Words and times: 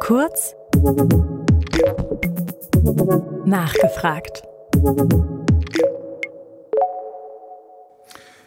Kurz 0.00 0.56
nachgefragt. 3.44 4.42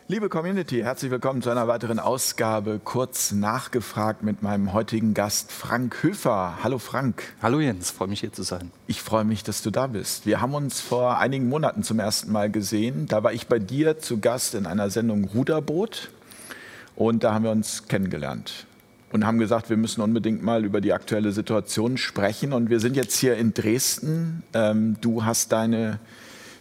Liebe 0.08 0.28
Community, 0.28 0.82
herzlich 0.82 1.10
willkommen 1.12 1.42
zu 1.42 1.50
einer 1.52 1.70
weiteren 1.70 2.00
Ausgabe 2.00 2.82
Kurz 2.84 3.32
nachgefragt 3.32 4.24
mit 4.24 4.44
meinem 4.44 4.74
heutigen 4.74 5.14
Gast 5.14 5.54
Frank 5.54 6.04
Höfer. 6.04 6.60
Hallo 6.62 6.80
Frank. 6.80 7.34
Hallo 7.42 7.62
Jens, 7.62 7.92
freue 7.92 8.10
mich 8.10 8.20
hier 8.20 8.34
zu 8.34 8.44
sein. 8.44 8.72
Ich 8.88 9.02
freue 9.02 9.24
mich, 9.24 9.46
dass 9.46 9.62
du 9.62 9.72
da 9.72 9.88
bist. 9.88 10.26
Wir 10.26 10.42
haben 10.42 10.54
uns 10.54 10.82
vor 10.82 11.18
einigen 11.18 11.48
Monaten 11.48 11.82
zum 11.82 12.00
ersten 12.00 12.34
Mal 12.34 12.52
gesehen. 12.52 13.06
Da 13.08 13.24
war 13.24 13.32
ich 13.32 13.48
bei 13.48 13.60
dir 13.60 14.00
zu 14.00 14.20
Gast 14.20 14.54
in 14.54 14.66
einer 14.66 14.90
Sendung 14.90 15.24
Ruderboot 15.24 16.10
und 16.98 17.24
da 17.24 17.34
haben 17.34 17.46
wir 17.46 17.52
uns 17.52 17.88
kennengelernt 17.88 18.66
und 19.16 19.26
haben 19.26 19.40
gesagt, 19.40 19.70
wir 19.70 19.78
müssen 19.78 20.02
unbedingt 20.02 20.44
mal 20.44 20.64
über 20.64 20.82
die 20.82 20.94
aktuelle 20.94 21.32
Situation 21.32 21.98
sprechen. 21.98 22.54
Und 22.54 22.70
wir 22.70 22.80
sind 22.80 22.96
jetzt 22.96 23.18
hier 23.18 23.36
in 23.36 23.54
Dresden. 23.54 24.44
Ähm, 24.54 24.98
du 25.02 25.26
hast 25.26 25.52
deine 25.52 26.00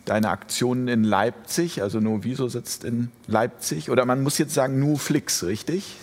deine 0.04 0.28
Aktionen 0.28 0.88
in 0.88 1.02
Leipzig, 1.02 1.82
also 1.82 1.98
Noviso 1.98 2.48
sitzt 2.48 2.84
in 2.84 3.10
Leipzig, 3.26 3.90
oder 3.90 4.04
man 4.04 4.22
muss 4.22 4.36
jetzt 4.36 4.52
sagen 4.52 4.78
Nuflix, 4.78 5.44
richtig? 5.44 5.96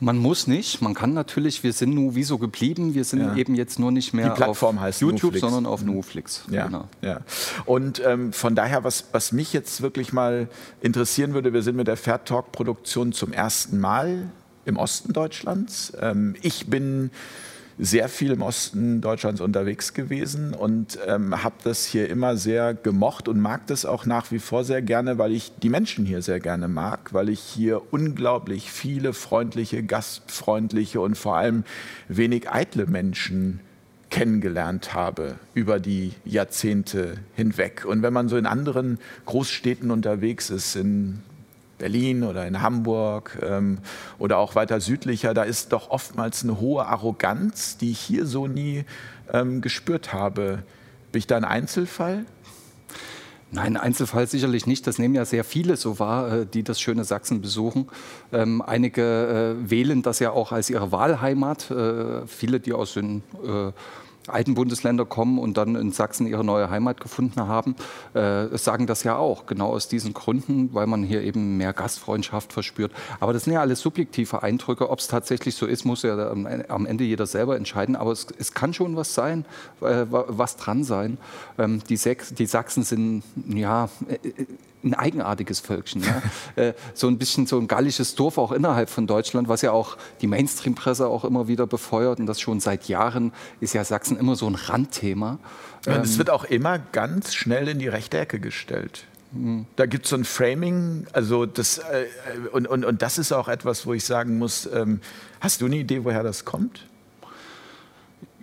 Man 0.00 0.16
muss 0.16 0.46
nicht, 0.46 0.80
man 0.80 0.94
kann 0.94 1.12
natürlich, 1.12 1.64
wir 1.64 1.72
sind 1.72 1.92
Nuviso 1.92 2.38
geblieben, 2.38 2.94
wir 2.94 3.02
sind 3.02 3.20
ja. 3.20 3.34
eben 3.34 3.56
jetzt 3.56 3.80
nur 3.80 3.90
nicht 3.90 4.14
mehr 4.14 4.32
auf 4.48 4.62
YouTube, 5.00 5.32
Nuflix. 5.32 5.40
sondern 5.40 5.66
auf 5.66 5.82
Nuflix. 5.82 6.44
Ja, 6.50 6.66
genau. 6.66 6.84
ja. 7.02 7.20
Und 7.64 8.00
ähm, 8.06 8.32
von 8.32 8.54
daher, 8.54 8.84
was, 8.84 9.06
was 9.10 9.32
mich 9.32 9.52
jetzt 9.52 9.82
wirklich 9.82 10.12
mal 10.12 10.48
interessieren 10.82 11.34
würde, 11.34 11.52
wir 11.52 11.62
sind 11.62 11.74
mit 11.74 11.88
der 11.88 11.96
Fair 11.96 12.24
Talk 12.24 12.52
Produktion 12.52 13.12
zum 13.12 13.32
ersten 13.32 13.80
Mal 13.80 14.30
im 14.68 14.76
Osten 14.76 15.12
Deutschlands. 15.12 15.92
Ähm, 16.00 16.36
ich 16.42 16.66
bin 16.66 17.10
sehr 17.78 18.08
viel 18.08 18.32
im 18.32 18.42
Osten 18.42 19.00
Deutschlands 19.00 19.40
unterwegs 19.40 19.94
gewesen 19.94 20.52
und 20.52 20.98
ähm, 21.06 21.44
habe 21.44 21.54
das 21.62 21.86
hier 21.86 22.08
immer 22.08 22.36
sehr 22.36 22.74
gemocht 22.74 23.28
und 23.28 23.40
mag 23.40 23.66
das 23.68 23.84
auch 23.84 24.04
nach 24.04 24.32
wie 24.32 24.40
vor 24.40 24.64
sehr 24.64 24.82
gerne, 24.82 25.16
weil 25.16 25.32
ich 25.32 25.52
die 25.62 25.68
Menschen 25.68 26.04
hier 26.04 26.20
sehr 26.20 26.40
gerne 26.40 26.66
mag, 26.66 27.14
weil 27.14 27.28
ich 27.28 27.40
hier 27.40 27.80
unglaublich 27.92 28.70
viele 28.70 29.12
freundliche, 29.12 29.84
gastfreundliche 29.84 31.00
und 31.00 31.16
vor 31.16 31.36
allem 31.36 31.64
wenig 32.08 32.50
eitle 32.50 32.86
Menschen 32.86 33.60
kennengelernt 34.10 34.94
habe 34.94 35.36
über 35.54 35.78
die 35.78 36.14
Jahrzehnte 36.24 37.18
hinweg. 37.36 37.84
Und 37.84 38.02
wenn 38.02 38.12
man 38.12 38.28
so 38.28 38.36
in 38.36 38.46
anderen 38.46 38.98
Großstädten 39.26 39.90
unterwegs 39.90 40.50
ist, 40.50 40.74
in 40.76 41.22
Berlin 41.78 42.24
oder 42.24 42.46
in 42.46 42.60
Hamburg 42.60 43.38
ähm, 43.42 43.78
oder 44.18 44.38
auch 44.38 44.54
weiter 44.54 44.80
südlicher, 44.80 45.34
da 45.34 45.44
ist 45.44 45.72
doch 45.72 45.90
oftmals 45.90 46.42
eine 46.42 46.60
hohe 46.60 46.86
Arroganz, 46.86 47.76
die 47.78 47.92
ich 47.92 48.00
hier 48.00 48.26
so 48.26 48.46
nie 48.46 48.84
ähm, 49.32 49.60
gespürt 49.60 50.12
habe. 50.12 50.62
Bin 51.12 51.20
ich 51.20 51.26
da 51.26 51.36
ein 51.36 51.44
Einzelfall? 51.44 52.24
Nein, 53.50 53.78
Einzelfall 53.78 54.26
sicherlich 54.26 54.66
nicht. 54.66 54.86
Das 54.86 54.98
nehmen 54.98 55.14
ja 55.14 55.24
sehr 55.24 55.42
viele 55.42 55.76
so 55.76 55.98
wahr, 55.98 56.32
äh, 56.32 56.46
die 56.46 56.62
das 56.62 56.80
schöne 56.80 57.04
Sachsen 57.04 57.40
besuchen. 57.40 57.88
Ähm, 58.30 58.60
einige 58.60 59.56
äh, 59.62 59.70
wählen 59.70 60.02
das 60.02 60.18
ja 60.18 60.32
auch 60.32 60.52
als 60.52 60.68
ihre 60.68 60.92
Wahlheimat. 60.92 61.70
Äh, 61.70 62.26
viele, 62.26 62.60
die 62.60 62.74
aus 62.74 62.94
den 62.94 63.22
äh, 63.42 63.72
alten 64.30 64.54
Bundesländer 64.54 65.04
kommen 65.04 65.38
und 65.38 65.56
dann 65.56 65.74
in 65.76 65.92
Sachsen 65.92 66.26
ihre 66.26 66.44
neue 66.44 66.70
Heimat 66.70 67.00
gefunden 67.00 67.40
haben, 67.46 67.76
äh, 68.14 68.56
sagen 68.56 68.86
das 68.86 69.04
ja 69.04 69.16
auch, 69.16 69.46
genau 69.46 69.70
aus 69.70 69.88
diesen 69.88 70.14
Gründen, 70.14 70.70
weil 70.72 70.86
man 70.86 71.02
hier 71.02 71.22
eben 71.22 71.56
mehr 71.56 71.72
Gastfreundschaft 71.72 72.52
verspürt. 72.52 72.92
Aber 73.20 73.32
das 73.32 73.44
sind 73.44 73.52
ja 73.52 73.60
alles 73.60 73.80
subjektive 73.80 74.42
Eindrücke. 74.42 74.90
Ob 74.90 74.98
es 74.98 75.08
tatsächlich 75.08 75.54
so 75.54 75.66
ist, 75.66 75.84
muss 75.84 76.02
ja 76.02 76.30
am 76.30 76.86
Ende 76.86 77.04
jeder 77.04 77.26
selber 77.26 77.56
entscheiden. 77.56 77.96
Aber 77.96 78.12
es, 78.12 78.26
es 78.38 78.52
kann 78.52 78.74
schon 78.74 78.96
was 78.96 79.14
sein, 79.14 79.44
äh, 79.80 80.06
was 80.08 80.56
dran 80.56 80.84
sein. 80.84 81.18
Ähm, 81.58 81.82
die, 81.88 81.96
Sex, 81.96 82.34
die 82.34 82.46
Sachsen 82.46 82.82
sind 82.82 83.22
ja 83.48 83.88
äh, 84.08 84.44
ein 84.84 84.94
eigenartiges 84.94 85.60
Völkchen. 85.60 86.02
Ja? 86.02 86.22
Äh, 86.56 86.72
so 86.94 87.06
ein 87.08 87.18
bisschen 87.18 87.46
so 87.46 87.58
ein 87.58 87.68
gallisches 87.68 88.14
Dorf 88.14 88.38
auch 88.38 88.52
innerhalb 88.52 88.90
von 88.90 89.06
Deutschland, 89.06 89.48
was 89.48 89.62
ja 89.62 89.70
auch 89.70 89.96
die 90.20 90.26
Mainstream-Presse 90.26 91.06
auch 91.06 91.24
immer 91.24 91.46
wieder 91.46 91.66
befeuert 91.66 92.18
und 92.18 92.26
das 92.26 92.40
schon 92.40 92.58
seit 92.58 92.88
Jahren 92.88 93.32
ist 93.60 93.74
ja 93.74 93.84
Sachsen 93.84 94.16
immer 94.16 94.34
so 94.34 94.48
ein 94.48 94.54
Randthema. 94.54 95.38
Und 95.86 96.04
es 96.04 96.12
ähm, 96.12 96.18
wird 96.18 96.30
auch 96.30 96.44
immer 96.44 96.78
ganz 96.78 97.34
schnell 97.34 97.68
in 97.68 97.78
die 97.78 97.88
rechte 97.88 98.18
Ecke 98.18 98.40
gestellt. 98.40 99.06
Mhm. 99.32 99.66
Da 99.76 99.86
gibt 99.86 100.04
es 100.04 100.10
so 100.10 100.16
ein 100.16 100.24
Framing, 100.24 101.06
also 101.12 101.46
das, 101.46 101.78
äh, 101.78 102.06
und, 102.52 102.66
und, 102.66 102.84
und 102.84 103.02
das 103.02 103.18
ist 103.18 103.32
auch 103.32 103.48
etwas, 103.48 103.86
wo 103.86 103.92
ich 103.92 104.04
sagen 104.04 104.38
muss, 104.38 104.68
ähm, 104.72 105.00
hast 105.40 105.60
du 105.60 105.66
eine 105.66 105.76
Idee, 105.76 106.04
woher 106.04 106.22
das 106.22 106.44
kommt? 106.44 106.86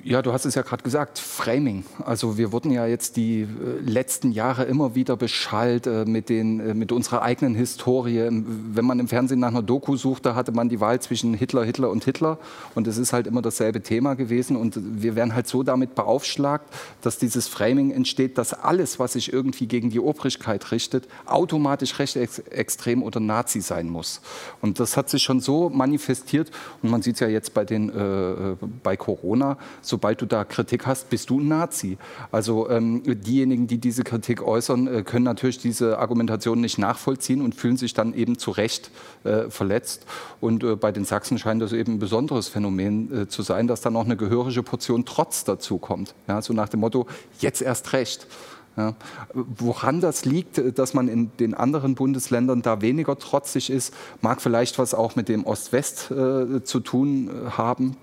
Ja, 0.07 0.21
du 0.21 0.33
hast 0.33 0.45
es 0.45 0.53
ja 0.53 0.61
gerade 0.61 0.83
gesagt, 0.83 1.17
Framing. 1.17 1.83
Also 2.05 2.37
wir 2.37 2.51
wurden 2.51 2.69
ja 2.69 2.85
jetzt 2.85 3.17
die 3.17 3.41
äh, 3.41 3.47
letzten 3.83 4.31
Jahre 4.31 4.65
immer 4.65 4.93
wieder 4.93 5.17
beschallt 5.17 5.87
äh, 5.87 6.05
mit, 6.05 6.29
den, 6.29 6.59
äh, 6.59 6.73
mit 6.75 6.91
unserer 6.91 7.23
eigenen 7.23 7.55
Historie. 7.55 8.29
Wenn 8.29 8.85
man 8.85 8.99
im 8.99 9.07
Fernsehen 9.07 9.39
nach 9.39 9.47
einer 9.47 9.63
Doku 9.63 9.97
sucht, 9.97 10.27
da 10.27 10.35
hatte 10.35 10.51
man 10.51 10.69
die 10.69 10.79
Wahl 10.79 10.99
zwischen 10.99 11.33
Hitler, 11.33 11.63
Hitler 11.63 11.89
und 11.89 12.05
Hitler. 12.05 12.37
Und 12.75 12.85
es 12.85 12.99
ist 12.99 13.13
halt 13.13 13.25
immer 13.25 13.41
dasselbe 13.41 13.81
Thema 13.81 14.13
gewesen. 14.13 14.57
Und 14.57 14.77
wir 14.79 15.15
werden 15.15 15.33
halt 15.33 15.47
so 15.47 15.63
damit 15.63 15.95
beaufschlagt, 15.95 16.71
dass 17.01 17.17
dieses 17.17 17.47
Framing 17.47 17.89
entsteht, 17.89 18.37
dass 18.37 18.53
alles, 18.53 18.99
was 18.99 19.13
sich 19.13 19.33
irgendwie 19.33 19.65
gegen 19.65 19.89
die 19.89 19.99
Obrigkeit 19.99 20.71
richtet, 20.71 21.07
automatisch 21.25 21.97
rechtsextrem 21.97 23.01
oder 23.01 23.19
Nazi 23.19 23.59
sein 23.59 23.89
muss. 23.89 24.21
Und 24.61 24.79
das 24.79 24.97
hat 24.97 25.09
sich 25.09 25.23
schon 25.23 25.39
so 25.39 25.71
manifestiert. 25.71 26.51
Und 26.83 26.91
man 26.91 27.01
sieht 27.01 27.15
es 27.15 27.21
ja 27.21 27.27
jetzt 27.27 27.55
bei, 27.55 27.65
den, 27.65 27.89
äh, 27.89 28.55
bei 28.83 28.95
Corona. 28.97 29.57
So 29.81 29.94
sobald 29.95 30.21
du 30.21 30.25
da 30.25 30.43
Kritik 30.43 30.85
hast, 30.85 31.09
bist 31.09 31.29
du 31.29 31.39
ein 31.39 31.47
Nazi. 31.47 31.97
Also 32.29 32.69
ähm, 32.69 33.01
diejenigen, 33.05 33.65
die 33.65 33.77
diese 33.77 34.03
Kritik 34.03 34.41
äußern, 34.41 34.87
äh, 34.87 35.03
können 35.03 35.23
natürlich 35.23 35.57
diese 35.57 35.99
Argumentation 35.99 36.59
nicht 36.59 36.77
nachvollziehen 36.77 37.41
und 37.41 37.55
fühlen 37.55 37.77
sich 37.77 37.93
dann 37.93 38.13
eben 38.13 38.37
zu 38.37 38.51
Recht 38.51 38.91
äh, 39.23 39.49
verletzt. 39.49 40.05
Und 40.41 40.65
äh, 40.65 40.75
bei 40.75 40.91
den 40.91 41.05
Sachsen 41.05 41.37
scheint 41.37 41.61
das 41.61 41.71
eben 41.71 41.93
ein 41.93 41.99
besonderes 41.99 42.49
Phänomen 42.49 43.21
äh, 43.21 43.27
zu 43.29 43.41
sein, 43.41 43.67
dass 43.67 43.79
dann 43.79 43.93
noch 43.93 44.03
eine 44.03 44.17
gehörige 44.17 44.63
Portion 44.63 45.05
Trotz 45.05 45.45
dazu 45.45 45.77
kommt. 45.77 46.13
Ja, 46.27 46.41
so 46.41 46.51
nach 46.51 46.67
dem 46.67 46.81
Motto, 46.81 47.07
jetzt 47.39 47.61
erst 47.61 47.93
recht. 47.93 48.27
Ja. 48.75 48.95
Woran 49.33 50.01
das 50.01 50.25
liegt, 50.25 50.77
dass 50.77 50.93
man 50.93 51.07
in 51.07 51.31
den 51.39 51.53
anderen 51.53 51.95
Bundesländern 51.95 52.61
da 52.61 52.81
weniger 52.81 53.17
trotzig 53.17 53.69
ist, 53.69 53.93
mag 54.19 54.41
vielleicht 54.41 54.77
was 54.77 54.93
auch 54.93 55.15
mit 55.15 55.29
dem 55.29 55.45
Ost-West 55.45 56.11
äh, 56.11 56.61
zu 56.65 56.81
tun 56.81 57.29
äh, 57.29 57.51
haben 57.51 57.95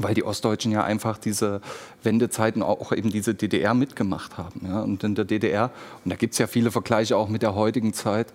weil 0.00 0.14
die 0.14 0.24
Ostdeutschen 0.24 0.72
ja 0.72 0.84
einfach 0.84 1.18
diese 1.18 1.60
Wendezeiten 2.02 2.62
auch 2.62 2.92
eben 2.92 3.10
diese 3.10 3.34
DDR 3.34 3.74
mitgemacht 3.74 4.38
haben. 4.38 4.66
Ja. 4.66 4.80
Und 4.80 5.04
in 5.04 5.14
der 5.14 5.24
DDR, 5.24 5.70
und 6.04 6.10
da 6.10 6.16
gibt 6.16 6.32
es 6.32 6.38
ja 6.38 6.46
viele 6.46 6.70
Vergleiche 6.70 7.16
auch 7.16 7.28
mit 7.28 7.42
der 7.42 7.54
heutigen 7.54 7.92
Zeit, 7.92 8.32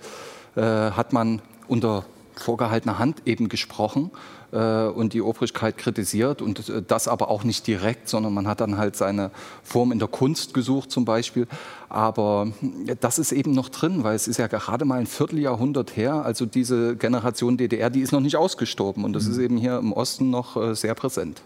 äh, 0.55 0.61
hat 0.61 1.13
man 1.13 1.41
unter 1.67 2.05
vorgehaltener 2.39 2.99
Hand 2.99 3.23
eben 3.25 3.49
gesprochen 3.49 4.11
äh, 4.51 4.85
und 4.85 5.13
die 5.13 5.21
Obrigkeit 5.21 5.77
kritisiert 5.77 6.41
und 6.41 6.69
äh, 6.69 6.81
das 6.81 7.07
aber 7.07 7.29
auch 7.29 7.43
nicht 7.43 7.67
direkt, 7.67 8.09
sondern 8.09 8.33
man 8.33 8.47
hat 8.47 8.61
dann 8.61 8.77
halt 8.77 8.95
seine 8.95 9.31
Form 9.63 9.91
in 9.91 9.99
der 9.99 10.07
Kunst 10.07 10.53
gesucht 10.53 10.91
zum 10.91 11.05
Beispiel. 11.05 11.47
Aber 11.89 12.51
äh, 12.87 12.95
das 12.99 13.19
ist 13.19 13.31
eben 13.31 13.51
noch 13.51 13.69
drin, 13.69 14.03
weil 14.03 14.15
es 14.15 14.27
ist 14.27 14.37
ja 14.37 14.47
gerade 14.47 14.85
mal 14.85 14.99
ein 14.99 15.07
Vierteljahrhundert 15.07 15.95
her. 15.95 16.25
Also 16.25 16.45
diese 16.45 16.95
Generation 16.95 17.57
DDR, 17.57 17.89
die 17.89 18.01
ist 18.01 18.11
noch 18.11 18.21
nicht 18.21 18.35
ausgestorben 18.35 19.03
und 19.03 19.13
das 19.13 19.25
mhm. 19.25 19.31
ist 19.31 19.37
eben 19.37 19.57
hier 19.57 19.77
im 19.77 19.93
Osten 19.93 20.29
noch 20.29 20.55
äh, 20.55 20.75
sehr 20.75 20.95
präsent. 20.95 21.41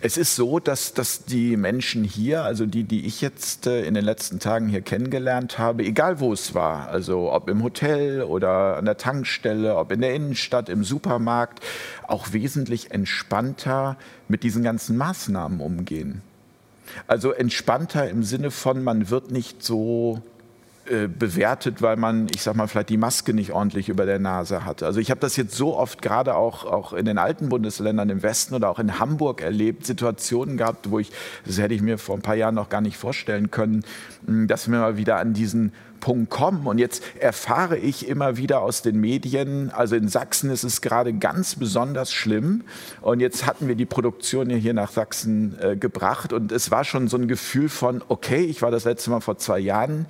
Es 0.00 0.16
ist 0.16 0.36
so, 0.36 0.58
dass, 0.58 0.94
dass 0.94 1.24
die 1.24 1.56
Menschen 1.56 2.04
hier, 2.04 2.42
also 2.42 2.66
die, 2.66 2.84
die 2.84 3.06
ich 3.06 3.20
jetzt 3.20 3.66
äh, 3.66 3.84
in 3.84 3.94
den 3.94 4.04
letzten 4.04 4.38
Tagen 4.38 4.68
hier 4.68 4.80
kennengelernt 4.80 5.58
habe, 5.58 5.84
egal 5.84 6.20
wo 6.20 6.32
es 6.32 6.54
war, 6.54 6.88
also 6.88 7.32
ob 7.32 7.48
im 7.48 7.62
Hotel 7.62 8.22
oder 8.22 8.76
an 8.76 8.84
der 8.84 8.96
Tankstelle, 8.96 9.76
ob 9.76 9.92
in 9.92 10.00
der 10.00 10.14
Innenstadt, 10.14 10.68
im 10.68 10.84
Supermarkt, 10.84 11.60
auch 12.06 12.32
wesentlich 12.32 12.90
entspannter 12.90 13.96
mit 14.28 14.42
diesen 14.42 14.62
ganzen 14.62 14.96
Maßnahmen 14.96 15.60
umgehen. 15.60 16.22
Also 17.06 17.32
entspannter 17.32 18.08
im 18.10 18.22
Sinne 18.22 18.50
von, 18.50 18.82
man 18.82 19.08
wird 19.10 19.30
nicht 19.30 19.62
so 19.62 20.22
äh, 20.90 21.06
bewertet, 21.06 21.80
weil 21.80 21.96
man, 21.96 22.26
ich 22.34 22.42
sag 22.42 22.56
mal, 22.56 22.66
vielleicht 22.66 22.88
die 22.88 22.96
Maske 22.96 23.34
nicht 23.34 23.52
ordentlich 23.52 23.88
über 23.88 24.04
der 24.04 24.18
Nase 24.18 24.64
hatte. 24.64 24.84
Also 24.84 24.98
ich 24.98 25.10
habe 25.10 25.20
das 25.20 25.36
jetzt 25.36 25.54
so 25.54 25.76
oft 25.76 26.02
gerade 26.02 26.34
auch, 26.34 26.64
auch 26.64 26.92
in 26.92 27.04
den 27.04 27.18
alten 27.18 27.48
Bundesländern 27.48 28.10
im 28.10 28.24
Westen 28.24 28.54
oder 28.54 28.68
auch 28.68 28.80
in 28.80 28.98
Hamburg 28.98 29.42
erlebt, 29.42 29.86
Situationen 29.86 30.56
gehabt, 30.56 30.90
wo 30.90 30.98
ich, 30.98 31.12
das 31.46 31.58
hätte 31.58 31.74
ich 31.74 31.82
mir 31.82 31.98
vor 31.98 32.16
ein 32.16 32.22
paar 32.22 32.34
Jahren 32.34 32.56
noch 32.56 32.68
gar 32.68 32.80
nicht 32.80 32.96
vorstellen 32.96 33.52
können, 33.52 33.84
dass 34.26 34.68
wir 34.68 34.76
mal 34.76 34.96
wieder 34.96 35.18
an 35.18 35.34
diesen 35.34 35.72
Punkt 36.00 36.30
kommen. 36.30 36.66
Und 36.66 36.78
jetzt 36.78 37.04
erfahre 37.20 37.78
ich 37.78 38.08
immer 38.08 38.36
wieder 38.36 38.60
aus 38.60 38.82
den 38.82 39.00
Medien, 39.00 39.70
also 39.70 39.94
in 39.94 40.08
Sachsen 40.08 40.50
ist 40.50 40.64
es 40.64 40.82
gerade 40.82 41.14
ganz 41.14 41.54
besonders 41.54 42.12
schlimm. 42.12 42.64
Und 43.00 43.20
jetzt 43.20 43.46
hatten 43.46 43.68
wir 43.68 43.76
die 43.76 43.86
Produktion 43.86 44.50
hier 44.50 44.74
nach 44.74 44.90
Sachsen 44.90 45.56
äh, 45.60 45.76
gebracht. 45.76 46.32
Und 46.32 46.50
es 46.50 46.70
war 46.72 46.82
schon 46.82 47.06
so 47.08 47.16
ein 47.16 47.28
Gefühl 47.28 47.68
von, 47.68 48.02
okay, 48.08 48.44
ich 48.44 48.60
war 48.60 48.72
das 48.72 48.84
letzte 48.84 49.10
Mal 49.10 49.20
vor 49.20 49.38
zwei 49.38 49.60
Jahren 49.60 50.06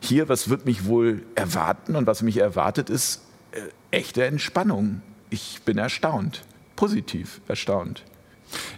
hier, 0.00 0.28
was 0.28 0.48
wird 0.48 0.66
mich 0.66 0.86
wohl 0.86 1.22
erwarten? 1.34 1.96
Und 1.96 2.06
was 2.06 2.22
mich 2.22 2.38
erwartet, 2.38 2.90
ist 2.90 3.22
äh, 3.52 3.60
echte 3.90 4.24
Entspannung. 4.24 5.02
Ich 5.30 5.62
bin 5.64 5.78
erstaunt, 5.78 6.44
positiv 6.76 7.40
erstaunt. 7.48 8.04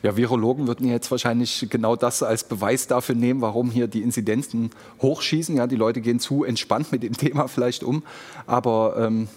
Ja, 0.03 0.17
Virologen 0.17 0.67
würden 0.67 0.89
jetzt 0.89 1.11
wahrscheinlich 1.11 1.67
genau 1.69 1.95
das 1.95 2.23
als 2.23 2.45
Beweis 2.45 2.87
dafür 2.87 3.15
nehmen, 3.15 3.41
warum 3.41 3.71
hier 3.71 3.87
die 3.87 4.03
Inzidenzen 4.03 4.71
hochschießen. 5.03 5.57
Ja, 5.57 5.67
die 5.67 5.77
Leute 5.77 6.01
gehen 6.01 6.21
zu 6.21 6.45
entspannt 6.45 6.91
mit 6.93 7.03
dem 7.03 7.17
Thema 7.17 7.49
vielleicht 7.49 7.85
um. 7.85 8.03
Aber 8.47 8.97
ähm, 8.99 9.29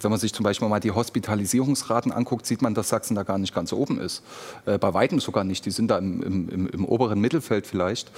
wenn 0.00 0.10
man 0.10 0.20
sich 0.20 0.32
zum 0.32 0.44
Beispiel 0.44 0.68
mal 0.68 0.80
die 0.80 0.90
Hospitalisierungsraten 0.90 2.12
anguckt, 2.12 2.46
sieht 2.46 2.62
man, 2.62 2.74
dass 2.74 2.88
Sachsen 2.88 3.14
da 3.14 3.22
gar 3.22 3.38
nicht 3.38 3.54
ganz 3.54 3.72
oben 3.72 4.00
ist. 4.00 4.22
Äh, 4.66 4.78
bei 4.78 4.94
weitem 4.94 5.20
sogar 5.20 5.44
nicht. 5.44 5.64
Die 5.66 5.70
sind 5.70 5.88
da 5.88 5.98
im, 5.98 6.22
im, 6.22 6.68
im 6.68 6.84
oberen 6.84 7.20
Mittelfeld 7.20 7.66
vielleicht. 7.66 8.10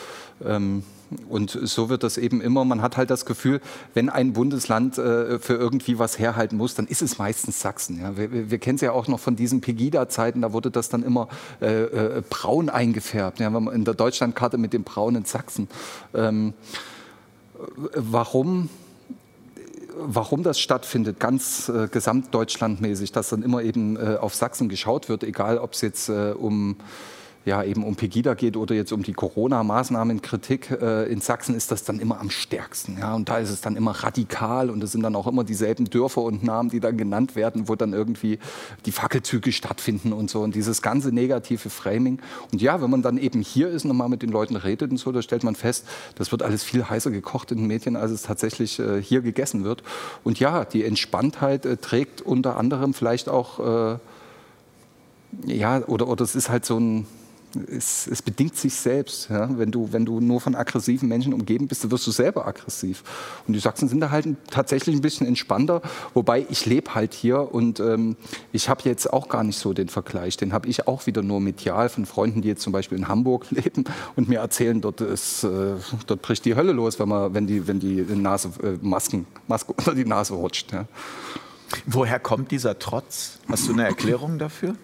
Ähm, 0.45 0.83
und 1.29 1.51
so 1.51 1.89
wird 1.89 2.03
das 2.03 2.19
eben 2.19 2.41
immer. 2.41 2.65
Man 2.65 2.83
hat 2.83 2.97
halt 2.97 3.11
das 3.11 3.25
Gefühl, 3.25 3.61
wenn 3.95 4.11
ein 4.11 4.33
Bundesland 4.35 4.99
äh, 4.99 5.39
für 5.39 5.55
irgendwie 5.55 5.99
was 5.99 6.19
herhalten 6.19 6.57
muss, 6.57 6.75
dann 6.75 6.87
ist 6.87 7.03
es 7.03 7.19
meistens 7.19 7.61
Sachsen. 7.61 8.01
Ja. 8.01 8.17
Wir, 8.17 8.51
wir 8.51 8.59
kennen 8.59 8.77
es 8.77 8.83
ja 8.83 8.93
auch 8.93 9.09
noch 9.09 9.21
von 9.21 9.37
diesen 9.37 9.61
Pegida-Zeiten, 9.61 10.43
da 10.43 10.53
wurde 10.53 10.71
das 10.71 10.89
dann 10.89 11.03
immer 11.03 11.29
äh, 11.61 11.85
äh, 11.85 12.23
braun 12.29 12.69
eingefärbt. 12.69 13.41
Ja, 13.41 13.49
in 13.49 13.85
der 13.85 13.95
Deutschlandkarte 13.95 14.59
mit 14.59 14.73
dem 14.73 14.85
braunen 14.85 15.25
Sachsen. 15.25 15.69
Ähm, 16.15 16.53
warum? 17.95 18.69
Warum 20.01 20.43
das 20.43 20.61
stattfindet, 20.61 21.21
ganz 21.21 21.69
äh, 21.69 21.89
gesamtdeutschlandmäßig, 21.89 23.13
dass 23.13 23.29
dann 23.31 23.43
immer 23.43 23.63
eben 23.63 23.97
äh, 23.97 24.17
auf 24.17 24.35
Sachsen 24.35 24.69
geschaut 24.69 25.09
wird, 25.09 25.25
egal 25.25 25.59
ob 25.59 25.73
es 25.73 25.81
jetzt 25.81 26.09
äh, 26.09 26.33
um 26.37 26.77
ja, 27.45 27.63
eben 27.63 27.83
um 27.83 27.97
Pegida 27.97 28.35
geht 28.35 28.57
oder 28.57 28.75
jetzt 28.75 28.93
um 28.93 29.03
die 29.03 29.15
Corona-Maßnahmenkritik 29.15 30.71
äh, 30.83 31.11
in 31.11 31.21
Sachsen, 31.21 31.55
ist 31.55 31.71
das 31.71 31.85
dann 31.85 31.99
immer 31.99 32.21
am 32.21 32.31
stärksten. 32.31 32.99
Ja? 32.99 33.15
Und 33.15 33.29
da 33.29 33.39
ist 33.39 33.51
es 33.51 33.61
dann 33.61 33.77
immer 33.77 33.93
radikal 33.93 34.71
und 34.71 34.83
es 34.83 34.93
sind 34.93 35.03
dann 35.03 35.17
auch 35.17 35.27
immer 35.27 35.45
dieselben 35.45 35.89
Dörfer 35.89 36.23
und 36.23 36.45
Namen, 36.45 36.69
die 36.69 36.81
dann 36.81 36.99
genannt 36.99 37.37
werden, 37.37 37.69
wo 37.69 37.75
dann 37.75 37.93
irgendwie 37.95 38.39
die 38.85 38.93
Fackelzüge 38.93 39.53
stattfinden 39.53 40.13
und 40.13 40.31
so. 40.31 40.43
Und 40.43 40.55
dieses 40.55 40.83
ganze 40.83 41.11
negative 41.11 41.71
Framing. 41.71 42.21
Und 42.53 42.61
ja, 42.61 42.83
wenn 42.83 42.91
man 42.91 43.03
dann 43.03 43.17
eben 43.17 43.41
hier 43.41 43.71
ist 43.71 43.85
und 43.85 43.97
mal 43.97 44.09
mit 44.09 44.23
den 44.23 44.31
Leuten 44.31 44.57
redet 44.57 44.91
und 44.91 44.99
so, 44.99 45.11
da 45.11 45.23
stellt 45.23 45.43
man 45.43 45.55
fest, 45.55 45.87
das 46.17 46.31
wird 46.33 46.43
alles 46.43 46.63
viel 46.63 46.85
heißer 46.85 47.11
gekocht 47.11 47.51
in 47.51 47.59
den 47.59 47.67
Medien, 47.67 47.97
als 47.97 48.11
es 48.11 48.23
tatsächlich 48.23 48.79
äh, 48.79 49.03
hier 49.03 49.23
gegessen 49.23 49.65
wird. 49.65 49.83
Und 50.23 50.39
ja, 50.39 50.65
die 50.65 50.85
Entspanntheit 50.85 51.65
äh, 51.65 51.77
trägt 51.79 52.21
unter 52.21 52.57
anderem 52.57 52.93
vielleicht 52.93 53.29
auch, 53.29 53.95
äh, 53.95 53.99
ja, 55.47 55.83
oder, 55.87 56.09
oder 56.09 56.25
es 56.25 56.35
ist 56.35 56.49
halt 56.49 56.65
so 56.65 56.79
ein, 56.79 57.07
es, 57.69 58.07
es, 58.07 58.23
bedingt 58.23 58.57
sich 58.57 58.75
selbst. 58.75 59.31
Ja? 59.31 59.49
Wenn, 59.59 59.71
du, 59.71 59.93
wenn 59.93 60.05
du 60.05 60.21
nur 60.21 60.41
von 60.41 60.55
aggressiven 60.55 61.09
Menschen 61.09 61.33
umgeben 61.33 61.69
bist, 61.69 61.85
dann 61.85 61.91
wirst 61.91 62.07
du 62.07 62.11
selber 62.11 62.47
aggressiv. 62.47 63.03
Und 63.47 63.55
die 63.55 63.61
Sachsen 63.61 63.89
sind 63.89 64.01
da 64.01 64.11
halt 64.11 64.27
tatsächlich 64.51 64.95
ein 64.95 65.01
bisschen 65.01 65.27
entspannter, 65.27 65.83
wobei 66.15 66.47
ich 66.51 66.67
lebe 66.67 66.95
halt 66.95 67.15
hier 67.15 67.55
und 67.55 67.81
ähm, 67.81 68.17
ich 68.53 68.69
habe 68.69 68.83
jetzt 68.85 69.13
auch 69.13 69.29
gar 69.29 69.45
nicht 69.45 69.59
so 69.59 69.73
den 69.73 69.89
Vergleich. 69.89 70.37
Den 70.37 70.53
habe 70.53 70.69
ich 70.69 70.87
auch 70.87 71.07
wieder 71.07 71.23
nur 71.23 71.41
medial 71.41 71.89
von 71.89 72.07
Freunden, 72.07 72.43
die 72.43 72.49
jetzt 72.49 72.63
zum 72.63 72.73
Beispiel 72.73 72.99
in 72.99 73.09
Hamburg 73.09 73.47
leben 73.51 73.85
und 74.17 74.29
mir 74.29 74.41
erzählen, 74.41 74.81
dort, 74.81 75.01
ist, 75.01 75.45
äh, 75.45 75.75
dort 76.07 76.23
bricht 76.23 76.45
die 76.45 76.55
Hölle 76.55 76.73
los, 76.73 76.99
wenn, 76.99 77.09
man, 77.09 77.35
wenn 77.35 77.47
die, 77.47 77.67
wenn 77.67 77.81
die 77.81 78.03
Nase, 78.03 78.51
äh, 78.63 78.79
Masken, 78.81 79.27
Maske 79.47 79.73
unter 79.77 79.95
die 79.95 80.05
Nase 80.05 80.35
rutscht. 80.35 80.73
Ja? 80.73 80.87
Woher 81.87 82.19
kommt 82.19 82.51
dieser 82.51 82.79
Trotz? 82.79 83.39
Hast 83.49 83.69
du 83.69 83.73
eine 83.73 83.85
Erklärung 83.85 84.39
dafür? 84.39 84.75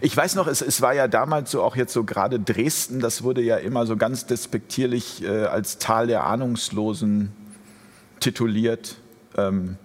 Ich 0.00 0.16
weiß 0.16 0.34
noch, 0.34 0.46
es, 0.46 0.60
es, 0.60 0.80
war 0.80 0.94
ja 0.94 1.08
damals 1.08 1.50
so, 1.50 1.62
auch 1.62 1.76
jetzt 1.76 1.92
so 1.92 2.04
gerade 2.04 2.40
Dresden, 2.40 3.00
das 3.00 3.22
wurde 3.22 3.42
ja 3.42 3.56
immer 3.56 3.86
so 3.86 3.96
ganz 3.96 4.26
despektierlich 4.26 5.22
äh, 5.22 5.44
als 5.46 5.78
Tal 5.78 6.06
der 6.06 6.24
Ahnungslosen 6.24 7.32
tituliert. 8.20 8.96
Ähm, 9.36 9.76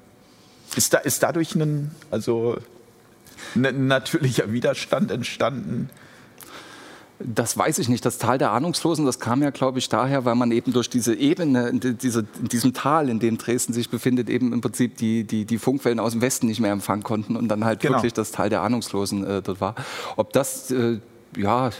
ist, 0.75 0.93
da, 0.93 0.99
ist 0.99 1.23
dadurch 1.23 1.55
ein, 1.55 1.91
also, 2.11 2.57
ein 3.55 3.87
natürlicher 3.87 4.51
Widerstand 4.51 5.11
entstanden? 5.11 5.89
Das 7.21 7.57
weiß 7.57 7.79
ich 7.79 7.89
nicht. 7.89 8.05
Das 8.05 8.17
Tal 8.17 8.37
der 8.37 8.51
Ahnungslosen, 8.51 9.05
das 9.05 9.19
kam 9.19 9.43
ja, 9.43 9.49
glaube 9.49 9.79
ich, 9.79 9.89
daher, 9.89 10.23
weil 10.23 10.35
man 10.35 10.51
eben 10.51 10.71
durch 10.71 10.89
diese 10.89 11.13
Ebene, 11.13 11.73
diese, 11.73 12.25
in 12.39 12.47
diesem 12.47 12.73
Tal, 12.73 13.09
in 13.09 13.19
dem 13.19 13.37
Dresden 13.37 13.73
sich 13.73 13.89
befindet, 13.89 14.29
eben 14.29 14.53
im 14.53 14.61
Prinzip 14.61 14.95
die, 14.97 15.25
die, 15.25 15.43
die 15.43 15.57
Funkwellen 15.57 15.99
aus 15.99 16.13
dem 16.13 16.21
Westen 16.21 16.47
nicht 16.47 16.61
mehr 16.61 16.71
empfangen 16.71 17.03
konnten 17.03 17.35
und 17.35 17.49
dann 17.49 17.65
halt 17.65 17.81
genau. 17.81 17.97
wirklich 17.97 18.13
das 18.13 18.31
Tal 18.31 18.49
der 18.49 18.61
Ahnungslosen 18.61 19.25
äh, 19.25 19.41
dort 19.41 19.59
war. 19.59 19.75
Ob 20.15 20.31
das 20.31 20.71
äh, 20.71 20.99
ja. 21.37 21.67
Äh, 21.67 21.71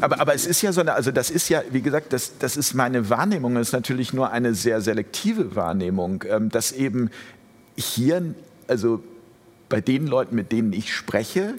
aber, 0.00 0.20
aber 0.20 0.34
es 0.34 0.46
ist 0.46 0.62
ja 0.62 0.72
so 0.72 0.80
eine, 0.80 0.92
also 0.92 1.10
das 1.10 1.30
ist 1.30 1.48
ja, 1.48 1.62
wie 1.70 1.80
gesagt, 1.80 2.12
das, 2.12 2.32
das 2.38 2.56
ist 2.56 2.74
meine 2.74 3.08
Wahrnehmung, 3.10 3.54
das 3.54 3.68
ist 3.68 3.72
natürlich 3.72 4.12
nur 4.12 4.30
eine 4.30 4.54
sehr 4.54 4.80
selektive 4.80 5.56
Wahrnehmung, 5.56 6.24
ähm, 6.28 6.50
dass 6.50 6.72
eben 6.72 7.10
hier, 7.76 8.34
also 8.68 9.02
bei 9.68 9.80
den 9.80 10.06
Leuten, 10.06 10.36
mit 10.36 10.52
denen 10.52 10.72
ich 10.72 10.92
spreche, 10.92 11.54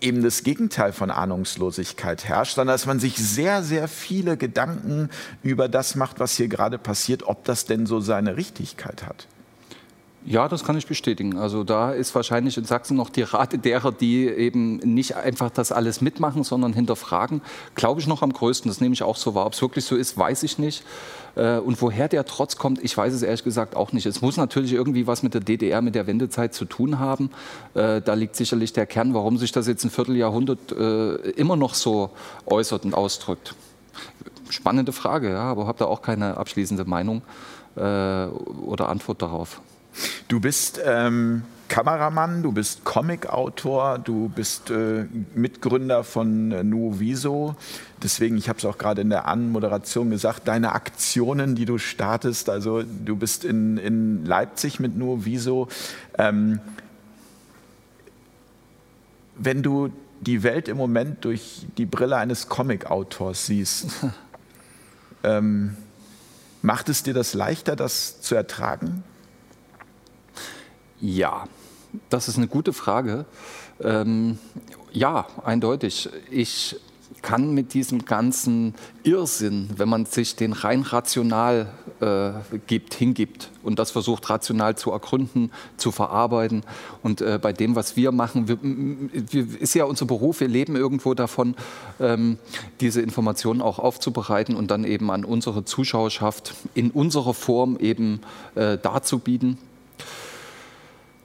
eben 0.00 0.22
das 0.22 0.42
Gegenteil 0.42 0.92
von 0.92 1.10
Ahnungslosigkeit 1.10 2.24
herrscht, 2.24 2.54
sondern 2.54 2.74
dass 2.74 2.86
man 2.86 3.00
sich 3.00 3.16
sehr, 3.16 3.62
sehr 3.62 3.88
viele 3.88 4.36
Gedanken 4.36 5.10
über 5.42 5.68
das 5.68 5.94
macht, 5.94 6.20
was 6.20 6.36
hier 6.36 6.48
gerade 6.48 6.78
passiert, 6.78 7.22
ob 7.24 7.44
das 7.44 7.64
denn 7.64 7.86
so 7.86 8.00
seine 8.00 8.36
Richtigkeit 8.36 9.04
hat. 9.06 9.26
Ja, 10.26 10.48
das 10.48 10.64
kann 10.64 10.76
ich 10.76 10.86
bestätigen. 10.86 11.38
Also 11.38 11.64
da 11.64 11.92
ist 11.92 12.14
wahrscheinlich 12.14 12.58
in 12.58 12.66
Sachsen 12.66 12.94
noch 12.94 13.08
die 13.08 13.22
Rate 13.22 13.56
derer, 13.56 13.90
die 13.90 14.26
eben 14.26 14.76
nicht 14.76 15.16
einfach 15.16 15.48
das 15.48 15.72
alles 15.72 16.02
mitmachen, 16.02 16.44
sondern 16.44 16.74
hinterfragen, 16.74 17.40
glaube 17.74 18.02
ich 18.02 18.06
noch 18.06 18.20
am 18.20 18.30
größten. 18.30 18.70
Das 18.70 18.82
nehme 18.82 18.92
ich 18.92 19.02
auch 19.02 19.16
so 19.16 19.34
wahr. 19.34 19.46
Ob 19.46 19.54
es 19.54 19.62
wirklich 19.62 19.86
so 19.86 19.96
ist, 19.96 20.18
weiß 20.18 20.42
ich 20.42 20.58
nicht. 20.58 20.84
Äh, 21.36 21.56
und 21.56 21.80
woher 21.80 22.06
der 22.06 22.26
Trotz 22.26 22.56
kommt, 22.56 22.84
ich 22.84 22.94
weiß 22.94 23.14
es 23.14 23.22
ehrlich 23.22 23.44
gesagt 23.44 23.74
auch 23.74 23.92
nicht. 23.92 24.04
Es 24.04 24.20
muss 24.20 24.36
natürlich 24.36 24.74
irgendwie 24.74 25.06
was 25.06 25.22
mit 25.22 25.32
der 25.32 25.40
DDR, 25.40 25.80
mit 25.80 25.94
der 25.94 26.06
Wendezeit 26.06 26.52
zu 26.52 26.66
tun 26.66 26.98
haben. 26.98 27.30
Äh, 27.72 28.02
da 28.02 28.12
liegt 28.12 28.36
sicherlich 28.36 28.74
der 28.74 28.84
Kern, 28.84 29.14
warum 29.14 29.38
sich 29.38 29.52
das 29.52 29.66
jetzt 29.68 29.84
ein 29.84 29.90
Vierteljahrhundert 29.90 30.72
äh, 30.72 31.14
immer 31.30 31.56
noch 31.56 31.72
so 31.72 32.10
äußert 32.44 32.84
und 32.84 32.92
ausdrückt. 32.92 33.54
Spannende 34.50 34.92
Frage, 34.92 35.30
ja, 35.30 35.44
aber 35.44 35.66
habe 35.66 35.78
da 35.78 35.86
auch 35.86 36.02
keine 36.02 36.36
abschließende 36.36 36.84
Meinung 36.84 37.22
oder 37.76 38.88
Antwort 38.88 39.22
darauf. 39.22 39.60
Du 40.28 40.40
bist 40.40 40.80
ähm, 40.84 41.42
Kameramann, 41.70 42.42
du 42.42 42.50
bist 42.50 42.84
Comicautor, 42.84 43.98
du 43.98 44.28
bist 44.28 44.70
äh, 44.70 45.06
Mitgründer 45.34 46.02
von 46.02 46.50
äh, 46.50 46.64
Nuoviso. 46.64 47.54
Deswegen, 48.02 48.36
ich 48.36 48.48
habe 48.48 48.58
es 48.58 48.64
auch 48.64 48.76
gerade 48.76 49.02
in 49.02 49.08
der 49.08 49.28
Anmoderation 49.28 50.10
gesagt, 50.10 50.48
deine 50.48 50.72
Aktionen, 50.72 51.54
die 51.54 51.66
du 51.66 51.78
startest, 51.78 52.50
also 52.50 52.82
du 52.82 53.14
bist 53.14 53.44
in, 53.44 53.76
in 53.76 54.26
Leipzig 54.26 54.80
mit 54.80 54.98
Nuoviso. 54.98 55.68
Ähm, 56.18 56.58
wenn 59.36 59.62
du 59.62 59.92
die 60.20 60.42
Welt 60.42 60.68
im 60.68 60.76
Moment 60.76 61.24
durch 61.24 61.66
die 61.78 61.86
Brille 61.86 62.16
eines 62.16 62.48
Comicautors 62.48 63.46
siehst, 63.46 63.86
ähm, 65.22 65.76
macht 66.62 66.88
es 66.88 67.04
dir 67.04 67.14
das 67.14 67.32
leichter, 67.32 67.76
das 67.76 68.20
zu 68.20 68.34
ertragen? 68.34 69.04
Ja, 71.00 71.44
das 72.10 72.28
ist 72.28 72.36
eine 72.36 72.46
gute 72.46 72.72
Frage. 72.72 73.24
Ähm, 73.80 74.38
ja, 74.92 75.26
eindeutig. 75.44 76.10
Ich 76.30 76.76
kann 77.22 77.54
mit 77.54 77.74
diesem 77.74 78.04
ganzen 78.04 78.74
Irrsinn, 79.02 79.70
wenn 79.76 79.88
man 79.88 80.06
sich 80.06 80.36
den 80.36 80.52
rein 80.52 80.82
rational 80.82 81.68
äh, 82.00 82.30
gibt, 82.66 82.94
hingibt 82.94 83.50
und 83.62 83.78
das 83.78 83.90
versucht 83.90 84.30
rational 84.30 84.76
zu 84.76 84.90
ergründen, 84.90 85.50
zu 85.76 85.90
verarbeiten 85.90 86.62
und 87.02 87.20
äh, 87.20 87.38
bei 87.40 87.52
dem, 87.52 87.74
was 87.74 87.96
wir 87.96 88.12
machen, 88.12 88.48
wir, 88.48 88.58
wir, 88.62 89.60
ist 89.60 89.74
ja 89.74 89.84
unser 89.84 90.06
Beruf, 90.06 90.40
wir 90.40 90.48
leben 90.48 90.76
irgendwo 90.76 91.12
davon, 91.14 91.56
ähm, 91.98 92.38
diese 92.80 93.02
Informationen 93.02 93.60
auch 93.60 93.78
aufzubereiten 93.78 94.56
und 94.56 94.70
dann 94.70 94.84
eben 94.84 95.10
an 95.10 95.24
unsere 95.24 95.64
Zuschauerschaft 95.64 96.54
in 96.74 96.90
unserer 96.90 97.34
Form 97.34 97.76
eben 97.78 98.20
äh, 98.54 98.78
darzubieten 98.78 99.58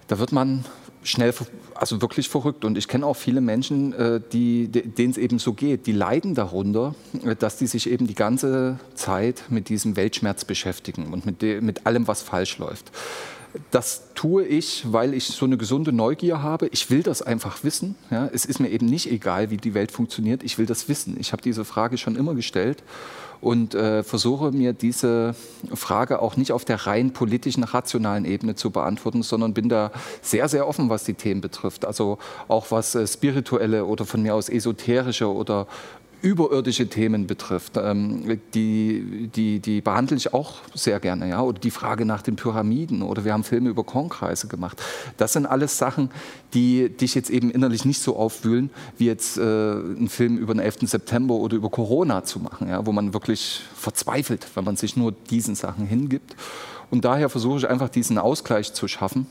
da 0.08 0.20
wird 0.20 0.32
man 0.32 0.66
schnell, 1.04 1.34
also 1.76 2.02
wirklich 2.02 2.30
verrückt. 2.30 2.66
Und 2.66 2.78
ich 2.78 2.88
kenne 2.88 3.06
auch 3.06 3.16
viele 3.16 3.42
Menschen, 3.42 3.94
äh, 3.94 4.22
die, 4.32 4.68
denen 4.68 5.12
es 5.12 5.18
eben 5.18 5.40
so 5.40 5.54
geht, 5.54 5.88
die 5.88 5.92
leiden 5.92 6.36
darunter, 6.36 6.96
äh, 7.24 7.36
dass 7.36 7.58
die 7.58 7.68
sich 7.68 7.90
eben 7.90 8.08
die 8.08 8.16
ganze 8.16 8.80
Zeit 8.96 9.44
mit 9.50 9.70
diesem 9.70 9.96
Weltschmerz 9.96 10.46
beschäftigen 10.46 11.14
und 11.14 11.26
mit, 11.26 11.42
mit 11.62 11.86
allem, 11.86 12.08
was 12.08 12.22
falsch 12.22 12.58
läuft. 12.58 12.92
Das 13.72 14.14
tue 14.16 14.44
ich, 14.46 14.92
weil 14.92 15.14
ich 15.14 15.26
so 15.28 15.46
eine 15.46 15.58
gesunde 15.58 15.92
Neugier 15.92 16.42
habe. 16.42 16.68
Ich 16.68 16.90
will 16.90 17.04
das 17.04 17.22
einfach 17.22 17.64
wissen. 17.64 17.96
Ja. 18.12 18.30
Es 18.32 18.46
ist 18.46 18.60
mir 18.60 18.70
eben 18.70 18.86
nicht 18.86 19.12
egal, 19.12 19.50
wie 19.50 19.58
die 19.58 19.74
Welt 19.74 19.92
funktioniert. 19.92 20.44
Ich 20.44 20.58
will 20.58 20.66
das 20.66 20.90
wissen. 20.90 21.18
Ich 21.20 21.32
habe 21.32 21.42
diese 21.42 21.66
Frage 21.66 21.98
schon 21.98 22.16
immer 22.16 22.36
gestellt 22.36 22.84
und 23.42 23.76
äh, 23.76 24.04
versuche 24.04 24.52
mir 24.52 24.74
diese 24.74 25.36
Frage 25.74 26.22
auch 26.22 26.38
nicht 26.38 26.52
auf 26.52 26.66
der 26.66 26.88
rein 26.88 27.14
politischen, 27.14 27.64
rationalen 27.64 28.26
Ebene 28.26 28.56
zu 28.56 28.72
beantworten, 28.72 29.24
sondern 29.24 29.54
bin 29.54 29.70
da 29.70 29.92
sehr, 30.22 30.50
sehr 30.50 30.68
offen, 30.68 30.90
was 30.90 31.04
die 31.04 31.14
Themen 31.14 31.42
betrifft. 31.42 31.86
Also 31.86 32.18
auch 32.48 32.72
was 32.72 32.96
äh, 32.96 33.06
spirituelle 33.06 33.86
oder 33.86 34.06
von 34.06 34.22
mir 34.22 34.36
aus 34.36 34.50
esoterische 34.50 35.32
oder 35.32 35.68
überirdische 36.22 36.88
Themen 36.88 37.27
betrifft, 37.27 37.77
ähm, 37.77 38.39
die, 38.53 39.29
die, 39.34 39.60
die 39.60 39.81
behandle 39.81 40.17
ich 40.17 40.34
auch 40.34 40.55
sehr 40.74 41.00
gerne. 41.00 41.29
Ja? 41.29 41.41
Oder 41.41 41.60
die 41.60 41.72
Frage 41.72 42.05
nach 42.05 42.22
den 42.22 42.36
Pyramiden 42.36 43.01
oder 43.01 43.25
wir 43.25 43.34
haben 43.34 43.43
Filme 43.43 43.69
über 43.69 43.84
Kornkreise 43.84 44.48
gemacht. 44.48 44.81
Das 45.17 45.34
sind 45.34 45.45
alles 45.45 45.77
Sachen, 45.77 46.10
die 46.53 46.89
dich 46.89 47.15
jetzt 47.15 47.29
eben 47.29 47.51
innerlich 47.51 47.86
nicht 47.86 48.01
so 48.01 48.15
aufwühlen, 48.15 48.69
wie 48.98 49.05
jetzt 49.05 49.38
äh, 49.38 49.41
einen 49.41 50.10
Film 50.10 50.38
über 50.38 50.53
den 50.53 50.62
11. 50.62 50.89
September 50.89 51.36
oder 51.36 51.55
über 51.55 51.69
Corona 51.69 52.24
zu 52.24 52.39
machen, 52.39 52.69
ja? 52.69 52.86
wo 52.86 52.91
man 52.91 53.13
wirklich 53.13 53.62
verzweifelt, 53.75 54.48
wenn 54.55 54.63
man 54.63 54.75
sich 54.75 54.98
nur 54.98 55.12
diesen 55.12 55.55
Sachen 55.55 55.86
hingibt. 55.86 56.36
Und 56.91 57.05
daher 57.05 57.29
versuche 57.29 57.57
ich 57.60 57.69
einfach 57.69 57.89
diesen 57.89 58.17
Ausgleich 58.17 58.74
zu 58.74 58.88
schaffen 58.88 59.27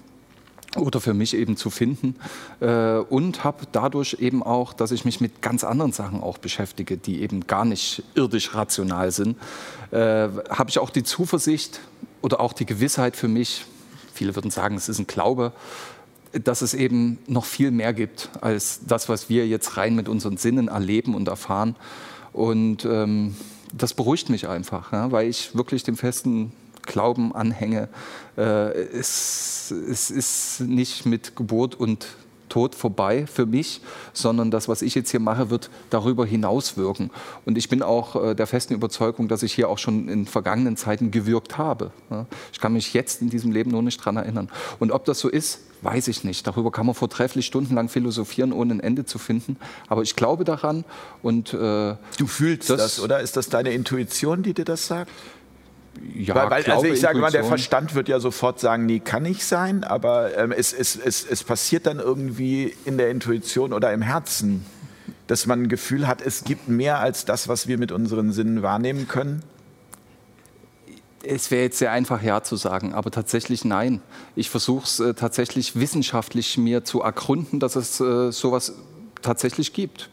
oder 0.77 1.01
für 1.01 1.15
mich 1.15 1.37
eben 1.37 1.57
zu 1.57 1.71
finden 1.71 2.17
äh, 2.61 2.97
und 2.97 3.45
habe 3.45 3.67
dadurch 3.73 4.17
eben 4.21 4.43
auch, 4.43 4.73
dass 4.73 4.91
ich 4.91 5.05
mich 5.05 5.21
mit 5.21 5.43
ganz 5.43 5.65
anderen 5.65 5.93
Sachen 5.93 6.23
auch 6.23 6.39
beschäftige, 6.39 6.97
die 6.97 7.23
eben 7.23 7.47
gar 7.47 7.65
nicht 7.65 8.03
irdisch 8.15 8.55
rational 8.55 9.11
sind, 9.11 9.37
äh, 9.91 10.29
habe 10.51 10.71
ich 10.71 10.79
auch 10.79 10.91
die 10.91 11.05
Zuversicht 11.05 11.81
oder 12.23 12.41
auch 12.41 12.53
die 12.53 12.67
Gewissheit 12.67 13.17
für 13.17 13.29
mich, 13.29 13.65
viele 14.13 14.35
würden 14.35 14.51
sagen, 14.51 14.77
es 14.77 14.89
ist 14.89 14.99
ein 14.99 15.07
Glaube, 15.07 15.53
dass 16.33 16.63
es 16.63 16.75
eben 16.75 17.19
noch 17.27 17.45
viel 17.45 17.71
mehr 17.71 17.93
gibt 17.93 18.29
als 18.41 18.81
das, 18.87 19.09
was 19.09 19.29
wir 19.29 19.47
jetzt 19.47 19.77
rein 19.77 19.95
mit 19.95 20.09
unseren 20.09 20.37
Sinnen 20.37 20.69
erleben 20.69 21.15
und 21.15 21.29
erfahren. 21.29 21.77
Und 22.33 22.85
ähm, 22.85 23.37
das 23.73 23.95
beruhigt 23.95 24.31
mich 24.31 24.49
einfach, 24.49 24.93
ja, 24.93 25.13
weil 25.13 25.29
ich 25.29 25.55
wirklich 25.55 25.85
dem 25.85 25.97
festen 25.97 26.53
Glauben 26.87 27.35
anhänge. 27.35 27.89
Äh, 28.37 28.43
es, 28.43 29.71
es 29.71 30.11
ist 30.11 30.61
nicht 30.61 31.07
mit 31.07 31.37
Geburt 31.37 31.75
und 31.75 32.07
Tod 32.55 32.77
vorbei 32.77 33.27
für 33.27 33.47
mich, 33.47 33.81
sondern 34.13 34.53
das, 34.53 34.69
was 34.69 34.81
ich 34.81 34.95
jetzt 34.95 35.11
hier 35.11 35.19
mache, 35.19 35.51
wird 35.51 35.71
darüber 35.91 36.25
hinaus 36.25 36.77
wirken. 36.77 37.11
Und 37.45 37.59
ich 37.59 37.69
bin 37.69 37.83
auch 37.83 38.15
äh, 38.15 38.35
der 38.37 38.47
festen 38.47 38.75
Überzeugung, 38.75 39.27
dass 39.27 39.43
ich 39.43 39.53
hier 39.53 39.69
auch 39.69 39.79
schon 39.79 40.09
in 40.09 40.25
vergangenen 40.25 40.77
Zeiten 40.77 41.11
gewirkt 41.11 41.59
habe. 41.59 41.91
Ich 42.53 42.61
kann 42.61 42.73
mich 42.75 42.95
jetzt 42.95 43.23
in 43.23 43.29
diesem 43.29 43.51
Leben 43.51 43.73
nur 43.73 43.83
nicht 43.83 43.99
daran 43.99 44.19
erinnern. 44.19 44.51
Und 44.79 44.93
ob 44.93 45.05
das 45.05 45.19
so 45.19 45.29
ist, 45.29 45.63
weiß 45.83 46.07
ich 46.07 46.23
nicht. 46.23 46.47
Darüber 46.47 46.71
kann 46.71 46.87
man 46.87 46.95
vortrefflich 46.95 47.47
stundenlang 47.47 47.89
philosophieren, 47.89 48.53
ohne 48.53 48.75
ein 48.75 48.81
Ende 48.81 49.05
zu 49.05 49.19
finden. 49.19 49.57
Aber 49.89 50.03
ich 50.03 50.15
glaube 50.15 50.45
daran 50.45 50.85
und 51.23 51.55
äh, 51.55 51.57
du 51.57 52.27
fühlst 52.27 52.71
das, 52.71 52.79
das, 52.79 53.01
oder 53.01 53.19
ist 53.19 53.37
das 53.37 53.49
deine 53.49 53.73
Intuition, 53.73 54.45
die 54.45 54.55
dir 54.55 54.65
das 54.65 54.87
sagt? 54.87 55.11
Ja, 56.15 56.35
weil, 56.35 56.51
weil 56.51 56.73
also 56.73 56.87
ich 56.87 57.01
sage 57.01 57.19
mal, 57.19 57.31
der 57.31 57.45
Verstand 57.45 57.95
wird 57.95 58.09
ja 58.09 58.21
sofort 58.21 58.61
sagen, 58.61 58.87
nee, 58.87 59.01
kann 59.01 59.23
nicht 59.23 59.45
sein, 59.45 59.85
aber 59.85 60.37
ähm, 60.37 60.53
es, 60.53 60.73
es, 60.73 60.97
es, 60.97 61.25
es 61.25 61.45
passiert 61.45 61.87
dann 61.87 61.99
irgendwie 61.99 62.75
in 62.85 62.99
der 62.99 63.11
Intuition 63.11 63.73
oder 63.73 63.93
im 63.93 64.03
Herzen, 64.03 64.65
dass 65.27 65.47
man 65.47 65.63
ein 65.63 65.69
Gefühl 65.69 66.07
hat, 66.07 66.21
es 66.21 66.45
gibt 66.45 66.69
mehr 66.69 67.01
als 67.01 67.25
das, 67.25 67.49
was 67.49 67.67
wir 67.67 67.79
mit 67.79 67.93
unseren 67.93 68.33
Sinnen 68.33 68.63
wahrnehmen 68.63 69.09
können. 69.09 69.43
Es 71.23 71.51
wäre 71.51 71.63
jetzt 71.63 71.79
sehr 71.79 71.91
einfach 71.91 72.23
Ja 72.23 72.43
zu 72.43 72.57
sagen, 72.57 72.93
aber 72.93 73.11
tatsächlich 73.11 73.65
nein. 73.65 74.03
Ich 74.37 74.51
versuche 74.51 74.85
es 74.85 75.01
äh, 75.01 75.15
tatsächlich 75.15 75.75
wissenschaftlich 75.75 76.59
mir 76.59 76.85
zu 76.85 77.01
ergründen, 77.01 77.61
dass 77.61 77.77
es 77.77 77.99
äh, 78.01 78.31
sowas 78.31 78.75
tatsächlich 79.23 79.73
gibt. 79.73 80.11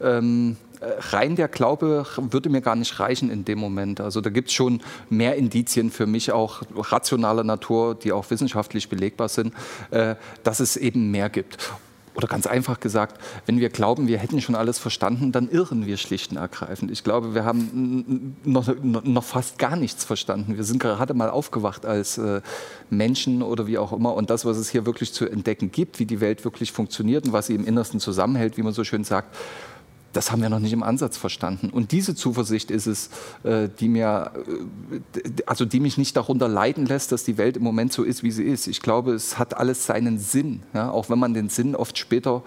Ähm, 0.00 0.56
äh, 0.69 0.69
rein 0.80 1.36
der 1.36 1.48
Glaube 1.48 2.06
würde 2.16 2.48
mir 2.48 2.60
gar 2.60 2.76
nicht 2.76 2.98
reichen 3.00 3.30
in 3.30 3.44
dem 3.44 3.58
Moment. 3.58 4.00
Also 4.00 4.20
da 4.20 4.30
gibt 4.30 4.48
es 4.48 4.54
schon 4.54 4.80
mehr 5.08 5.36
Indizien 5.36 5.90
für 5.90 6.06
mich, 6.06 6.32
auch 6.32 6.62
rationaler 6.74 7.44
Natur, 7.44 7.94
die 7.94 8.12
auch 8.12 8.30
wissenschaftlich 8.30 8.88
belegbar 8.88 9.28
sind, 9.28 9.54
äh, 9.90 10.14
dass 10.42 10.60
es 10.60 10.76
eben 10.76 11.10
mehr 11.10 11.28
gibt. 11.28 11.58
Oder 12.16 12.26
ganz 12.26 12.46
einfach 12.46 12.80
gesagt, 12.80 13.20
wenn 13.46 13.60
wir 13.60 13.68
glauben, 13.68 14.08
wir 14.08 14.18
hätten 14.18 14.40
schon 14.40 14.56
alles 14.56 14.78
verstanden, 14.78 15.30
dann 15.30 15.48
irren 15.48 15.86
wir 15.86 15.96
schlicht 15.96 16.32
und 16.32 16.38
ergreifend. 16.38 16.90
Ich 16.90 17.04
glaube, 17.04 17.34
wir 17.34 17.44
haben 17.44 18.36
noch, 18.44 18.68
noch 18.82 19.24
fast 19.24 19.58
gar 19.58 19.76
nichts 19.76 20.04
verstanden. 20.04 20.56
Wir 20.56 20.64
sind 20.64 20.80
gerade 20.80 21.14
mal 21.14 21.30
aufgewacht 21.30 21.86
als 21.86 22.18
äh, 22.18 22.40
Menschen 22.90 23.42
oder 23.42 23.68
wie 23.68 23.78
auch 23.78 23.92
immer. 23.92 24.14
Und 24.14 24.28
das, 24.28 24.44
was 24.44 24.56
es 24.56 24.68
hier 24.68 24.86
wirklich 24.86 25.12
zu 25.12 25.30
entdecken 25.30 25.70
gibt, 25.70 26.00
wie 26.00 26.04
die 26.04 26.20
Welt 26.20 26.44
wirklich 26.44 26.72
funktioniert 26.72 27.26
und 27.26 27.32
was 27.32 27.46
sie 27.46 27.54
im 27.54 27.64
Innersten 27.64 28.00
zusammenhält, 28.00 28.56
wie 28.56 28.62
man 28.62 28.72
so 28.72 28.82
schön 28.82 29.04
sagt, 29.04 29.36
das 30.12 30.32
haben 30.32 30.42
wir 30.42 30.48
noch 30.48 30.58
nicht 30.58 30.72
im 30.72 30.82
Ansatz 30.82 31.16
verstanden. 31.16 31.70
Und 31.70 31.92
diese 31.92 32.14
Zuversicht 32.14 32.70
ist 32.70 32.86
es, 32.86 33.10
äh, 33.44 33.68
die, 33.68 33.88
mir, 33.88 34.32
äh, 35.14 35.30
also 35.46 35.64
die 35.64 35.80
mich 35.80 35.98
nicht 35.98 36.16
darunter 36.16 36.48
leiden 36.48 36.86
lässt, 36.86 37.12
dass 37.12 37.24
die 37.24 37.38
Welt 37.38 37.56
im 37.56 37.62
Moment 37.62 37.92
so 37.92 38.02
ist, 38.02 38.22
wie 38.22 38.30
sie 38.30 38.44
ist. 38.44 38.66
Ich 38.66 38.82
glaube, 38.82 39.12
es 39.12 39.38
hat 39.38 39.56
alles 39.56 39.86
seinen 39.86 40.18
Sinn, 40.18 40.62
ja? 40.74 40.90
auch 40.90 41.10
wenn 41.10 41.18
man 41.18 41.34
den 41.34 41.48
Sinn 41.48 41.76
oft 41.76 41.98
später 41.98 42.42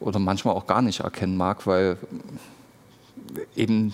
oder 0.00 0.18
manchmal 0.18 0.54
auch 0.54 0.66
gar 0.66 0.82
nicht 0.82 1.00
erkennen 1.00 1.36
mag, 1.36 1.66
weil 1.66 1.96
eben 3.56 3.92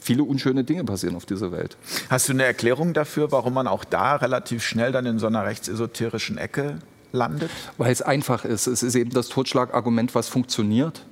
viele 0.00 0.24
unschöne 0.24 0.64
Dinge 0.64 0.84
passieren 0.84 1.16
auf 1.16 1.26
dieser 1.26 1.52
Welt. 1.52 1.76
Hast 2.10 2.28
du 2.28 2.32
eine 2.32 2.44
Erklärung 2.44 2.92
dafür, 2.92 3.32
warum 3.32 3.54
man 3.54 3.66
auch 3.66 3.84
da 3.84 4.16
relativ 4.16 4.62
schnell 4.62 4.92
dann 4.92 5.06
in 5.06 5.18
so 5.18 5.26
einer 5.26 5.44
rechtsesoterischen 5.44 6.38
Ecke 6.38 6.78
landet? 7.12 7.50
Weil 7.78 7.92
es 7.92 8.02
einfach 8.02 8.44
ist. 8.44 8.66
Es 8.66 8.82
ist 8.82 8.94
eben 8.94 9.10
das 9.10 9.28
Totschlagargument, 9.28 10.14
was 10.14 10.28
funktioniert. 10.28 11.04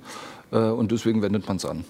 Äh, 0.51 0.57
und 0.57 0.91
deswegen 0.91 1.21
wendet 1.21 1.47
man 1.47 1.57
es 1.57 1.65
an. 1.65 1.85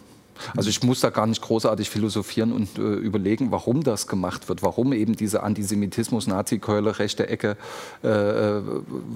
Also 0.56 0.70
ich 0.70 0.82
muss 0.84 1.02
da 1.02 1.10
gar 1.10 1.28
nicht 1.28 1.42
großartig 1.42 1.90
philosophieren 1.90 2.52
und 2.52 2.78
äh, 2.78 2.82
überlegen, 2.82 3.52
warum 3.52 3.84
das 3.84 4.08
gemacht 4.08 4.50
wird, 4.50 4.64
warum 4.64 4.94
eben 4.94 5.16
diese 5.16 5.44
Antisemitismus, 5.44 6.28
Nazi-Keule, 6.28 7.00
rechte 7.00 7.28
Ecke, 7.28 7.58
äh, 8.04 8.08
äh, 8.08 8.62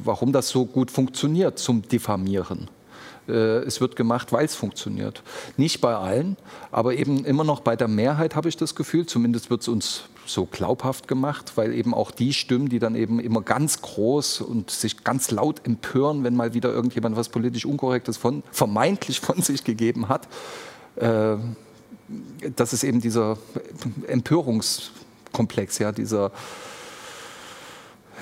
warum 0.03 0.31
das 0.31 0.49
so 0.49 0.65
gut 0.65 0.91
funktioniert 0.91 1.57
zum 1.57 1.81
Diffamieren. 1.87 2.69
Äh, 3.27 3.63
es 3.63 3.81
wird 3.81 3.95
gemacht, 3.95 4.31
weil 4.31 4.45
es 4.45 4.55
funktioniert. 4.55 5.23
Nicht 5.57 5.81
bei 5.81 5.95
allen, 5.95 6.37
aber 6.71 6.93
eben 6.95 7.25
immer 7.25 7.43
noch 7.43 7.61
bei 7.61 7.75
der 7.75 7.87
Mehrheit 7.87 8.35
habe 8.35 8.49
ich 8.49 8.57
das 8.57 8.75
Gefühl, 8.75 9.05
zumindest 9.05 9.49
wird 9.49 9.61
es 9.61 9.67
uns 9.67 10.03
so 10.25 10.45
glaubhaft 10.45 11.07
gemacht, 11.07 11.53
weil 11.55 11.73
eben 11.73 11.93
auch 11.93 12.11
die 12.11 12.33
Stimmen, 12.33 12.69
die 12.69 12.79
dann 12.79 12.95
eben 12.95 13.19
immer 13.19 13.41
ganz 13.41 13.81
groß 13.81 14.41
und 14.41 14.71
sich 14.71 15.03
ganz 15.03 15.31
laut 15.31 15.65
empören, 15.65 16.23
wenn 16.23 16.35
mal 16.35 16.53
wieder 16.53 16.71
irgendjemand 16.71 17.15
was 17.15 17.29
politisch 17.29 17.65
Unkorrektes 17.65 18.17
von, 18.17 18.43
vermeintlich 18.51 19.19
von 19.19 19.41
sich 19.41 19.63
gegeben 19.63 20.09
hat, 20.09 20.27
äh, 20.95 21.35
das 22.55 22.73
ist 22.73 22.83
eben 22.83 23.01
dieser 23.01 23.37
Empörungskomplex, 24.07 25.79
ja, 25.79 25.91
dieser 25.91 26.31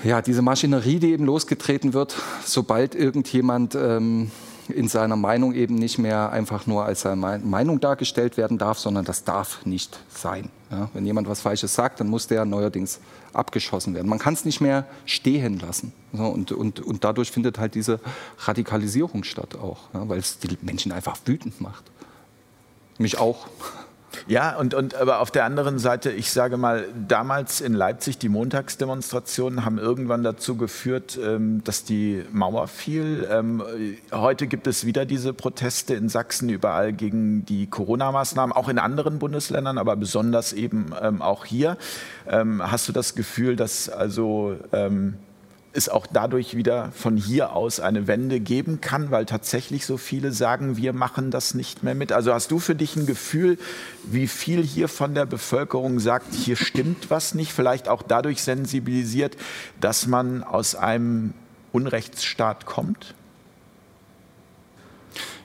ja, 0.02 0.20
diese 0.20 0.42
Maschinerie, 0.42 0.98
die 0.98 1.12
eben 1.12 1.24
losgetreten 1.24 1.94
wird, 1.94 2.14
sobald 2.44 2.94
irgendjemand 2.94 3.74
ähm, 3.74 4.30
in 4.68 4.88
seiner 4.88 5.16
Meinung 5.16 5.54
eben 5.54 5.74
nicht 5.74 5.98
mehr 5.98 6.30
einfach 6.30 6.66
nur 6.66 6.84
als 6.84 7.02
seine 7.02 7.40
Meinung 7.44 7.80
dargestellt 7.80 8.36
werden 8.36 8.58
darf, 8.58 8.78
sondern 8.78 9.04
das 9.04 9.24
darf 9.24 9.64
nicht 9.66 10.00
sein. 10.08 10.50
Ja, 10.70 10.88
wenn 10.94 11.04
jemand 11.04 11.28
was 11.28 11.40
Falsches 11.40 11.74
sagt, 11.74 12.00
dann 12.00 12.08
muss 12.08 12.26
der 12.26 12.44
neuerdings 12.44 13.00
abgeschossen 13.32 13.94
werden. 13.94 14.08
Man 14.08 14.18
kann 14.18 14.34
es 14.34 14.44
nicht 14.44 14.60
mehr 14.60 14.86
stehen 15.06 15.58
lassen. 15.58 15.92
So, 16.12 16.24
und, 16.24 16.52
und, 16.52 16.80
und 16.80 17.04
dadurch 17.04 17.30
findet 17.30 17.58
halt 17.58 17.74
diese 17.74 18.00
Radikalisierung 18.38 19.24
statt 19.24 19.56
auch, 19.56 19.78
ja, 19.92 20.08
weil 20.08 20.18
es 20.18 20.38
die 20.38 20.56
Menschen 20.62 20.92
einfach 20.92 21.16
wütend 21.24 21.60
macht. 21.60 21.84
Mich 22.98 23.18
auch. 23.18 23.48
Ja, 24.26 24.56
und, 24.56 24.74
und 24.74 24.94
aber 24.94 25.20
auf 25.20 25.30
der 25.30 25.44
anderen 25.44 25.78
Seite, 25.78 26.10
ich 26.10 26.30
sage 26.30 26.56
mal, 26.56 26.86
damals 27.08 27.60
in 27.60 27.74
Leipzig, 27.74 28.18
die 28.18 28.28
Montagsdemonstrationen 28.28 29.64
haben 29.64 29.78
irgendwann 29.78 30.22
dazu 30.22 30.56
geführt, 30.56 31.18
ähm, 31.22 31.62
dass 31.64 31.84
die 31.84 32.24
Mauer 32.32 32.68
fiel. 32.68 33.26
Ähm, 33.30 33.62
heute 34.12 34.46
gibt 34.46 34.66
es 34.66 34.86
wieder 34.86 35.04
diese 35.04 35.32
Proteste 35.32 35.94
in 35.94 36.08
Sachsen 36.08 36.48
überall 36.48 36.92
gegen 36.92 37.44
die 37.44 37.66
Corona-Maßnahmen, 37.66 38.54
auch 38.54 38.68
in 38.68 38.78
anderen 38.78 39.18
Bundesländern, 39.18 39.78
aber 39.78 39.96
besonders 39.96 40.52
eben 40.52 40.92
ähm, 41.00 41.22
auch 41.22 41.44
hier. 41.44 41.76
Hast 42.26 42.88
du 42.88 42.92
das 42.92 43.14
Gefühl, 43.14 43.54
dass 43.54 43.90
also 43.90 44.56
ähm, 44.72 45.14
es 45.74 45.88
auch 45.88 46.06
dadurch 46.06 46.56
wieder 46.56 46.92
von 46.92 47.16
hier 47.16 47.52
aus 47.52 47.80
eine 47.80 48.06
Wende 48.06 48.40
geben 48.40 48.80
kann, 48.80 49.10
weil 49.10 49.26
tatsächlich 49.26 49.86
so 49.86 49.96
viele 49.96 50.32
sagen, 50.32 50.76
wir 50.76 50.92
machen 50.92 51.30
das 51.30 51.54
nicht 51.54 51.82
mehr 51.82 51.94
mit. 51.94 52.12
Also 52.12 52.32
hast 52.32 52.50
du 52.50 52.58
für 52.58 52.74
dich 52.74 52.96
ein 52.96 53.06
Gefühl, 53.06 53.58
wie 54.04 54.28
viel 54.28 54.62
hier 54.62 54.88
von 54.88 55.14
der 55.14 55.26
Bevölkerung 55.26 55.98
sagt, 55.98 56.32
hier 56.34 56.56
stimmt 56.56 57.10
was 57.10 57.34
nicht, 57.34 57.52
vielleicht 57.52 57.88
auch 57.88 58.02
dadurch 58.02 58.42
sensibilisiert, 58.42 59.36
dass 59.80 60.06
man 60.06 60.42
aus 60.44 60.74
einem 60.76 61.34
Unrechtsstaat 61.72 62.66
kommt? 62.66 63.14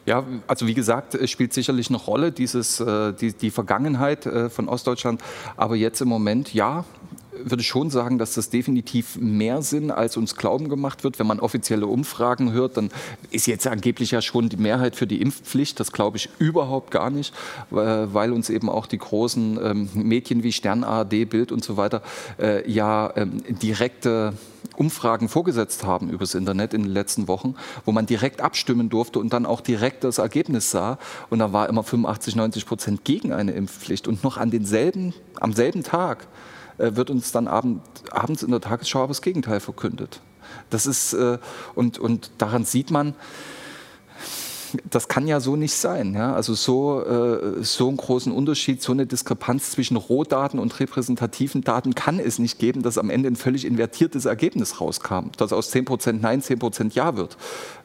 Ja, 0.05 0.23
also 0.47 0.65
wie 0.65 0.73
gesagt, 0.73 1.13
es 1.13 1.29
spielt 1.29 1.53
sicherlich 1.53 1.89
eine 1.89 1.97
Rolle, 1.97 2.31
dieses, 2.31 2.79
äh, 2.79 3.13
die, 3.13 3.33
die 3.33 3.51
Vergangenheit 3.51 4.25
äh, 4.25 4.49
von 4.49 4.67
Ostdeutschland. 4.67 5.21
Aber 5.55 5.75
jetzt 5.75 6.01
im 6.01 6.07
Moment, 6.07 6.51
ja, 6.53 6.85
würde 7.43 7.63
schon 7.63 7.89
sagen, 7.89 8.17
dass 8.17 8.33
das 8.33 8.49
definitiv 8.49 9.17
mehr 9.17 9.61
Sinn 9.61 9.91
als 9.91 10.17
uns 10.17 10.35
glauben 10.35 10.69
gemacht 10.69 11.03
wird. 11.03 11.19
Wenn 11.19 11.27
man 11.27 11.39
offizielle 11.39 11.87
Umfragen 11.87 12.51
hört, 12.51 12.77
dann 12.77 12.91
ist 13.31 13.47
jetzt 13.47 13.67
angeblich 13.67 14.11
ja 14.11 14.21
schon 14.21 14.49
die 14.49 14.57
Mehrheit 14.57 14.95
für 14.95 15.07
die 15.07 15.21
Impfpflicht. 15.21 15.79
Das 15.79 15.91
glaube 15.91 16.17
ich 16.17 16.29
überhaupt 16.39 16.91
gar 16.91 17.09
nicht, 17.09 17.33
weil 17.69 18.31
uns 18.31 18.49
eben 18.49 18.69
auch 18.69 18.85
die 18.85 18.97
großen 18.97 19.59
ähm, 19.61 19.89
Medien 19.93 20.43
wie 20.43 20.51
Stern, 20.51 20.83
ARD, 20.83 21.29
Bild 21.29 21.51
und 21.51 21.63
so 21.63 21.77
weiter 21.77 22.01
äh, 22.39 22.69
ja 22.69 23.11
ähm, 23.15 23.43
direkte 23.61 24.33
Umfragen 24.75 25.27
vorgesetzt 25.27 25.83
haben 25.83 26.09
übers 26.09 26.35
Internet 26.35 26.73
in 26.73 26.83
den 26.83 26.91
letzten 26.91 27.27
Wochen, 27.27 27.55
wo 27.85 27.91
man 27.91 28.05
direkt 28.05 28.41
abstimmen 28.41 28.89
durfte 28.89 29.19
und 29.19 29.33
dann 29.33 29.45
auch 29.45 29.59
direkt 29.59 30.05
das 30.05 30.19
Ergebnis 30.19 30.71
sah. 30.71 30.97
Und 31.29 31.39
da 31.39 31.51
war 31.51 31.67
immer 31.67 31.83
85, 31.83 32.35
90 32.37 32.65
Prozent 32.65 33.03
gegen 33.03 33.33
eine 33.33 33.51
Impfpflicht. 33.51 34.07
Und 34.07 34.23
noch 34.23 34.37
an 34.37 34.51
denselben, 34.51 35.13
am 35.39 35.51
selben 35.53 35.83
Tag 35.83 36.27
wird 36.79 37.09
uns 37.09 37.31
dann 37.31 37.47
abend, 37.47 37.81
abends 38.11 38.43
in 38.43 38.51
der 38.51 38.61
Tagesschau 38.61 39.07
das 39.07 39.21
Gegenteil 39.21 39.59
verkündet. 39.59 40.21
Das 40.69 40.85
ist, 40.85 41.13
äh, 41.13 41.37
und, 41.75 41.99
und 41.99 42.31
daran 42.37 42.65
sieht 42.65 42.91
man, 42.91 43.13
das 44.89 45.07
kann 45.07 45.27
ja 45.27 45.39
so 45.39 45.55
nicht 45.55 45.73
sein. 45.73 46.13
Ja? 46.13 46.33
Also 46.33 46.53
so, 46.53 47.03
äh, 47.03 47.63
so 47.63 47.87
einen 47.87 47.97
großen 47.97 48.31
Unterschied, 48.31 48.81
so 48.81 48.91
eine 48.91 49.05
Diskrepanz 49.05 49.71
zwischen 49.71 49.97
Rohdaten 49.97 50.59
und 50.59 50.79
repräsentativen 50.79 51.63
Daten 51.63 51.95
kann 51.95 52.19
es 52.19 52.39
nicht 52.39 52.59
geben, 52.59 52.83
dass 52.83 52.97
am 52.97 53.09
Ende 53.09 53.29
ein 53.29 53.35
völlig 53.35 53.65
invertiertes 53.65 54.25
Ergebnis 54.25 54.79
rauskam, 54.79 55.31
dass 55.37 55.53
aus 55.53 55.73
10% 55.73 56.13
Nein 56.13 56.41
10% 56.41 56.93
Ja 56.93 57.15
wird. 57.15 57.37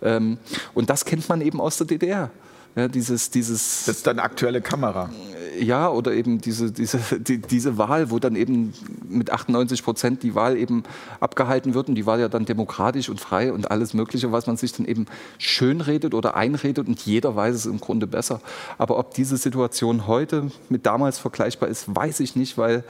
Ähm, 0.02 0.38
und 0.74 0.90
das 0.90 1.04
kennt 1.04 1.28
man 1.28 1.40
eben 1.40 1.60
aus 1.60 1.78
der 1.78 1.86
DDR. 1.86 2.30
Ja, 2.76 2.88
dieses, 2.88 3.30
dieses 3.30 3.84
das 3.84 3.96
ist 3.96 4.06
dann 4.06 4.18
aktuelle 4.18 4.60
Kamera 4.60 5.10
ja, 5.58 5.88
oder 5.88 6.12
eben 6.12 6.40
diese, 6.40 6.72
diese, 6.72 6.98
die, 7.20 7.38
diese 7.38 7.78
Wahl, 7.78 8.10
wo 8.10 8.18
dann 8.18 8.36
eben 8.36 8.72
mit 9.08 9.30
98 9.30 9.82
Prozent 9.84 10.22
die 10.22 10.34
Wahl 10.34 10.56
eben 10.56 10.84
abgehalten 11.20 11.74
wird 11.74 11.88
und 11.88 11.94
die 11.94 12.06
war 12.06 12.18
ja 12.18 12.28
dann 12.28 12.44
demokratisch 12.44 13.08
und 13.08 13.20
frei 13.20 13.52
und 13.52 13.70
alles 13.70 13.94
Mögliche, 13.94 14.32
was 14.32 14.46
man 14.46 14.56
sich 14.56 14.72
dann 14.72 14.86
eben 14.86 15.06
schönredet 15.38 16.14
oder 16.14 16.36
einredet 16.36 16.88
und 16.88 17.00
jeder 17.00 17.36
weiß 17.36 17.54
es 17.54 17.66
im 17.66 17.80
Grunde 17.80 18.06
besser. 18.06 18.40
Aber 18.78 18.98
ob 18.98 19.14
diese 19.14 19.36
Situation 19.36 20.06
heute 20.06 20.50
mit 20.68 20.86
damals 20.86 21.18
vergleichbar 21.18 21.68
ist, 21.68 21.94
weiß 21.94 22.20
ich 22.20 22.36
nicht, 22.36 22.58
weil 22.58 22.84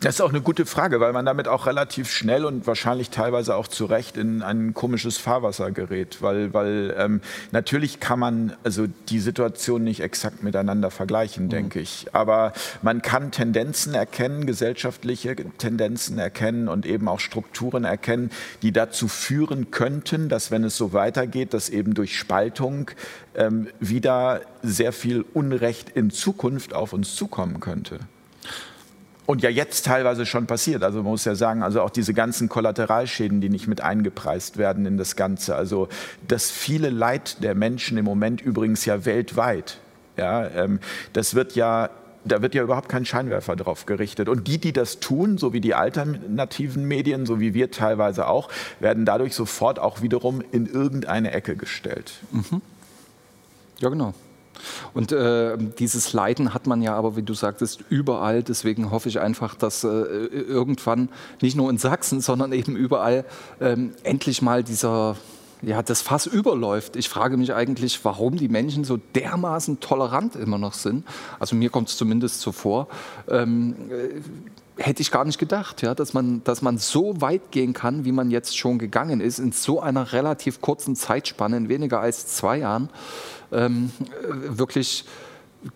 das 0.00 0.14
ist 0.14 0.20
auch 0.22 0.30
eine 0.30 0.40
gute 0.40 0.64
Frage, 0.64 0.98
weil 0.98 1.12
man 1.12 1.26
damit 1.26 1.46
auch 1.46 1.66
relativ 1.66 2.10
schnell 2.10 2.46
und 2.46 2.66
wahrscheinlich 2.66 3.10
teilweise 3.10 3.54
auch 3.54 3.68
zu 3.68 3.84
Recht 3.84 4.16
in 4.16 4.42
ein 4.42 4.72
komisches 4.72 5.18
Fahrwasser 5.18 5.72
gerät. 5.72 6.22
Weil, 6.22 6.54
weil 6.54 6.94
ähm, 6.96 7.20
natürlich 7.52 8.00
kann 8.00 8.18
man 8.18 8.56
also 8.64 8.86
die 9.10 9.20
Situation 9.20 9.84
nicht 9.84 10.00
exakt 10.00 10.42
miteinander 10.42 10.90
vergleichen, 10.90 11.44
mhm. 11.44 11.50
denke 11.50 11.80
ich. 11.80 12.06
Aber 12.12 12.54
man 12.80 13.02
kann 13.02 13.30
Tendenzen 13.30 13.92
erkennen, 13.92 14.46
gesellschaftliche 14.46 15.36
Tendenzen 15.58 16.18
erkennen 16.18 16.68
und 16.68 16.86
eben 16.86 17.06
auch 17.06 17.20
Strukturen 17.20 17.84
erkennen, 17.84 18.30
die 18.62 18.72
dazu 18.72 19.06
führen 19.06 19.70
könnten, 19.70 20.30
dass 20.30 20.50
wenn 20.50 20.64
es 20.64 20.78
so 20.78 20.94
weitergeht, 20.94 21.52
dass 21.52 21.68
eben 21.68 21.92
durch 21.92 22.18
Spaltung 22.18 22.90
ähm, 23.34 23.68
wieder 23.80 24.40
sehr 24.62 24.94
viel 24.94 25.26
Unrecht 25.34 25.90
in 25.90 26.10
Zukunft 26.10 26.72
auf 26.72 26.94
uns 26.94 27.16
zukommen 27.16 27.60
könnte 27.60 28.00
und 29.26 29.42
ja 29.42 29.50
jetzt 29.50 29.86
teilweise 29.86 30.26
schon 30.26 30.46
passiert. 30.46 30.82
Also 30.82 30.98
man 31.02 31.12
muss 31.12 31.24
ja 31.24 31.34
sagen, 31.34 31.62
also 31.62 31.82
auch 31.82 31.90
diese 31.90 32.14
ganzen 32.14 32.48
Kollateralschäden, 32.48 33.40
die 33.40 33.48
nicht 33.48 33.68
mit 33.68 33.80
eingepreist 33.80 34.56
werden 34.56 34.86
in 34.86 34.96
das 34.96 35.16
Ganze. 35.16 35.54
Also 35.54 35.88
das 36.26 36.50
viele 36.50 36.90
Leid 36.90 37.42
der 37.42 37.54
Menschen 37.54 37.96
im 37.98 38.04
Moment 38.04 38.40
übrigens 38.40 38.84
ja 38.84 39.04
weltweit. 39.04 39.78
Ja, 40.16 40.46
ähm, 40.48 40.80
das 41.12 41.34
wird 41.34 41.54
ja 41.54 41.90
da 42.24 42.42
wird 42.42 42.54
ja 42.54 42.62
überhaupt 42.62 42.88
kein 42.88 43.04
Scheinwerfer 43.04 43.56
drauf 43.56 43.86
gerichtet. 43.86 44.28
Und 44.28 44.46
die, 44.46 44.58
die 44.58 44.72
das 44.72 45.00
tun, 45.00 45.38
so 45.38 45.52
wie 45.52 45.60
die 45.60 45.74
alternativen 45.74 46.86
Medien, 46.86 47.24
so 47.24 47.40
wie 47.40 47.54
wir 47.54 47.70
teilweise 47.70 48.26
auch, 48.26 48.50
werden 48.78 49.04
dadurch 49.04 49.34
sofort 49.34 49.78
auch 49.78 50.02
wiederum 50.02 50.42
in 50.52 50.66
irgendeine 50.66 51.32
Ecke 51.32 51.56
gestellt. 51.56 52.12
Mhm. 52.30 52.60
Ja, 53.78 53.88
genau. 53.88 54.14
Und 54.94 55.12
äh, 55.12 55.56
dieses 55.78 56.12
Leiden 56.12 56.54
hat 56.54 56.66
man 56.66 56.82
ja 56.82 56.94
aber, 56.94 57.16
wie 57.16 57.22
du 57.22 57.34
sagtest, 57.34 57.84
überall. 57.88 58.42
Deswegen 58.42 58.90
hoffe 58.90 59.08
ich 59.08 59.20
einfach, 59.20 59.54
dass 59.54 59.84
äh, 59.84 59.88
irgendwann 59.88 61.08
nicht 61.40 61.56
nur 61.56 61.70
in 61.70 61.78
Sachsen, 61.78 62.20
sondern 62.20 62.52
eben 62.52 62.76
überall 62.76 63.24
äh, 63.60 63.76
endlich 64.02 64.42
mal 64.42 64.64
dieser 64.64 65.16
ja, 65.62 65.82
das 65.82 66.00
Fass 66.00 66.26
überläuft. 66.26 66.96
Ich 66.96 67.08
frage 67.08 67.36
mich 67.36 67.52
eigentlich, 67.52 68.04
warum 68.04 68.36
die 68.36 68.48
Menschen 68.48 68.84
so 68.84 68.96
dermaßen 68.96 69.80
tolerant 69.80 70.36
immer 70.36 70.58
noch 70.58 70.72
sind. 70.72 71.04
Also 71.38 71.56
mir 71.56 71.70
kommt 71.70 71.88
es 71.88 71.96
zumindest 71.96 72.40
so 72.40 72.52
vor. 72.52 72.88
Ähm, 73.28 73.74
äh, 73.90 74.20
hätte 74.80 75.02
ich 75.02 75.10
gar 75.10 75.24
nicht 75.24 75.38
gedacht, 75.38 75.82
ja, 75.82 75.94
dass, 75.94 76.14
man, 76.14 76.42
dass 76.44 76.62
man 76.62 76.78
so 76.78 77.20
weit 77.20 77.50
gehen 77.50 77.74
kann, 77.74 78.04
wie 78.04 78.12
man 78.12 78.30
jetzt 78.30 78.56
schon 78.56 78.78
gegangen 78.78 79.20
ist, 79.20 79.38
in 79.38 79.52
so 79.52 79.80
einer 79.80 80.12
relativ 80.12 80.60
kurzen 80.60 80.96
Zeitspanne, 80.96 81.58
in 81.58 81.68
weniger 81.68 82.00
als 82.00 82.26
zwei 82.26 82.58
Jahren 82.58 82.88
ähm, 83.52 83.90
wirklich 84.28 85.04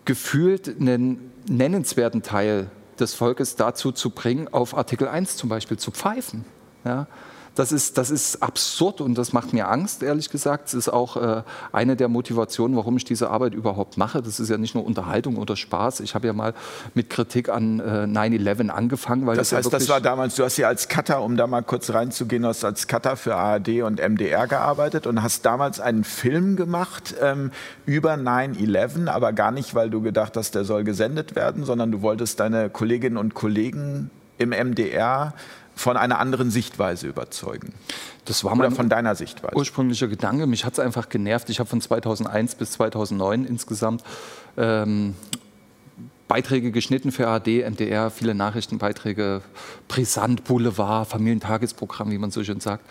gefühlt 0.05 0.79
einen 0.79 1.31
nennenswerten 1.47 2.23
Teil 2.23 2.71
des 2.99 3.13
Volkes 3.13 3.55
dazu 3.55 3.91
zu 3.91 4.09
bringen, 4.09 4.47
auf 4.51 4.75
Artikel 4.75 5.07
1 5.07 5.37
zum 5.37 5.49
Beispiel 5.49 5.77
zu 5.77 5.91
pfeifen. 5.91 6.43
Ja? 6.83 7.07
Das 7.55 7.71
ist, 7.71 7.97
das 7.97 8.11
ist 8.11 8.43
absurd 8.43 9.01
und 9.01 9.17
das 9.17 9.33
macht 9.33 9.53
mir 9.53 9.69
Angst, 9.69 10.03
ehrlich 10.03 10.29
gesagt. 10.29 10.65
Das 10.65 10.73
ist 10.73 10.89
auch 10.89 11.17
äh, 11.17 11.43
eine 11.71 11.95
der 11.95 12.09
Motivationen, 12.09 12.75
warum 12.75 12.97
ich 12.97 13.05
diese 13.05 13.29
Arbeit 13.29 13.53
überhaupt 13.53 13.97
mache. 13.97 14.21
Das 14.21 14.39
ist 14.39 14.49
ja 14.49 14.57
nicht 14.57 14.75
nur 14.75 14.85
Unterhaltung 14.85 15.37
oder 15.37 15.55
Spaß. 15.55 16.01
Ich 16.01 16.15
habe 16.15 16.27
ja 16.27 16.33
mal 16.33 16.53
mit 16.93 17.09
Kritik 17.09 17.49
an 17.49 17.79
äh, 17.79 18.03
9-11 18.03 18.69
angefangen. 18.69 19.25
Weil 19.25 19.37
das, 19.37 19.49
das 19.49 19.57
heißt, 19.57 19.71
ja 19.71 19.79
das 19.79 19.89
war 19.89 20.01
damals, 20.01 20.35
du 20.35 20.43
hast 20.43 20.57
ja 20.57 20.67
als 20.67 20.89
Cutter, 20.89 21.21
um 21.21 21.37
da 21.37 21.47
mal 21.47 21.61
kurz 21.61 21.89
reinzugehen, 21.91 22.45
hast 22.45 22.65
als 22.65 22.87
Cutter 22.87 23.15
für 23.15 23.35
ARD 23.35 23.81
und 23.83 23.99
MDR 23.99 24.47
gearbeitet 24.47 25.07
und 25.07 25.23
hast 25.23 25.45
damals 25.45 25.79
einen 25.79 26.03
Film 26.03 26.57
gemacht 26.57 27.15
ähm, 27.21 27.51
über 27.85 28.15
9-11, 28.15 29.07
aber 29.07 29.33
gar 29.33 29.51
nicht, 29.51 29.75
weil 29.75 29.89
du 29.89 30.01
gedacht 30.01 30.35
hast, 30.35 30.55
der 30.55 30.65
soll 30.65 30.83
gesendet 30.83 31.35
werden, 31.35 31.63
sondern 31.63 31.91
du 31.91 32.01
wolltest 32.01 32.39
deine 32.39 32.69
Kolleginnen 32.69 33.17
und 33.17 33.33
Kollegen 33.33 34.09
im 34.37 34.49
MDR 34.49 35.33
von 35.75 35.97
einer 35.97 36.19
anderen 36.19 36.49
Sichtweise 36.49 37.07
überzeugen. 37.07 37.73
Das 38.23 38.43
war 38.43 38.55
mein 38.55 38.71
von 38.71 38.89
deiner 38.89 39.13
Sichtweise. 39.15 39.55
ursprünglicher 39.55 40.07
Gedanke. 40.07 40.47
Mich 40.47 40.65
hat 40.65 40.73
es 40.73 40.79
einfach 40.79 41.09
genervt. 41.09 41.49
Ich 41.49 41.59
habe 41.59 41.69
von 41.69 41.81
2001 41.81 42.55
bis 42.55 42.71
2009 42.73 43.45
insgesamt 43.45 44.03
ähm, 44.57 45.15
Beiträge 46.27 46.71
geschnitten 46.71 47.11
für 47.11 47.27
ARD, 47.27 47.47
MDR, 47.69 48.09
viele 48.09 48.33
Nachrichtenbeiträge, 48.33 49.41
Brisant, 49.87 50.43
Boulevard, 50.43 51.07
Familientagesprogramm, 51.07 52.09
wie 52.09 52.17
man 52.17 52.31
so 52.31 52.43
schön 52.43 52.59
sagt. 52.59 52.83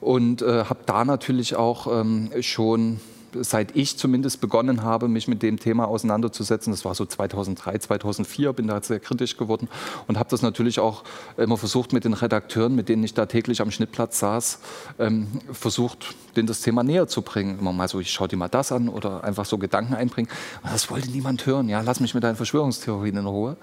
Und 0.00 0.40
äh, 0.40 0.64
habe 0.64 0.80
da 0.86 1.04
natürlich 1.04 1.56
auch 1.56 2.00
ähm, 2.00 2.30
schon 2.40 3.00
seit 3.34 3.76
ich 3.76 3.96
zumindest 3.96 4.40
begonnen 4.40 4.82
habe, 4.82 5.08
mich 5.08 5.28
mit 5.28 5.42
dem 5.42 5.58
Thema 5.58 5.86
auseinanderzusetzen, 5.86 6.72
das 6.72 6.84
war 6.84 6.94
so 6.94 7.04
2003, 7.04 7.78
2004, 7.78 8.52
bin 8.52 8.66
da 8.66 8.80
sehr 8.82 9.00
kritisch 9.00 9.36
geworden 9.36 9.68
und 10.06 10.18
habe 10.18 10.30
das 10.30 10.42
natürlich 10.42 10.80
auch 10.80 11.04
immer 11.36 11.56
versucht 11.56 11.92
mit 11.92 12.04
den 12.04 12.12
Redakteuren, 12.12 12.74
mit 12.74 12.88
denen 12.88 13.04
ich 13.04 13.14
da 13.14 13.26
täglich 13.26 13.60
am 13.60 13.70
Schnittplatz 13.70 14.18
saß, 14.18 14.58
ähm, 14.98 15.28
versucht, 15.52 16.14
denen 16.36 16.46
das 16.46 16.60
Thema 16.60 16.82
näher 16.82 17.08
zu 17.08 17.22
bringen. 17.22 17.58
Immer 17.58 17.72
mal 17.72 17.88
so, 17.88 18.00
ich 18.00 18.10
schau 18.10 18.26
dir 18.26 18.36
mal 18.36 18.48
das 18.48 18.72
an 18.72 18.88
oder 18.88 19.24
einfach 19.24 19.44
so 19.44 19.58
Gedanken 19.58 19.94
einbringen. 19.94 20.30
Und 20.62 20.72
das 20.72 20.90
wollte 20.90 21.10
niemand 21.10 21.46
hören. 21.46 21.68
Ja, 21.68 21.80
lass 21.80 22.00
mich 22.00 22.14
mit 22.14 22.24
deinen 22.24 22.36
Verschwörungstheorien 22.36 23.16
in 23.16 23.26
Ruhe. 23.26 23.56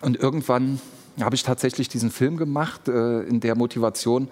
Und 0.00 0.16
irgendwann 0.16 0.80
habe 1.20 1.34
ich 1.34 1.42
tatsächlich 1.42 1.88
diesen 1.88 2.10
Film 2.10 2.36
gemacht, 2.36 2.88
äh, 2.88 3.22
in 3.22 3.40
der 3.40 3.54
Motivation, 3.56 4.28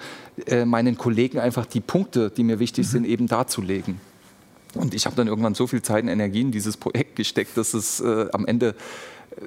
äh, 0.46 0.64
meinen 0.64 0.96
Kollegen 0.96 1.38
einfach 1.38 1.66
die 1.66 1.80
Punkte, 1.80 2.30
die 2.30 2.44
mir 2.44 2.58
wichtig 2.58 2.86
mhm. 2.86 2.90
sind, 2.90 3.06
eben 3.06 3.26
darzulegen. 3.26 4.00
Und 4.74 4.94
ich 4.94 5.06
habe 5.06 5.16
dann 5.16 5.26
irgendwann 5.26 5.54
so 5.54 5.66
viel 5.66 5.82
Zeit 5.82 6.02
und 6.02 6.08
Energie 6.08 6.42
in 6.42 6.52
dieses 6.52 6.76
Projekt 6.76 7.16
gesteckt, 7.16 7.56
dass 7.56 7.74
es 7.74 8.00
äh, 8.00 8.28
am 8.32 8.46
Ende 8.46 8.74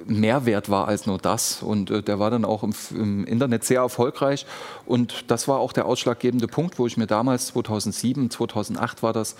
mehr 0.06 0.46
wert 0.46 0.70
war 0.70 0.88
als 0.88 1.06
nur 1.06 1.18
das. 1.18 1.62
Und 1.62 1.90
äh, 1.90 2.02
der 2.02 2.18
war 2.18 2.30
dann 2.30 2.44
auch 2.44 2.62
im, 2.62 2.72
im, 2.90 3.24
Internet 3.24 3.64
sehr 3.64 3.80
erfolgreich. 3.80 4.46
Und 4.86 5.30
das 5.30 5.48
war 5.48 5.58
auch 5.58 5.72
der 5.72 5.86
ausschlaggebende 5.86 6.46
Punkt, 6.46 6.78
wo 6.78 6.86
ich 6.86 6.96
mir 6.96 7.06
damals, 7.06 7.48
2007, 7.48 8.30
2008 8.30 9.02
war 9.02 9.12
das, 9.12 9.36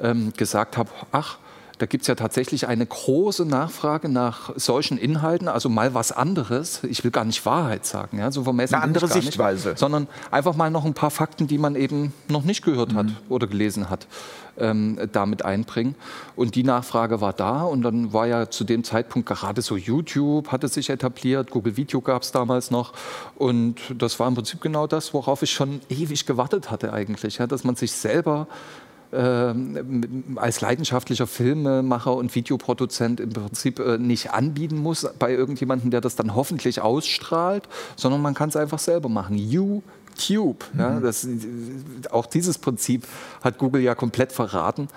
ähm, 0.00 0.32
gesagt 0.36 0.76
habe, 0.76 0.90
ach, 1.12 1.38
da 1.82 1.86
gibt 1.86 2.02
es 2.02 2.06
ja 2.06 2.14
tatsächlich 2.14 2.68
eine 2.68 2.86
große 2.86 3.44
Nachfrage 3.44 4.08
nach 4.08 4.52
solchen 4.54 4.98
Inhalten, 4.98 5.48
also 5.48 5.68
mal 5.68 5.94
was 5.94 6.12
anderes. 6.12 6.84
Ich 6.84 7.02
will 7.02 7.10
gar 7.10 7.24
nicht 7.24 7.44
Wahrheit 7.44 7.84
sagen, 7.84 8.20
ja, 8.20 8.30
so 8.30 8.44
vermessen 8.44 8.76
eine 8.76 8.84
andere 8.84 9.08
Sichtweise, 9.08 9.70
nicht, 9.70 9.80
sondern 9.80 10.06
einfach 10.30 10.54
mal 10.54 10.70
noch 10.70 10.84
ein 10.84 10.94
paar 10.94 11.10
Fakten, 11.10 11.48
die 11.48 11.58
man 11.58 11.74
eben 11.74 12.14
noch 12.28 12.44
nicht 12.44 12.64
gehört 12.64 12.94
hat 12.94 13.06
mhm. 13.06 13.16
oder 13.28 13.48
gelesen 13.48 13.90
hat, 13.90 14.06
ähm, 14.58 14.96
damit 15.10 15.44
einbringen. 15.44 15.96
Und 16.36 16.54
die 16.54 16.62
Nachfrage 16.62 17.20
war 17.20 17.32
da 17.32 17.62
und 17.62 17.82
dann 17.82 18.12
war 18.12 18.28
ja 18.28 18.48
zu 18.48 18.62
dem 18.62 18.84
Zeitpunkt 18.84 19.28
gerade 19.28 19.60
so 19.60 19.76
YouTube 19.76 20.52
hatte 20.52 20.68
sich 20.68 20.88
etabliert, 20.88 21.50
Google 21.50 21.76
Video 21.76 22.00
gab 22.00 22.22
es 22.22 22.30
damals 22.30 22.70
noch 22.70 22.92
und 23.34 23.80
das 23.98 24.20
war 24.20 24.28
im 24.28 24.36
Prinzip 24.36 24.60
genau 24.60 24.86
das, 24.86 25.12
worauf 25.14 25.42
ich 25.42 25.50
schon 25.50 25.80
ewig 25.88 26.26
gewartet 26.26 26.70
hatte 26.70 26.92
eigentlich, 26.92 27.38
ja, 27.38 27.48
dass 27.48 27.64
man 27.64 27.74
sich 27.74 27.90
selber 27.90 28.46
als 29.12 30.60
leidenschaftlicher 30.62 31.26
Filmemacher 31.26 32.14
und 32.14 32.34
Videoproduzent 32.34 33.20
im 33.20 33.30
Prinzip 33.30 33.78
äh, 33.78 33.98
nicht 33.98 34.30
anbieten 34.30 34.78
muss 34.78 35.06
bei 35.18 35.32
irgendjemandem, 35.32 35.90
der 35.90 36.00
das 36.00 36.16
dann 36.16 36.34
hoffentlich 36.34 36.80
ausstrahlt, 36.80 37.68
sondern 37.96 38.22
man 38.22 38.32
kann 38.32 38.48
es 38.48 38.56
einfach 38.56 38.78
selber 38.78 39.10
machen. 39.10 39.36
YouTube, 39.36 40.64
ja, 40.78 40.90
mhm. 40.90 41.02
das, 41.02 41.28
auch 42.10 42.24
dieses 42.24 42.56
Prinzip 42.56 43.06
hat 43.42 43.58
Google 43.58 43.82
ja 43.82 43.94
komplett 43.94 44.32
verraten. 44.32 44.88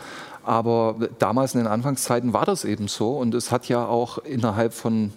Aber 0.43 0.95
damals 1.19 1.55
in 1.55 1.61
den 1.61 1.67
Anfangszeiten 1.67 2.31
war 2.31 2.45
das 2.45 2.63
eben 2.63 2.87
so 2.87 3.17
und 3.17 3.33
es 3.33 3.51
hat 3.51 3.67
ja 3.67 3.85
auch 3.85 4.19
innerhalb 4.19 4.73
von, 4.73 5.11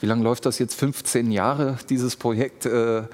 wie 0.00 0.06
lange 0.06 0.24
läuft 0.24 0.44
das 0.44 0.58
jetzt, 0.58 0.74
15 0.74 1.30
Jahre, 1.30 1.78
dieses 1.88 2.16
Projekt, 2.16 2.66
äh, 2.66 3.04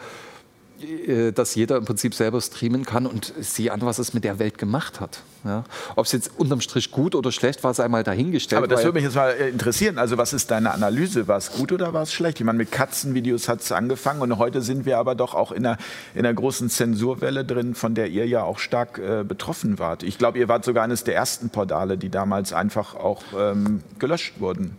dass 1.34 1.54
jeder 1.54 1.76
im 1.76 1.84
Prinzip 1.84 2.14
selber 2.14 2.40
streamen 2.40 2.84
kann 2.84 3.06
und 3.06 3.32
sieh 3.40 3.70
an, 3.70 3.80
was 3.82 3.98
es 3.98 4.14
mit 4.14 4.24
der 4.24 4.38
Welt 4.38 4.58
gemacht 4.58 5.00
hat. 5.00 5.22
Ja. 5.44 5.64
Ob 5.96 6.06
es 6.06 6.12
jetzt 6.12 6.30
unterm 6.36 6.60
Strich 6.60 6.90
gut 6.90 7.14
oder 7.14 7.32
schlecht 7.32 7.64
war, 7.64 7.72
es 7.72 7.80
einmal 7.80 8.04
dahingestellt. 8.04 8.58
Aber 8.58 8.68
das 8.68 8.84
würde 8.84 8.94
mich 8.94 9.04
jetzt 9.04 9.16
mal 9.16 9.30
äh, 9.30 9.48
interessieren. 9.48 9.98
Also 9.98 10.18
was 10.18 10.32
ist 10.32 10.50
deine 10.50 10.72
Analyse? 10.72 11.26
War 11.26 11.38
es 11.38 11.52
gut 11.52 11.72
oder 11.72 11.92
war 11.92 12.02
es 12.02 12.12
schlecht? 12.12 12.38
Ich 12.38 12.46
meine, 12.46 12.58
mit 12.58 12.70
Katzenvideos 12.70 13.48
hat 13.48 13.60
es 13.60 13.72
angefangen 13.72 14.20
und 14.22 14.38
heute 14.38 14.62
sind 14.62 14.86
wir 14.86 14.98
aber 14.98 15.14
doch 15.14 15.34
auch 15.34 15.50
in 15.50 15.66
einer, 15.66 15.78
in 16.14 16.20
einer 16.20 16.34
großen 16.34 16.70
Zensurwelle 16.70 17.44
drin, 17.44 17.74
von 17.74 17.94
der 17.94 18.08
ihr 18.08 18.26
ja 18.26 18.44
auch 18.44 18.58
stark 18.58 18.98
äh, 18.98 19.24
betroffen 19.24 19.78
wart. 19.78 20.02
Ich 20.02 20.18
glaube, 20.18 20.38
ihr 20.38 20.48
wart 20.48 20.64
sogar 20.64 20.84
eines 20.84 21.04
der 21.04 21.16
ersten 21.16 21.50
Portale, 21.50 21.98
die 21.98 22.08
damals 22.08 22.52
einfach 22.52 22.94
auch 22.94 23.22
ähm, 23.36 23.82
gelöscht 23.98 24.40
wurden. 24.40 24.76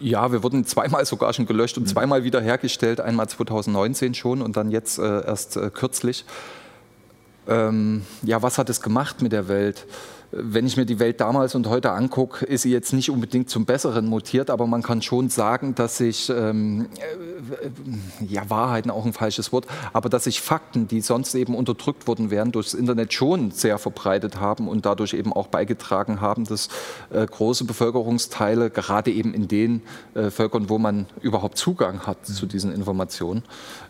Ja, 0.00 0.30
wir 0.30 0.42
wurden 0.42 0.64
zweimal 0.64 1.04
sogar 1.04 1.32
schon 1.32 1.46
gelöscht 1.46 1.76
und 1.76 1.84
mhm. 1.84 1.88
zweimal 1.88 2.24
wiederhergestellt. 2.24 3.00
Einmal 3.00 3.28
2019 3.28 4.14
schon 4.14 4.42
und 4.42 4.56
dann 4.56 4.70
jetzt 4.70 4.98
äh, 4.98 5.26
erst 5.26 5.56
äh, 5.56 5.70
kürzlich. 5.70 6.24
Ähm, 7.48 8.02
ja, 8.22 8.42
was 8.42 8.58
hat 8.58 8.68
es 8.70 8.80
gemacht 8.80 9.22
mit 9.22 9.32
der 9.32 9.48
Welt? 9.48 9.86
Wenn 10.30 10.66
ich 10.66 10.76
mir 10.76 10.84
die 10.84 10.98
Welt 10.98 11.20
damals 11.20 11.54
und 11.54 11.68
heute 11.68 11.92
angucke, 11.92 12.44
ist 12.44 12.62
sie 12.62 12.70
jetzt 12.70 12.92
nicht 12.92 13.10
unbedingt 13.10 13.48
zum 13.48 13.64
Besseren 13.64 14.06
mutiert, 14.06 14.50
aber 14.50 14.66
man 14.66 14.82
kann 14.82 15.00
schon 15.00 15.30
sagen, 15.30 15.74
dass 15.74 15.96
sich, 15.96 16.28
ähm, 16.28 16.88
äh, 16.98 18.24
ja, 18.26 18.48
Wahrheiten 18.50 18.90
auch 18.90 19.06
ein 19.06 19.14
falsches 19.14 19.52
Wort, 19.52 19.66
aber 19.94 20.10
dass 20.10 20.24
sich 20.24 20.42
Fakten, 20.42 20.86
die 20.86 21.00
sonst 21.00 21.34
eben 21.34 21.54
unterdrückt 21.54 22.06
worden 22.06 22.30
wären, 22.30 22.52
durchs 22.52 22.74
Internet 22.74 23.14
schon 23.14 23.52
sehr 23.52 23.78
verbreitet 23.78 24.38
haben 24.38 24.68
und 24.68 24.84
dadurch 24.84 25.14
eben 25.14 25.32
auch 25.32 25.46
beigetragen 25.46 26.20
haben, 26.20 26.44
dass 26.44 26.68
äh, 27.10 27.24
große 27.24 27.64
Bevölkerungsteile, 27.64 28.68
gerade 28.68 29.10
eben 29.10 29.32
in 29.32 29.48
den 29.48 29.82
äh, 30.14 30.30
Völkern, 30.30 30.68
wo 30.68 30.78
man 30.78 31.06
überhaupt 31.22 31.56
Zugang 31.56 32.06
hat 32.06 32.28
mhm. 32.28 32.34
zu 32.34 32.46
diesen 32.46 32.72
Informationen, 32.72 33.44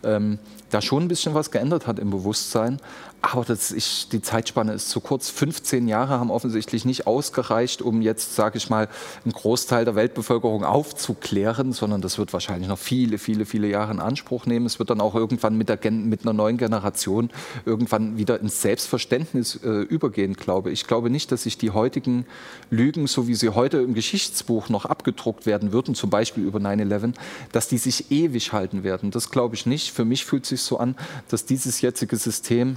ähm, 0.04 0.38
da 0.70 0.82
schon 0.82 1.04
ein 1.04 1.08
bisschen 1.08 1.34
was 1.34 1.50
geändert 1.50 1.86
hat 1.86 1.98
im 1.98 2.10
Bewusstsein. 2.10 2.80
Aber 3.20 3.44
das 3.44 3.72
ist, 3.72 4.12
die 4.12 4.22
Zeitspanne 4.22 4.72
ist 4.72 4.90
zu 4.90 5.00
kurz. 5.00 5.28
15 5.28 5.88
Jahre 5.88 6.20
haben 6.20 6.30
offensichtlich 6.30 6.84
nicht 6.84 7.08
ausgereicht, 7.08 7.82
um 7.82 8.00
jetzt, 8.00 8.36
sage 8.36 8.58
ich 8.58 8.70
mal, 8.70 8.88
einen 9.24 9.32
Großteil 9.32 9.84
der 9.84 9.96
Weltbevölkerung 9.96 10.64
aufzuklären, 10.64 11.72
sondern 11.72 12.00
das 12.00 12.16
wird 12.18 12.32
wahrscheinlich 12.32 12.68
noch 12.68 12.78
viele, 12.78 13.18
viele, 13.18 13.44
viele 13.44 13.66
Jahre 13.66 13.92
in 13.92 13.98
Anspruch 13.98 14.46
nehmen. 14.46 14.66
Es 14.66 14.78
wird 14.78 14.90
dann 14.90 15.00
auch 15.00 15.16
irgendwann 15.16 15.58
mit, 15.58 15.68
der, 15.68 15.78
mit 15.90 16.22
einer 16.22 16.32
neuen 16.32 16.58
Generation 16.58 17.30
irgendwann 17.66 18.18
wieder 18.18 18.38
ins 18.38 18.62
Selbstverständnis 18.62 19.56
äh, 19.64 19.68
übergehen, 19.68 20.34
glaube 20.34 20.70
ich. 20.70 20.82
Ich 20.82 20.86
glaube 20.86 21.10
nicht, 21.10 21.32
dass 21.32 21.42
sich 21.42 21.58
die 21.58 21.72
heutigen 21.72 22.24
Lügen, 22.70 23.08
so 23.08 23.26
wie 23.26 23.34
sie 23.34 23.48
heute 23.48 23.78
im 23.78 23.94
Geschichtsbuch 23.94 24.68
noch 24.68 24.84
abgedruckt 24.84 25.44
werden 25.44 25.72
würden, 25.72 25.96
zum 25.96 26.08
Beispiel 26.08 26.44
über 26.44 26.60
9-11, 26.60 27.14
dass 27.50 27.66
die 27.66 27.78
sich 27.78 28.12
ewig 28.12 28.52
halten 28.52 28.84
werden. 28.84 29.10
Das 29.10 29.30
glaube 29.30 29.56
ich 29.56 29.66
nicht. 29.66 29.90
Für 29.90 30.04
mich 30.04 30.24
fühlt 30.24 30.44
es 30.44 30.50
sich 30.50 30.62
so 30.62 30.78
an, 30.78 30.94
dass 31.28 31.46
dieses 31.46 31.80
jetzige 31.80 32.16
System 32.16 32.76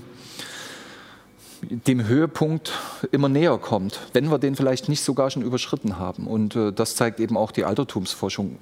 dem 1.62 2.08
Höhepunkt 2.08 2.72
immer 3.12 3.30
näher 3.30 3.58
kommt, 3.58 4.00
wenn 4.14 4.32
wir 4.32 4.40
den 4.40 4.56
vielleicht 4.56 4.90
nicht 4.90 5.04
sogar 5.04 5.30
schon 5.30 5.44
überschritten 5.44 6.00
haben. 6.00 6.26
Und 6.26 6.56
äh, 6.56 6.72
das 6.72 6.96
zeigt 6.96 7.20
eben 7.20 7.38
auch 7.38 7.52
die 7.52 7.66
Altertumsforschung. 7.66 8.58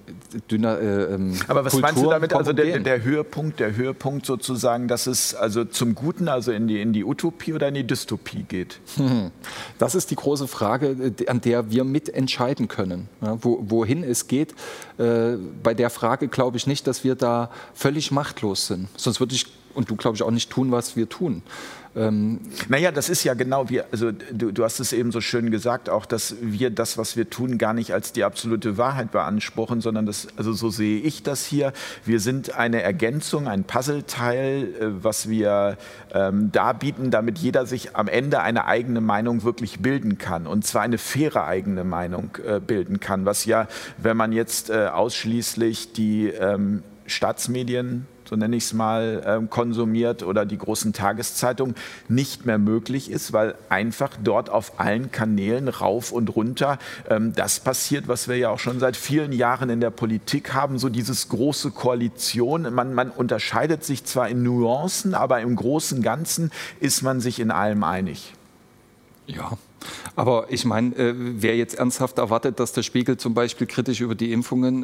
Dünner, 0.51 0.79
äh, 0.79 1.13
ähm, 1.13 1.39
Aber 1.47 1.63
was 1.63 1.73
Kulturen 1.73 1.93
meinst 1.93 2.03
du 2.03 2.09
damit? 2.09 2.33
Also 2.33 2.53
der, 2.53 2.79
der, 2.79 3.03
Höhepunkt, 3.03 3.59
der 3.59 3.75
Höhepunkt 3.75 4.25
sozusagen, 4.25 4.87
dass 4.87 5.07
es 5.07 5.33
also 5.33 5.63
zum 5.65 5.95
Guten, 5.95 6.27
also 6.27 6.51
in 6.51 6.67
die, 6.67 6.81
in 6.81 6.91
die 6.91 7.05
Utopie 7.05 7.53
oder 7.53 7.69
in 7.69 7.75
die 7.75 7.87
Dystopie 7.87 8.43
geht? 8.43 8.79
Das 9.77 9.95
ist 9.95 10.11
die 10.11 10.15
große 10.15 10.47
Frage, 10.47 11.13
äh, 11.19 11.27
an 11.27 11.41
der 11.41 11.71
wir 11.71 11.83
mitentscheiden 11.83 12.67
können. 12.67 13.07
Ja, 13.21 13.37
wo, 13.41 13.59
wohin 13.61 14.03
es 14.03 14.27
geht, 14.27 14.53
äh, 14.97 15.37
bei 15.63 15.73
der 15.73 15.89
Frage 15.89 16.27
glaube 16.27 16.57
ich 16.57 16.67
nicht, 16.67 16.85
dass 16.87 17.03
wir 17.03 17.15
da 17.15 17.49
völlig 17.73 18.11
machtlos 18.11 18.67
sind. 18.67 18.89
Sonst 18.97 19.19
würde 19.19 19.35
ich 19.35 19.45
und 19.73 19.89
du, 19.89 19.95
glaube 19.95 20.15
ich, 20.15 20.23
auch 20.23 20.31
nicht 20.31 20.49
tun, 20.49 20.71
was 20.71 20.95
wir 20.95 21.07
tun. 21.07 21.41
Ähm 21.95 22.39
naja, 22.67 22.91
das 22.91 23.09
ist 23.09 23.23
ja 23.23 23.33
genau 23.33 23.69
wie, 23.69 23.81
also 23.81 24.11
du, 24.11 24.51
du, 24.51 24.63
hast 24.63 24.79
es 24.79 24.93
eben 24.93 25.11
so 25.11 25.21
schön 25.21 25.49
gesagt, 25.49 25.89
auch, 25.89 26.05
dass 26.05 26.35
wir 26.41 26.69
das, 26.69 26.97
was 26.97 27.17
wir 27.17 27.29
tun, 27.29 27.57
gar 27.57 27.73
nicht 27.73 27.93
als 27.93 28.13
die 28.13 28.23
absolute 28.23 28.77
Wahrheit 28.77 29.11
beanspruchen, 29.11 29.81
sondern 29.81 30.05
das, 30.05 30.27
also 30.37 30.53
so 30.53 30.69
sehe 30.69 30.99
ich 31.01 31.23
das 31.23 31.45
hier. 31.45 31.73
Wir 32.05 32.19
sind 32.19 32.55
eine 32.55 32.83
Ergänzung, 32.83 33.47
ein 33.47 33.63
Puzzleteil, 33.63 34.63
äh, 34.63 35.03
was 35.03 35.29
wir 35.29 35.77
ähm, 36.13 36.51
darbieten, 36.51 37.09
damit 37.09 37.39
jeder 37.39 37.65
sich 37.65 37.95
am 37.95 38.07
Ende 38.07 38.41
eine 38.41 38.65
eigene 38.65 39.01
Meinung 39.01 39.43
wirklich 39.43 39.79
bilden 39.79 40.17
kann. 40.17 40.45
Und 40.45 40.65
zwar 40.65 40.83
eine 40.83 40.97
faire 40.97 41.45
eigene 41.45 41.83
Meinung 41.83 42.37
äh, 42.45 42.59
bilden 42.59 42.99
kann, 42.99 43.25
was 43.25 43.45
ja, 43.45 43.67
wenn 43.97 44.15
man 44.15 44.31
jetzt 44.31 44.69
äh, 44.69 44.87
ausschließlich 44.87 45.93
die 45.93 46.27
ähm, 46.27 46.83
Staatsmedien 47.07 48.05
so 48.29 48.35
nenne 48.35 48.55
ich 48.55 48.65
es 48.65 48.73
mal, 48.73 49.23
ähm, 49.25 49.49
konsumiert 49.49 50.21
oder 50.21 50.45
die 50.45 50.57
großen 50.57 50.93
Tageszeitungen 50.93 51.73
nicht 52.07 52.45
mehr 52.45 52.59
möglich 52.59 53.09
ist, 53.09 53.33
weil 53.33 53.55
einfach 53.69 54.11
dort 54.23 54.51
auf 54.51 54.79
allen 54.79 55.11
Kanälen 55.11 55.67
rauf 55.67 56.11
und 56.11 56.35
runter 56.35 56.77
ähm, 57.09 57.33
das 57.35 57.59
passiert, 57.59 58.07
was 58.07 58.27
wir 58.27 58.37
ja 58.37 58.51
auch 58.51 58.59
schon 58.59 58.79
seit 58.79 58.95
vielen 58.95 59.31
Jahren 59.31 59.71
in 59.71 59.81
der 59.81 59.89
Politik 59.89 60.53
haben, 60.53 60.77
so 60.77 60.89
dieses 60.89 61.29
große 61.29 61.71
Koalition. 61.71 62.71
Man, 62.73 62.93
man 62.93 63.09
unterscheidet 63.09 63.83
sich 63.83 64.05
zwar 64.05 64.29
in 64.29 64.43
Nuancen, 64.43 65.15
aber 65.15 65.41
im 65.41 65.55
Großen 65.55 66.03
Ganzen 66.03 66.51
ist 66.79 67.01
man 67.01 67.21
sich 67.21 67.39
in 67.39 67.49
allem 67.49 67.83
einig. 67.83 68.33
Ja, 69.25 69.57
aber 70.15 70.47
ich 70.49 70.65
meine, 70.65 70.95
äh, 70.95 71.13
wer 71.15 71.55
jetzt 71.55 71.75
ernsthaft 71.75 72.17
erwartet, 72.17 72.59
dass 72.59 72.73
der 72.73 72.83
Spiegel 72.83 73.17
zum 73.17 73.33
Beispiel 73.33 73.67
kritisch 73.67 74.01
über 74.01 74.15
die 74.15 74.31
Impfungen 74.31 74.83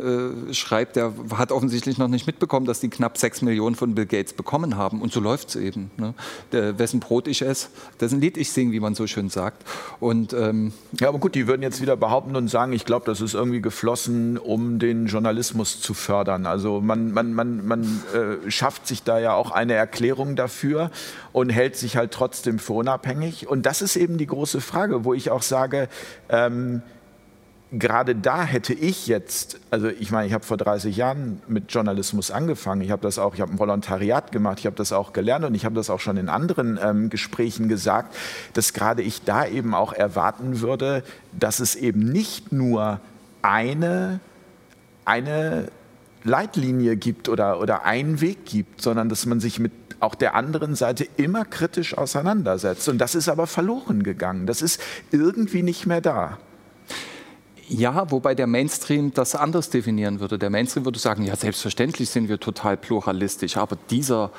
äh, 0.49 0.53
schreibt, 0.53 0.95
der 0.95 1.13
hat 1.35 1.51
offensichtlich 1.51 1.97
noch 1.97 2.07
nicht 2.07 2.27
mitbekommen, 2.27 2.65
dass 2.65 2.79
die 2.79 2.89
knapp 2.89 3.17
sechs 3.17 3.41
Millionen 3.41 3.75
von 3.75 3.95
Bill 3.95 4.05
Gates 4.05 4.33
bekommen 4.33 4.77
haben. 4.77 5.01
Und 5.01 5.11
so 5.11 5.19
läuft 5.19 5.49
es 5.49 5.55
eben. 5.55 5.91
Ne? 5.97 6.13
Der, 6.51 6.77
wessen 6.79 6.99
Brot 6.99 7.27
ich 7.27 7.41
esse, 7.41 7.69
dessen 7.99 8.21
Lied 8.21 8.37
ich 8.37 8.51
singe, 8.51 8.71
wie 8.71 8.79
man 8.79 8.95
so 8.95 9.07
schön 9.07 9.29
sagt. 9.29 9.63
Und, 9.99 10.33
ähm 10.33 10.73
ja, 10.99 11.09
aber 11.09 11.19
gut, 11.19 11.35
die 11.35 11.47
würden 11.47 11.61
jetzt 11.61 11.81
wieder 11.81 11.97
behaupten 11.97 12.35
und 12.35 12.47
sagen, 12.47 12.73
ich 12.73 12.85
glaube, 12.85 13.05
das 13.05 13.21
ist 13.21 13.33
irgendwie 13.33 13.61
geflossen, 13.61 14.37
um 14.37 14.79
den 14.79 15.07
Journalismus 15.07 15.81
zu 15.81 15.93
fördern. 15.93 16.45
Also 16.45 16.81
man, 16.81 17.11
man, 17.11 17.33
man, 17.33 17.65
man 17.65 17.83
äh, 18.13 18.49
schafft 18.49 18.87
sich 18.87 19.03
da 19.03 19.19
ja 19.19 19.33
auch 19.33 19.51
eine 19.51 19.73
Erklärung 19.73 20.35
dafür 20.35 20.91
und 21.33 21.49
hält 21.49 21.75
sich 21.75 21.97
halt 21.97 22.11
trotzdem 22.11 22.59
für 22.59 22.73
unabhängig. 22.73 23.47
Und 23.47 23.65
das 23.65 23.81
ist 23.81 23.95
eben 23.95 24.17
die 24.17 24.27
große 24.27 24.61
Frage, 24.61 24.84
wo 24.89 25.13
ich 25.13 25.31
auch 25.31 25.41
sage, 25.41 25.87
ähm, 26.29 26.81
gerade 27.71 28.15
da 28.15 28.43
hätte 28.43 28.73
ich 28.73 29.07
jetzt, 29.07 29.59
also 29.71 29.87
ich 29.87 30.11
meine, 30.11 30.27
ich 30.27 30.33
habe 30.33 30.45
vor 30.45 30.57
30 30.57 30.95
Jahren 30.95 31.41
mit 31.47 31.71
Journalismus 31.71 32.31
angefangen, 32.31 32.81
ich 32.81 32.91
habe 32.91 33.01
das 33.01 33.19
auch, 33.19 33.33
ich 33.33 33.41
habe 33.41 33.51
ein 33.51 33.59
Volontariat 33.59 34.31
gemacht, 34.31 34.59
ich 34.59 34.65
habe 34.65 34.75
das 34.75 34.91
auch 34.93 35.13
gelernt 35.13 35.45
und 35.45 35.55
ich 35.55 35.65
habe 35.65 35.75
das 35.75 35.89
auch 35.89 35.99
schon 35.99 36.17
in 36.17 36.29
anderen 36.29 36.79
ähm, 36.81 37.09
Gesprächen 37.09 37.67
gesagt, 37.67 38.15
dass 38.53 38.73
gerade 38.73 39.01
ich 39.01 39.23
da 39.23 39.45
eben 39.45 39.73
auch 39.73 39.93
erwarten 39.93 40.61
würde, 40.61 41.03
dass 41.31 41.59
es 41.59 41.75
eben 41.75 41.99
nicht 41.99 42.51
nur 42.51 42.99
eine, 43.41 44.19
eine 45.03 45.67
Leitlinie 46.23 46.95
gibt 46.95 47.29
oder, 47.29 47.59
oder 47.59 47.85
einen 47.85 48.21
Weg 48.21 48.45
gibt, 48.45 48.81
sondern 48.81 49.09
dass 49.09 49.25
man 49.25 49.39
sich 49.39 49.59
mit 49.59 49.71
auch 49.99 50.15
der 50.15 50.35
anderen 50.35 50.75
Seite 50.75 51.07
immer 51.17 51.45
kritisch 51.45 51.97
auseinandersetzt. 51.97 52.87
Und 52.89 52.97
das 52.97 53.15
ist 53.15 53.29
aber 53.29 53.47
verloren 53.47 54.03
gegangen. 54.03 54.47
Das 54.47 54.61
ist 54.61 54.81
irgendwie 55.11 55.63
nicht 55.63 55.85
mehr 55.85 56.01
da. 56.01 56.37
Ja, 57.67 58.11
wobei 58.11 58.35
der 58.35 58.45
Mainstream 58.45 59.13
das 59.13 59.35
anders 59.35 59.71
definieren 59.71 60.19
würde. 60.19 60.37
Der 60.37 60.51
Mainstream 60.51 60.85
würde 60.85 60.99
sagen, 60.99 61.23
ja, 61.23 61.35
selbstverständlich 61.35 62.09
sind 62.09 62.29
wir 62.29 62.39
total 62.39 62.77
pluralistisch, 62.77 63.57
aber 63.57 63.75
dieser 63.89 64.31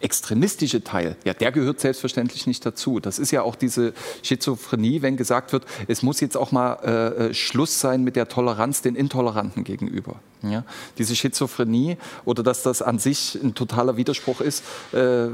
extremistische 0.00 0.82
Teil, 0.82 1.16
ja, 1.24 1.34
der 1.34 1.52
gehört 1.52 1.80
selbstverständlich 1.80 2.46
nicht 2.46 2.64
dazu. 2.64 3.00
Das 3.00 3.18
ist 3.18 3.30
ja 3.30 3.42
auch 3.42 3.54
diese 3.54 3.92
Schizophrenie, 4.22 5.02
wenn 5.02 5.16
gesagt 5.16 5.52
wird, 5.52 5.66
es 5.88 6.02
muss 6.02 6.20
jetzt 6.20 6.36
auch 6.36 6.52
mal 6.52 6.78
äh, 6.82 7.28
äh 7.28 7.34
Schluss 7.34 7.80
sein 7.80 8.02
mit 8.02 8.16
der 8.16 8.28
Toleranz 8.28 8.82
den 8.82 8.94
Intoleranten 8.94 9.62
gegenüber. 9.64 10.16
Ja? 10.42 10.64
Diese 10.98 11.14
Schizophrenie 11.14 11.98
oder 12.24 12.42
dass 12.42 12.62
das 12.62 12.82
an 12.82 12.98
sich 12.98 13.38
ein 13.42 13.54
totaler 13.54 13.96
Widerspruch 13.96 14.40
ist, 14.40 14.64
äh, 14.92 15.28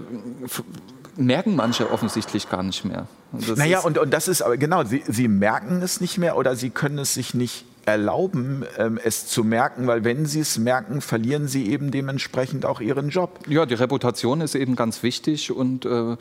merken 1.16 1.57
manche 1.57 1.90
offensichtlich 1.90 2.50
gar 2.50 2.62
nicht 2.62 2.85
mehr. 2.85 3.07
Das 3.33 3.57
naja, 3.59 3.81
und, 3.81 3.98
und 3.98 4.12
das 4.12 4.29
ist 4.29 4.42
aber 4.42 4.57
genau, 4.57 4.85
sie, 4.85 5.02
sie 5.07 5.29
merken 5.29 5.81
es 5.83 6.00
nicht 6.00 6.18
mehr 6.18 6.37
oder 6.37 6.57
sie 6.57 6.70
können 6.70 6.98
es 6.98 7.14
sich 7.14 7.35
nicht 7.35 7.64
erlauben, 7.87 8.64
ähm, 8.77 8.99
es 9.03 9.27
zu 9.27 9.44
merken, 9.44 9.87
weil 9.87 10.05
wenn 10.05 10.27
sie 10.27 10.40
es 10.40 10.59
merken, 10.59 11.01
verlieren 11.01 11.49
sie 11.49 11.70
eben 11.70 11.90
dementsprechend 11.90 12.66
auch 12.66 12.81
ihren 12.81 13.09
Job. 13.09 13.38
Ja, 13.49 13.64
die 13.64 13.75
Reputation 13.75 14.40
ist 14.40 14.55
eben 14.55 14.77
ganz 14.77 15.03
wichtig 15.03 15.53
und 15.53 15.87
äh, 15.87 16.16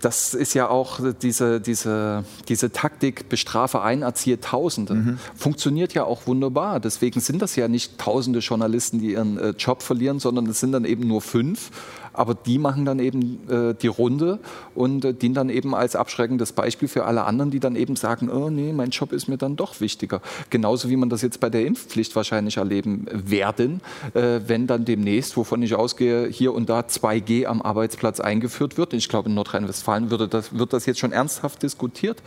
das 0.00 0.34
ist 0.34 0.54
ja 0.54 0.68
auch 0.68 1.00
diese, 1.22 1.60
diese, 1.60 2.24
diese 2.48 2.72
Taktik, 2.72 3.28
bestrafe 3.28 3.82
ein, 3.82 4.02
erziehe 4.02 4.40
Tausende. 4.40 4.94
Mhm. 4.94 5.18
Funktioniert 5.34 5.94
ja 5.94 6.04
auch 6.04 6.26
wunderbar. 6.26 6.80
Deswegen 6.80 7.20
sind 7.20 7.42
das 7.42 7.56
ja 7.56 7.68
nicht 7.68 7.98
tausende 7.98 8.40
Journalisten, 8.40 9.00
die 9.00 9.12
ihren 9.12 9.38
äh, 9.38 9.50
Job 9.50 9.82
verlieren, 9.82 10.20
sondern 10.20 10.46
es 10.46 10.60
sind 10.60 10.72
dann 10.72 10.84
eben 10.84 11.06
nur 11.06 11.20
fünf. 11.20 11.70
Aber 12.12 12.34
die 12.34 12.58
machen 12.58 12.84
dann 12.84 12.98
eben 12.98 13.48
äh, 13.48 13.74
die 13.74 13.86
Runde 13.86 14.40
und 14.74 15.04
äh, 15.04 15.14
dienen 15.14 15.34
dann 15.34 15.48
eben 15.48 15.74
als 15.74 15.94
abschreckendes 15.94 16.52
Beispiel 16.52 16.88
für 16.88 17.04
alle 17.04 17.24
anderen, 17.24 17.50
die 17.50 17.60
dann 17.60 17.76
eben 17.76 17.94
sagen, 17.96 18.28
oh 18.28 18.50
nee, 18.50 18.72
mein 18.72 18.90
Job 18.90 19.12
ist 19.12 19.28
mir 19.28 19.38
dann 19.38 19.56
doch 19.56 19.80
wichtiger. 19.80 20.20
Genauso 20.50 20.90
wie 20.90 20.96
man 20.96 21.08
das 21.08 21.22
jetzt 21.22 21.38
bei 21.40 21.50
der 21.50 21.64
Impfpflicht 21.64 22.16
wahrscheinlich 22.16 22.56
erleben 22.56 23.06
werden, 23.12 23.80
äh, 24.14 24.40
wenn 24.46 24.66
dann 24.66 24.84
demnächst, 24.84 25.36
wovon 25.36 25.62
ich 25.62 25.74
ausgehe, 25.74 26.26
hier 26.26 26.52
und 26.52 26.68
da 26.68 26.80
2G 26.80 27.46
am 27.46 27.62
Arbeitsplatz 27.62 28.18
eingeführt 28.18 28.49
wird. 28.76 28.92
Ich 28.92 29.08
glaube, 29.08 29.28
in 29.28 29.34
Nordrhein-Westfalen 29.34 30.10
wird 30.10 30.72
das 30.72 30.86
jetzt 30.86 30.98
schon 30.98 31.12
ernsthaft 31.12 31.62
diskutiert 31.62 32.22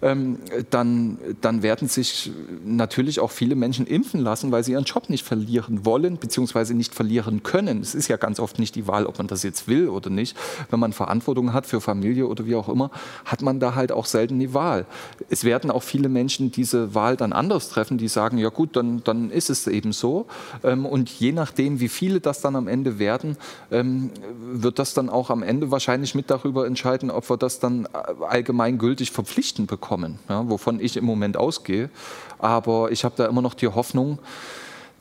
dann, 0.00 1.18
dann 1.42 1.62
werden 1.62 1.86
sich 1.86 2.32
natürlich 2.64 3.20
auch 3.20 3.30
viele 3.30 3.54
Menschen 3.54 3.86
impfen 3.86 4.20
lassen, 4.20 4.50
weil 4.50 4.64
sie 4.64 4.72
ihren 4.72 4.84
Job 4.84 5.10
nicht 5.10 5.26
verlieren 5.26 5.84
wollen, 5.84 6.16
beziehungsweise 6.16 6.72
nicht 6.72 6.94
verlieren 6.94 7.42
können. 7.42 7.80
Es 7.82 7.94
ist 7.94 8.08
ja 8.08 8.16
ganz 8.16 8.40
oft 8.40 8.58
nicht 8.58 8.74
die 8.76 8.86
Wahl, 8.86 9.04
ob 9.04 9.18
man 9.18 9.26
das 9.26 9.42
jetzt 9.42 9.68
will 9.68 9.88
oder 9.88 10.08
nicht. 10.08 10.36
Wenn 10.70 10.80
man 10.80 10.94
Verantwortung 10.94 11.52
hat 11.52 11.66
für 11.66 11.82
Familie 11.82 12.26
oder 12.26 12.46
wie 12.46 12.54
auch 12.54 12.70
immer, 12.70 12.90
hat 13.26 13.42
man 13.42 13.60
da 13.60 13.74
halt 13.74 13.92
auch 13.92 14.06
selten 14.06 14.38
die 14.38 14.54
Wahl. 14.54 14.86
Es 15.28 15.44
werden 15.44 15.70
auch 15.70 15.82
viele 15.82 16.08
Menschen 16.08 16.50
diese 16.50 16.94
Wahl 16.94 17.16
dann 17.16 17.34
anders 17.34 17.68
treffen, 17.68 17.98
die 17.98 18.08
sagen, 18.08 18.38
ja 18.38 18.48
gut, 18.48 18.76
dann, 18.76 19.04
dann 19.04 19.30
ist 19.30 19.50
es 19.50 19.66
eben 19.66 19.92
so. 19.92 20.26
Ähm, 20.64 20.86
und 20.86 21.10
je 21.10 21.32
nachdem, 21.32 21.80
wie 21.80 21.88
viele 21.88 22.20
das 22.20 22.40
dann 22.40 22.56
am 22.56 22.68
Ende 22.68 22.98
werden, 22.98 23.36
ähm, 23.70 24.10
wird 24.40 24.78
das 24.78 24.94
dann 24.94 25.10
auch 25.10 25.28
am 25.28 25.42
Ende 25.42 25.70
wahrscheinlich 25.70 26.14
mit 26.14 26.30
darüber 26.30 26.66
entscheiden, 26.66 27.10
ob 27.10 27.28
wir 27.28 27.36
das 27.36 27.60
dann 27.60 27.86
allgemeingültig 28.26 29.10
verpflichtend 29.10 29.68
bekommen 29.68 29.89
kommen, 29.90 30.20
ja, 30.28 30.48
wovon 30.48 30.78
ich 30.78 30.96
im 30.96 31.04
Moment 31.04 31.36
ausgehe. 31.36 31.90
Aber 32.38 32.92
ich 32.92 33.02
habe 33.02 33.16
da 33.16 33.26
immer 33.26 33.42
noch 33.42 33.54
die 33.54 33.66
Hoffnung, 33.66 34.20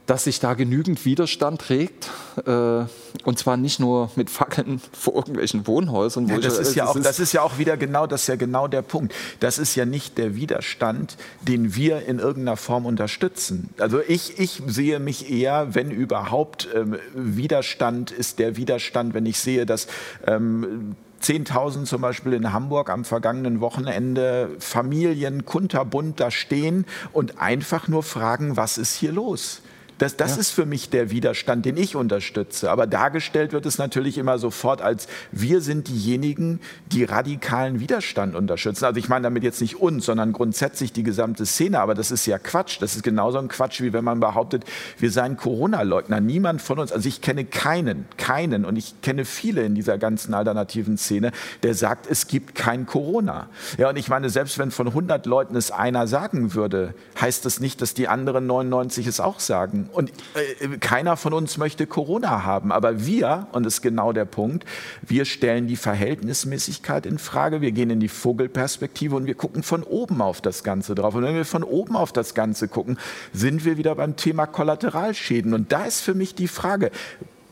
dass 0.08 0.24
sich 0.24 0.40
da 0.40 0.56
genügend 0.56 1.06
Widerstand 1.06 1.62
trägt. 1.62 2.10
Äh, 2.48 2.86
und 3.24 3.38
zwar 3.38 3.56
nicht 3.56 3.80
nur 3.80 4.10
mit 4.16 4.32
Fackeln 4.32 4.82
vor 4.92 5.14
irgendwelchen 5.14 5.68
Wohnhäusern. 5.68 6.28
Ja, 6.28 6.40
das, 6.40 6.56
ich, 6.56 6.62
ist 6.62 6.76
ja 6.76 6.88
auch, 6.88 7.00
das 7.00 7.20
ist 7.20 7.34
ja 7.34 7.44
auch 7.44 7.60
wieder 7.60 7.78
genau, 7.78 8.08
das 8.08 8.24
ist 8.24 8.28
ja 8.30 8.36
genau 8.36 8.68
der 8.68 8.82
Punkt. 8.82 9.14
Das 9.42 9.60
ist 9.60 9.76
ja 9.76 9.86
nicht 9.86 10.18
der 10.18 10.36
Widerstand, 10.36 11.18
den 11.44 11.76
wir 11.76 12.08
in 12.08 12.18
irgendeiner 12.18 12.58
Form 12.58 12.88
unterstützen. 12.88 13.70
Also 13.78 14.00
ich, 14.02 14.40
ich 14.40 14.64
sehe 14.66 15.00
mich 15.00 15.30
eher, 15.30 15.76
wenn 15.76 15.92
überhaupt, 15.92 16.68
ähm, 16.74 16.98
Widerstand 17.14 18.10
ist 18.10 18.40
der 18.40 18.58
Widerstand, 18.58 19.14
wenn 19.14 19.28
ich 19.28 19.40
sehe, 19.40 19.68
dass 19.68 19.86
ähm, 20.26 20.96
10.000 21.22 21.86
zum 21.86 22.02
Beispiel 22.02 22.34
in 22.34 22.54
Hamburg 22.54 22.90
am 22.90 23.06
vergangenen 23.06 23.62
Wochenende 23.62 24.50
Familien 24.60 25.46
kunterbunt 25.46 26.20
da 26.20 26.32
stehen 26.32 26.86
und 27.12 27.40
einfach 27.40 27.88
nur 27.88 28.04
fragen, 28.04 28.58
was 28.58 28.78
ist 28.78 28.96
hier 28.96 29.12
los? 29.12 29.62
Das, 30.00 30.16
das 30.16 30.36
ja. 30.36 30.42
ist 30.42 30.52
für 30.52 30.66
mich 30.66 30.90
der 30.90 31.12
Widerstand, 31.12 31.66
den 31.66 31.78
ich 31.78 31.96
unterstütze. 31.96 32.72
Aber 32.72 32.88
dargestellt 32.88 33.52
wird 33.52 33.66
es 33.66 33.78
natürlich 33.78 34.18
immer 34.18 34.40
sofort 34.40 34.82
als 34.82 35.08
wir 35.32 35.62
sind 35.62 35.90
diejenigen, 35.90 36.62
die 36.92 37.04
radikalen 37.04 37.82
Widerstand 37.82 38.34
unterstützen. 38.34 38.86
Also 38.86 38.98
ich 38.98 39.10
meine 39.10 39.24
damit 39.24 39.44
jetzt 39.44 39.60
nicht 39.62 39.76
uns, 39.76 40.06
sondern 40.06 40.32
grundsätzlich 40.32 40.94
die 40.94 41.04
gesamte 41.04 41.46
Szene. 41.46 41.82
Aber 41.82 41.96
das 41.96 42.12
ist 42.12 42.26
ja 42.26 42.40
Quatsch. 42.40 42.82
Das 42.82 42.96
ist 42.96 43.04
genauso 43.04 43.40
ein 43.40 43.50
Quatsch, 43.50 43.82
wie 43.82 43.92
wenn 43.92 44.06
man 44.06 44.22
behauptet, 44.22 44.64
wir 44.98 45.12
seien 45.12 45.36
Corona-Leugner. 45.36 46.22
Niemand 46.22 46.62
von 46.62 46.80
uns, 46.80 46.94
also 46.94 47.08
ich 47.08 47.22
kenne 47.22 47.44
keinen, 47.44 48.08
keinen 48.16 48.64
und 48.64 48.78
ich 48.78 49.02
kenne 49.02 49.26
viele 49.26 49.64
in 49.64 49.76
dieser 49.76 49.98
ganzen 49.98 50.34
alternativen 50.34 50.98
Szene, 50.98 51.32
der 51.64 51.74
sagt, 51.74 52.10
es 52.10 52.28
gibt 52.28 52.56
kein 52.56 52.86
Corona. 52.86 53.50
Ja, 53.78 53.90
und 53.90 53.98
ich 53.98 54.08
meine, 54.08 54.30
selbst 54.30 54.58
wenn 54.58 54.72
von 54.72 54.88
100 54.88 55.26
Leuten 55.26 55.58
es 55.58 55.72
einer 55.72 56.08
sagen 56.08 56.54
würde, 56.54 56.94
heißt 57.20 57.46
das 57.46 57.60
nicht, 57.60 57.82
dass 57.82 57.94
die 57.94 58.08
anderen 58.08 58.48
99 58.48 59.06
es 59.06 59.20
auch 59.20 59.42
sagen. 59.42 59.89
Und 59.92 60.12
äh, 60.36 60.78
keiner 60.78 61.18
von 61.18 61.34
uns 61.34 61.58
möchte 61.58 61.88
Corona 61.88 62.44
haben. 62.44 62.72
Aber 62.72 63.06
wir, 63.06 63.48
und 63.52 63.66
das 63.66 63.76
ist 63.76 63.82
genau 63.82 64.14
der 64.14 64.26
Punkt, 64.26 64.66
wir 65.02 65.26
stellen 65.26 65.68
die 65.68 65.76
Verhältnismäßigkeit 65.76 67.06
in 67.06 67.20
Frage. 67.20 67.62
Wir 67.62 67.72
gehen 67.72 67.90
in 67.90 68.00
die 68.00 68.08
Vogelperspektive 68.08 69.16
und 69.16 69.26
wir 69.26 69.36
gucken 69.36 69.64
von 69.64 69.84
oben 69.84 70.22
auf 70.22 70.42
das 70.42 70.64
Ganze 70.64 70.96
drauf. 70.96 71.16
Und 71.16 71.24
wenn 71.24 71.36
wir 71.36 71.46
von 71.46 71.64
oben 71.64 71.96
auf 71.96 72.12
das 72.12 72.34
Ganze 72.34 72.68
gucken, 72.68 72.98
sind 73.34 73.66
wir 73.66 73.78
wieder 73.78 73.96
beim 73.96 74.16
Thema 74.16 74.46
Kollateralschäden. 74.46 75.54
Und 75.54 75.72
da 75.72 75.86
ist 75.86 76.02
für 76.02 76.14
mich 76.14 76.36
die 76.36 76.48
Frage, 76.48 76.92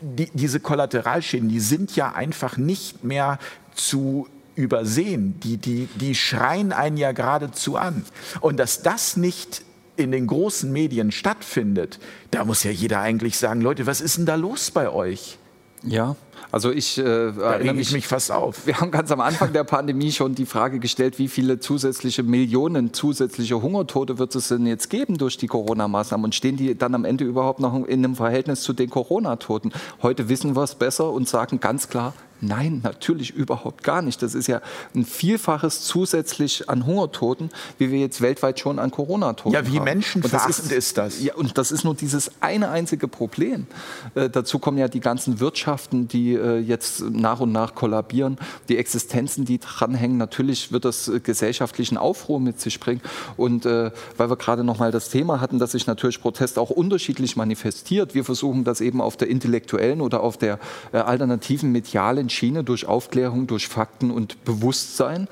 die, 0.01 0.29
diese 0.33 0.59
Kollateralschäden, 0.59 1.49
die 1.49 1.59
sind 1.59 1.95
ja 1.95 2.13
einfach 2.13 2.57
nicht 2.57 3.03
mehr 3.03 3.39
zu 3.73 4.27
übersehen. 4.55 5.39
Die, 5.43 5.57
die, 5.57 5.87
die 5.95 6.15
schreien 6.15 6.73
einen 6.73 6.97
ja 6.97 7.11
geradezu 7.11 7.77
an. 7.77 8.03
Und 8.41 8.57
dass 8.57 8.81
das 8.81 9.17
nicht 9.17 9.63
in 9.97 10.11
den 10.11 10.27
großen 10.27 10.71
Medien 10.71 11.11
stattfindet, 11.11 11.99
da 12.31 12.45
muss 12.45 12.63
ja 12.63 12.71
jeder 12.71 12.99
eigentlich 12.99 13.37
sagen, 13.37 13.61
Leute, 13.61 13.85
was 13.85 14.01
ist 14.01 14.17
denn 14.17 14.25
da 14.25 14.35
los 14.35 14.71
bei 14.71 14.89
euch? 14.89 15.37
Ja, 15.83 16.15
also 16.51 16.71
ich 16.71 16.97
äh, 16.97 17.03
erinnere 17.03 17.75
mich, 17.75 17.91
mich 17.91 18.07
fast 18.07 18.31
auf. 18.31 18.65
Wir 18.65 18.79
haben 18.79 18.89
ganz 18.89 19.11
am 19.11 19.19
Anfang 19.19 19.53
der 19.53 19.63
Pandemie 19.63 20.11
schon 20.11 20.33
die 20.33 20.45
Frage 20.45 20.79
gestellt, 20.79 21.19
wie 21.19 21.27
viele 21.27 21.59
zusätzliche 21.59 22.23
Millionen 22.23 22.93
zusätzliche 22.93 23.61
Hungertote 23.61 24.17
wird 24.17 24.33
es 24.35 24.47
denn 24.47 24.65
jetzt 24.65 24.89
geben 24.89 25.17
durch 25.17 25.37
die 25.37 25.47
Corona-Maßnahmen 25.47 26.25
und 26.25 26.35
stehen 26.35 26.55
die 26.55 26.75
dann 26.75 26.95
am 26.95 27.05
Ende 27.05 27.25
überhaupt 27.25 27.59
noch 27.59 27.75
in 27.85 28.03
einem 28.03 28.15
Verhältnis 28.15 28.61
zu 28.61 28.73
den 28.73 28.89
Corona-Toten? 28.89 29.71
Heute 30.01 30.29
wissen 30.29 30.55
wir 30.55 30.63
es 30.63 30.75
besser 30.75 31.11
und 31.11 31.27
sagen 31.27 31.59
ganz 31.59 31.89
klar, 31.89 32.13
Nein, 32.41 32.81
natürlich 32.83 33.31
überhaupt 33.31 33.83
gar 33.83 34.01
nicht. 34.01 34.21
Das 34.21 34.35
ist 34.35 34.47
ja 34.47 34.61
ein 34.95 35.05
Vielfaches 35.05 35.81
zusätzlich 35.83 36.69
an 36.69 36.85
Hungertoten, 36.85 37.49
wie 37.77 37.91
wir 37.91 37.99
jetzt 37.99 38.21
weltweit 38.21 38.59
schon 38.59 38.79
an 38.79 38.91
Corona-Toten 38.91 39.55
haben. 39.55 39.65
Ja, 39.65 39.71
wie 39.71 39.79
menschenverachtend 39.79 40.71
ist, 40.71 40.97
das? 40.97 41.21
Ja, 41.21 41.35
und 41.35 41.57
das 41.57 41.71
ist 41.71 41.83
nur 41.83 41.95
dieses 41.95 42.31
eine 42.41 42.69
einzige 42.69 43.07
Problem. 43.07 43.67
Äh, 44.15 44.29
dazu 44.29 44.59
kommen 44.59 44.77
ja 44.77 44.87
die 44.87 44.99
ganzen 44.99 45.39
Wirtschaften, 45.39 46.07
die 46.07 46.33
äh, 46.33 46.59
jetzt 46.59 47.01
nach 47.01 47.39
und 47.39 47.51
nach 47.51 47.73
kollabieren, 47.73 48.37
die 48.69 48.77
Existenzen, 48.77 49.45
die 49.45 49.59
dranhängen. 49.59 50.17
Natürlich 50.17 50.71
wird 50.71 50.85
das 50.85 51.07
äh, 51.07 51.19
gesellschaftlichen 51.19 51.97
Aufruhr 51.97 52.39
mit 52.39 52.61
sich 52.61 52.79
bringen. 52.79 53.01
Und 53.35 53.65
äh, 53.65 53.91
weil 54.17 54.29
wir 54.29 54.37
gerade 54.37 54.63
noch 54.63 54.79
mal 54.79 54.91
das 54.91 55.09
Thema 55.09 55.41
hatten, 55.41 55.59
dass 55.59 55.71
sich 55.71 55.87
natürlich 55.87 56.21
Protest 56.21 56.59
auch 56.59 56.69
unterschiedlich 56.69 57.35
manifestiert. 57.35 58.13
Wir 58.13 58.23
versuchen 58.23 58.63
das 58.63 58.81
eben 58.81 59.01
auf 59.01 59.17
der 59.17 59.27
intellektuellen 59.29 60.01
oder 60.01 60.21
auf 60.21 60.37
der 60.37 60.59
äh, 60.91 60.97
alternativen 60.97 61.71
medialen 61.71 62.26
eigenen 62.27 62.29
Schiene 62.29 62.63
durch 62.63 62.85
Aufklärung, 62.85 63.47
durch 63.47 63.67
Fakten 63.67 64.11
und 64.11 64.43
Bewusstsein. 64.43 65.27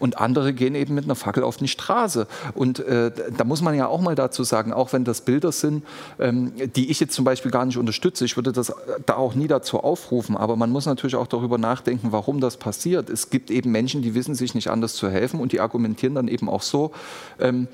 Und 0.00 0.18
andere 0.18 0.52
gehen 0.52 0.74
eben 0.74 0.94
mit 0.94 1.04
einer 1.04 1.14
Fackel 1.14 1.44
auf 1.44 1.56
die 1.56 1.68
Straße. 1.68 2.26
Und 2.54 2.80
äh, 2.80 3.12
da 3.36 3.44
muss 3.44 3.62
man 3.62 3.74
ja 3.74 3.86
auch 3.86 4.00
mal 4.00 4.16
dazu 4.16 4.42
sagen, 4.42 4.72
auch 4.72 4.92
wenn 4.92 5.04
das 5.04 5.20
Bilder 5.20 5.52
sind, 5.52 5.84
ähm, 6.18 6.52
die 6.74 6.90
ich 6.90 7.00
jetzt 7.00 7.14
zum 7.14 7.24
Beispiel 7.24 7.50
gar 7.50 7.64
nicht 7.64 7.78
unterstütze, 7.78 8.24
ich 8.24 8.36
würde 8.36 8.52
das 8.52 8.72
da 9.06 9.14
auch 9.14 9.34
nie 9.34 9.46
dazu 9.46 9.78
aufrufen, 9.80 10.36
aber 10.36 10.56
man 10.56 10.70
muss 10.70 10.84
natürlich 10.84 11.14
auch 11.14 11.28
darüber 11.28 11.58
nachdenken, 11.58 12.08
warum 12.10 12.40
das 12.40 12.56
passiert. 12.56 13.08
Es 13.08 13.30
gibt 13.30 13.50
eben 13.50 13.70
Menschen, 13.70 14.02
die 14.02 14.14
wissen 14.14 14.34
sich 14.34 14.54
nicht 14.54 14.68
anders 14.68 14.94
zu 14.94 15.08
helfen 15.08 15.40
und 15.40 15.52
die 15.52 15.60
argumentieren 15.60 16.16
dann 16.16 16.28
eben 16.28 16.50
auch 16.50 16.62
so, 16.62 16.90
ähm, 17.38 17.68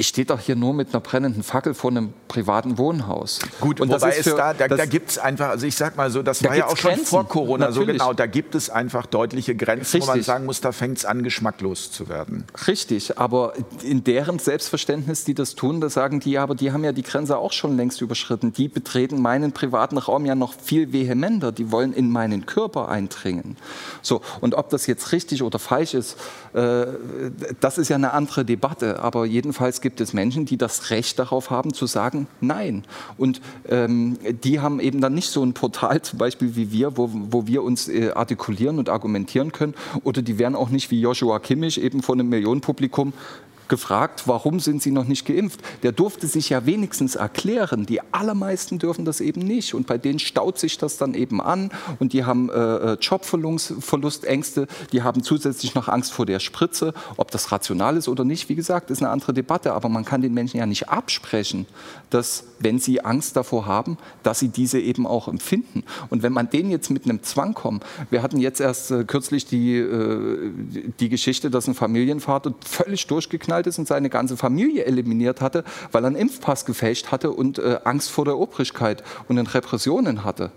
ich 0.00 0.08
stehe 0.08 0.24
doch 0.24 0.40
hier 0.40 0.56
nur 0.56 0.72
mit 0.72 0.94
einer 0.94 1.00
brennenden 1.00 1.42
Fackel 1.42 1.74
vor 1.74 1.90
einem 1.90 2.14
privaten 2.26 2.78
Wohnhaus. 2.78 3.38
Gut, 3.60 3.82
und 3.82 3.90
wobei 3.90 4.16
es 4.16 4.24
da, 4.24 4.54
da, 4.54 4.66
da 4.66 4.86
gibt 4.86 5.10
es 5.10 5.18
einfach, 5.18 5.50
also 5.50 5.66
ich 5.66 5.76
sag 5.76 5.98
mal 5.98 6.10
so, 6.10 6.22
das 6.22 6.38
da 6.38 6.48
war 6.48 6.56
ja 6.56 6.68
auch 6.68 6.76
schon 6.78 6.92
Grenzen. 6.92 7.06
vor 7.06 7.28
Corona 7.28 7.66
Natürlich. 7.66 8.00
so 8.00 8.04
genau, 8.06 8.12
da 8.14 8.24
gibt 8.24 8.54
es 8.54 8.70
einfach 8.70 9.04
deutliche 9.04 9.54
Grenzen, 9.54 9.96
Richtig. 9.96 10.02
wo 10.02 10.06
man 10.06 10.22
sagen 10.22 10.46
muss, 10.46 10.62
da 10.62 10.72
fängt 10.72 10.96
es 10.96 11.04
an, 11.04 11.22
geschmacklos 11.22 11.92
zu 11.92 12.08
werden. 12.08 12.46
Richtig, 12.66 13.18
aber 13.18 13.52
in 13.82 14.02
deren 14.02 14.38
Selbstverständnis, 14.38 15.24
die 15.24 15.34
das 15.34 15.54
tun, 15.54 15.82
da 15.82 15.90
sagen 15.90 16.20
die, 16.20 16.38
aber 16.38 16.54
die 16.54 16.72
haben 16.72 16.82
ja 16.82 16.92
die 16.92 17.02
Grenze 17.02 17.36
auch 17.36 17.52
schon 17.52 17.76
längst 17.76 18.00
überschritten. 18.00 18.54
Die 18.54 18.68
betreten 18.68 19.20
meinen 19.20 19.52
privaten 19.52 19.98
Raum 19.98 20.24
ja 20.24 20.34
noch 20.34 20.54
viel 20.54 20.94
vehementer, 20.94 21.52
die 21.52 21.70
wollen 21.70 21.92
in 21.92 22.10
meinen 22.10 22.46
Körper 22.46 22.88
eindringen. 22.88 23.58
So, 24.00 24.22
und 24.40 24.54
ob 24.54 24.70
das 24.70 24.86
jetzt 24.86 25.12
richtig 25.12 25.42
oder 25.42 25.58
falsch 25.58 25.92
ist, 25.92 26.16
äh, 26.54 26.86
das 27.60 27.76
ist 27.76 27.90
ja 27.90 27.96
eine 27.96 28.14
andere 28.14 28.46
Debatte, 28.46 29.00
aber 29.02 29.26
jedenfalls 29.26 29.82
gibt 29.82 29.89
gibt 29.90 30.00
es 30.00 30.12
Menschen, 30.12 30.46
die 30.46 30.56
das 30.56 30.90
Recht 30.90 31.18
darauf 31.18 31.50
haben 31.50 31.74
zu 31.74 31.86
sagen 31.86 32.28
Nein. 32.40 32.84
Und 33.18 33.40
ähm, 33.68 34.18
die 34.44 34.60
haben 34.60 34.78
eben 34.78 35.00
dann 35.00 35.14
nicht 35.14 35.30
so 35.30 35.42
ein 35.42 35.52
Portal 35.52 36.00
zum 36.02 36.20
Beispiel 36.20 36.54
wie 36.54 36.70
wir, 36.70 36.96
wo, 36.96 37.10
wo 37.12 37.48
wir 37.48 37.64
uns 37.64 37.88
äh, 37.88 38.12
artikulieren 38.12 38.78
und 38.78 38.88
argumentieren 38.88 39.50
können. 39.50 39.74
Oder 40.04 40.22
die 40.22 40.38
werden 40.38 40.54
auch 40.54 40.68
nicht 40.68 40.92
wie 40.92 41.00
Joshua 41.00 41.40
Kimmich 41.40 41.82
eben 41.82 42.02
von 42.02 42.20
einem 42.20 42.28
Millionenpublikum 42.28 43.12
gefragt, 43.70 44.24
warum 44.26 44.60
sind 44.60 44.82
Sie 44.82 44.90
noch 44.90 45.06
nicht 45.06 45.24
geimpft? 45.24 45.60
Der 45.82 45.92
durfte 45.92 46.26
sich 46.26 46.50
ja 46.50 46.66
wenigstens 46.66 47.14
erklären. 47.14 47.86
Die 47.86 48.00
allermeisten 48.12 48.78
dürfen 48.78 49.06
das 49.06 49.22
eben 49.22 49.40
nicht. 49.40 49.72
Und 49.72 49.86
bei 49.86 49.96
denen 49.96 50.18
staut 50.18 50.58
sich 50.58 50.76
das 50.76 50.98
dann 50.98 51.14
eben 51.14 51.40
an. 51.40 51.70
Und 51.98 52.12
die 52.12 52.24
haben 52.24 52.50
äh, 52.50 52.52
äh 52.52 52.98
Jobverlustängste, 53.00 54.66
die 54.92 55.02
haben 55.02 55.22
zusätzlich 55.22 55.74
noch 55.74 55.88
Angst 55.88 56.12
vor 56.12 56.26
der 56.26 56.40
Spritze. 56.40 56.92
Ob 57.16 57.30
das 57.30 57.50
rational 57.50 57.96
ist 57.96 58.08
oder 58.08 58.24
nicht, 58.24 58.50
wie 58.50 58.54
gesagt, 58.54 58.90
ist 58.90 59.00
eine 59.00 59.10
andere 59.10 59.32
Debatte. 59.32 59.72
Aber 59.72 59.88
man 59.88 60.04
kann 60.04 60.20
den 60.20 60.34
Menschen 60.34 60.58
ja 60.58 60.66
nicht 60.66 60.90
absprechen, 60.90 61.66
dass, 62.10 62.44
wenn 62.58 62.78
sie 62.78 63.02
Angst 63.02 63.36
davor 63.36 63.66
haben, 63.66 63.96
dass 64.22 64.40
sie 64.40 64.48
diese 64.48 64.78
eben 64.80 65.06
auch 65.06 65.28
empfinden. 65.28 65.84
Und 66.10 66.22
wenn 66.22 66.32
man 66.32 66.50
denen 66.50 66.70
jetzt 66.70 66.90
mit 66.90 67.04
einem 67.04 67.22
Zwang 67.22 67.54
kommt, 67.54 67.84
wir 68.10 68.22
hatten 68.22 68.38
jetzt 68.38 68.60
erst 68.60 68.90
äh, 68.90 69.04
kürzlich 69.04 69.46
die, 69.46 69.76
äh, 69.76 70.50
die 70.98 71.08
Geschichte, 71.08 71.50
dass 71.50 71.68
ein 71.68 71.74
Familienvater 71.74 72.52
völlig 72.64 73.06
durchgeknallt 73.06 73.59
ist 73.66 73.78
und 73.78 73.88
seine 73.88 74.10
ganze 74.10 74.36
Familie 74.36 74.84
eliminiert 74.84 75.40
hatte, 75.40 75.64
weil 75.92 76.04
er 76.04 76.08
einen 76.08 76.16
Impfpass 76.16 76.64
gefälscht 76.64 77.10
hatte 77.10 77.30
und 77.30 77.58
äh, 77.58 77.78
Angst 77.84 78.10
vor 78.10 78.24
der 78.24 78.38
Obrigkeit 78.38 79.02
und 79.28 79.36
den 79.36 79.46
Repressionen 79.46 80.24
hatte. 80.24 80.50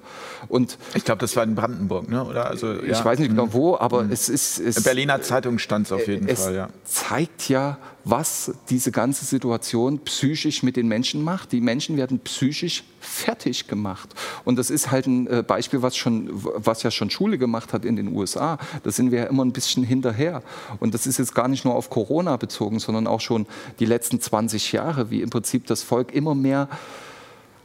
Und 0.47 0.77
ich 0.93 1.05
glaube, 1.05 1.19
das 1.19 1.35
war 1.35 1.43
in 1.43 1.55
Brandenburg, 1.55 2.09
ne? 2.09 2.23
oder? 2.23 2.47
Also, 2.47 2.73
ja. 2.73 2.91
Ich 2.91 3.03
weiß 3.03 3.19
nicht 3.19 3.29
genau 3.29 3.53
wo, 3.53 3.77
aber 3.77 4.03
mhm. 4.03 4.11
es 4.11 4.29
ist... 4.29 4.59
Es, 4.59 4.83
Berliner 4.83 5.21
Zeitung 5.21 5.59
stand 5.59 5.87
es 5.87 5.91
auf 5.91 6.07
jeden 6.07 6.27
es 6.27 6.43
Fall, 6.43 6.55
ja. 6.55 6.69
zeigt 6.83 7.49
ja, 7.49 7.77
was 8.05 8.51
diese 8.69 8.91
ganze 8.91 9.25
Situation 9.25 9.99
psychisch 9.99 10.63
mit 10.63 10.75
den 10.75 10.87
Menschen 10.87 11.23
macht. 11.23 11.51
Die 11.51 11.61
Menschen 11.61 11.95
werden 11.95 12.19
psychisch 12.19 12.83
fertig 12.99 13.67
gemacht. 13.67 14.13
Und 14.43 14.57
das 14.57 14.69
ist 14.69 14.91
halt 14.91 15.07
ein 15.07 15.27
äh, 15.27 15.43
Beispiel, 15.45 15.81
was, 15.81 15.95
schon, 15.95 16.29
was 16.31 16.83
ja 16.83 16.91
schon 16.91 17.09
Schule 17.09 17.37
gemacht 17.37 17.71
hat 17.71 17.85
in 17.85 17.95
den 17.95 18.15
USA. 18.15 18.57
Da 18.83 18.91
sind 18.91 19.11
wir 19.11 19.19
ja 19.19 19.25
immer 19.25 19.45
ein 19.45 19.53
bisschen 19.53 19.83
hinterher. 19.83 20.43
Und 20.79 20.93
das 20.93 21.07
ist 21.07 21.17
jetzt 21.17 21.33
gar 21.33 21.47
nicht 21.47 21.63
nur 21.63 21.75
auf 21.75 21.89
Corona 21.89 22.35
bezogen, 22.37 22.79
sondern 22.79 23.07
auch 23.07 23.21
schon 23.21 23.45
die 23.79 23.85
letzten 23.85 24.19
20 24.19 24.73
Jahre, 24.73 25.09
wie 25.09 25.21
im 25.21 25.29
Prinzip 25.29 25.65
das 25.67 25.81
Volk 25.81 26.13
immer 26.13 26.35
mehr 26.35 26.67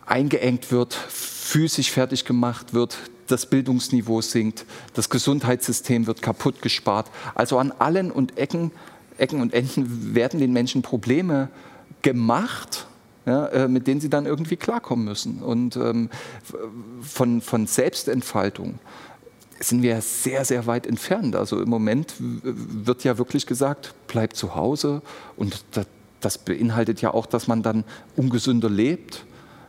eingeengt 0.06 0.70
wird, 0.70 0.94
physisch 0.94 1.90
fertig 1.90 2.24
gemacht 2.24 2.74
wird, 2.74 2.96
das 3.26 3.46
Bildungsniveau 3.46 4.22
sinkt, 4.22 4.64
das 4.94 5.10
Gesundheitssystem 5.10 6.06
wird 6.06 6.22
kaputt 6.22 6.62
gespart. 6.62 7.10
Also 7.34 7.58
an 7.58 7.72
allen 7.78 8.10
und 8.10 8.38
Ecken 8.38 8.70
Ecken 9.18 9.40
und 9.40 9.54
Enden 9.54 10.14
werden 10.14 10.40
den 10.40 10.52
Menschen 10.52 10.82
Probleme 10.82 11.48
gemacht, 12.02 12.86
ja, 13.26 13.46
äh, 13.46 13.68
mit 13.68 13.86
denen 13.86 14.00
sie 14.00 14.08
dann 14.08 14.26
irgendwie 14.26 14.56
klarkommen 14.56 15.04
müssen. 15.04 15.42
Und 15.42 15.76
ähm, 15.76 16.08
von, 17.02 17.40
von 17.40 17.66
Selbstentfaltung 17.66 18.78
sind 19.60 19.82
wir 19.82 20.00
sehr, 20.00 20.44
sehr 20.44 20.66
weit 20.66 20.86
entfernt. 20.86 21.36
Also 21.36 21.60
im 21.60 21.68
Moment 21.68 22.14
wird 22.18 23.04
ja 23.04 23.18
wirklich 23.18 23.46
gesagt, 23.46 23.94
bleib 24.06 24.34
zu 24.36 24.54
Hause. 24.54 25.02
Und 25.36 25.64
das, 25.72 25.86
das 26.20 26.38
beinhaltet 26.38 27.02
ja 27.02 27.12
auch, 27.12 27.26
dass 27.26 27.48
man 27.48 27.62
dann 27.62 27.84
ungesünder 28.16 28.70
lebt 28.70 29.24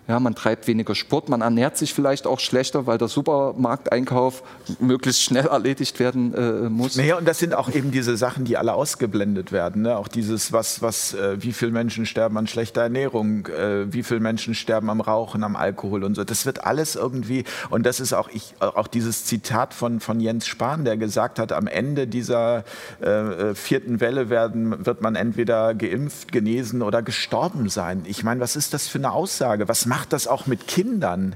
ja, 0.10 0.20
man 0.20 0.34
treibt 0.34 0.66
weniger 0.66 0.96
Sport, 0.96 1.30
man 1.30 1.42
ernährt 1.42 1.78
sich 1.78 1.94
vielleicht 1.94 2.26
auch 2.26 2.40
schlechter, 2.40 2.88
weil 2.88 2.98
der 2.98 3.08
Supermarkteinkauf 3.08 4.42
möglichst 4.80 5.22
schnell 5.22 5.46
erledigt 5.46 6.00
werden 6.00 6.34
äh, 6.34 6.68
muss. 6.68 6.96
Naja, 6.96 7.18
und 7.18 7.28
das 7.28 7.38
sind 7.38 7.54
auch 7.54 7.70
eben 7.70 7.92
diese 7.92 8.18
Sachen, 8.18 8.44
die 8.44 8.58
alle 8.58 8.74
ausgeblendet 8.74 9.52
werden. 9.52 9.84
Ne? 9.84 9.96
Auch 9.96 10.08
dieses, 10.08 10.52
was, 10.52 10.82
was, 10.82 11.14
äh, 11.14 11.38
wie 11.44 11.54
viele 11.54 11.72
Menschen 11.72 12.08
sterben 12.08 12.40
an 12.40 12.48
schlechter 12.48 12.82
Ernährung, 12.82 13.46
äh, 13.46 13.94
wie 13.94 14.02
viele 14.02 14.20
Menschen 14.20 14.56
sterben 14.56 14.90
am 14.90 15.00
Rauchen, 15.00 15.44
am 15.44 15.56
Alkohol 15.56 16.04
und 16.04 16.16
so. 16.16 16.24
Das 16.24 16.48
wird 16.48 16.66
alles 16.66 16.96
irgendwie, 16.96 17.44
und 17.70 17.86
das 17.86 18.00
ist 18.00 18.14
auch, 18.14 18.30
ich, 18.30 18.56
auch 18.60 18.88
dieses 18.88 19.26
Zitat 19.26 19.76
von, 19.76 20.00
von 20.00 20.20
Jens 20.20 20.48
Spahn, 20.48 20.86
der 20.86 20.98
gesagt 20.98 21.38
hat, 21.38 21.52
am 21.52 21.68
Ende 21.68 22.08
dieser 22.08 22.64
äh, 23.00 23.10
äh, 23.10 23.54
vierten 23.54 24.00
Welle 24.00 24.32
werden, 24.32 24.88
wird 24.88 25.02
man 25.02 25.16
entweder 25.16 25.76
geimpft, 25.76 26.32
genesen 26.32 26.82
oder 26.82 27.04
gestorben 27.04 27.70
sein. 27.70 28.06
Ich 28.08 28.24
meine, 28.24 28.42
was 28.42 28.56
ist 28.56 28.74
das 28.74 28.88
für 28.88 28.98
eine 28.98 29.12
Aussage? 29.12 29.68
Was 29.68 29.86
macht 29.86 29.99
macht 30.00 30.14
das 30.14 30.28
auch 30.28 30.48
mit 30.48 30.66
Kindern. 30.66 31.36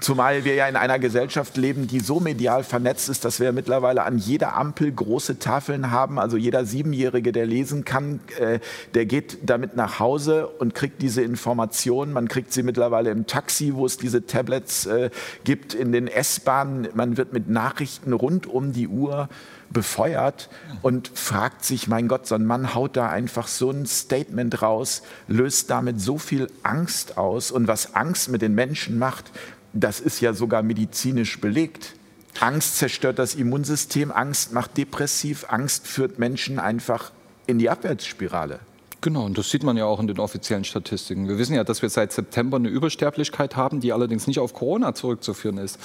Zumal 0.00 0.44
wir 0.44 0.54
ja 0.54 0.68
in 0.68 0.76
einer 0.76 0.98
Gesellschaft 0.98 1.56
leben, 1.56 1.86
die 1.86 2.00
so 2.00 2.20
medial 2.20 2.62
vernetzt 2.62 3.08
ist, 3.08 3.24
dass 3.24 3.40
wir 3.40 3.52
mittlerweile 3.52 4.02
an 4.02 4.18
jeder 4.18 4.54
Ampel 4.54 4.92
große 4.92 5.38
Tafeln 5.38 5.90
haben. 5.90 6.18
Also 6.18 6.36
jeder 6.36 6.66
Siebenjährige, 6.66 7.32
der 7.32 7.46
lesen 7.46 7.86
kann, 7.86 8.20
äh, 8.38 8.58
der 8.92 9.06
geht 9.06 9.38
damit 9.48 9.76
nach 9.76 9.98
Hause 9.98 10.46
und 10.46 10.74
kriegt 10.74 11.00
diese 11.00 11.22
Informationen. 11.22 12.12
Man 12.12 12.28
kriegt 12.28 12.52
sie 12.52 12.62
mittlerweile 12.62 13.08
im 13.08 13.26
Taxi, 13.26 13.72
wo 13.74 13.86
es 13.86 13.96
diese 13.96 14.26
Tablets 14.26 14.84
äh, 14.84 15.08
gibt, 15.44 15.72
in 15.72 15.92
den 15.92 16.06
S-Bahnen. 16.06 16.88
Man 16.92 17.16
wird 17.16 17.32
mit 17.32 17.48
Nachrichten 17.48 18.12
rund 18.12 18.46
um 18.46 18.74
die 18.74 18.88
Uhr 18.88 19.30
befeuert 19.70 20.48
und 20.82 21.08
fragt 21.14 21.64
sich, 21.64 21.88
mein 21.88 22.08
Gott, 22.08 22.26
so 22.26 22.34
ein 22.34 22.46
Mann 22.46 22.74
haut 22.74 22.96
da 22.96 23.08
einfach 23.08 23.48
so 23.48 23.70
ein 23.70 23.86
Statement 23.86 24.62
raus, 24.62 25.02
löst 25.28 25.70
damit 25.70 26.00
so 26.00 26.18
viel 26.18 26.48
Angst 26.62 27.18
aus. 27.18 27.50
Und 27.50 27.68
was 27.68 27.94
Angst 27.94 28.28
mit 28.28 28.42
den 28.42 28.54
Menschen 28.54 28.98
macht, 28.98 29.24
das 29.72 30.00
ist 30.00 30.20
ja 30.20 30.32
sogar 30.32 30.62
medizinisch 30.62 31.40
belegt. 31.40 31.94
Angst 32.40 32.76
zerstört 32.76 33.18
das 33.18 33.34
Immunsystem, 33.34 34.12
Angst 34.12 34.52
macht 34.52 34.76
depressiv, 34.76 35.46
Angst 35.48 35.86
führt 35.86 36.18
Menschen 36.18 36.58
einfach 36.58 37.12
in 37.46 37.58
die 37.58 37.70
Abwärtsspirale. 37.70 38.60
Genau, 39.00 39.24
und 39.24 39.38
das 39.38 39.50
sieht 39.50 39.62
man 39.62 39.76
ja 39.76 39.84
auch 39.84 40.00
in 40.00 40.06
den 40.06 40.18
offiziellen 40.18 40.64
Statistiken. 40.64 41.28
Wir 41.28 41.38
wissen 41.38 41.54
ja, 41.54 41.64
dass 41.64 41.82
wir 41.82 41.90
seit 41.90 42.12
September 42.12 42.56
eine 42.56 42.68
Übersterblichkeit 42.68 43.56
haben, 43.56 43.80
die 43.80 43.92
allerdings 43.92 44.26
nicht 44.26 44.38
auf 44.38 44.52
Corona 44.52 44.94
zurückzuführen 44.94 45.58
ist. 45.58 45.78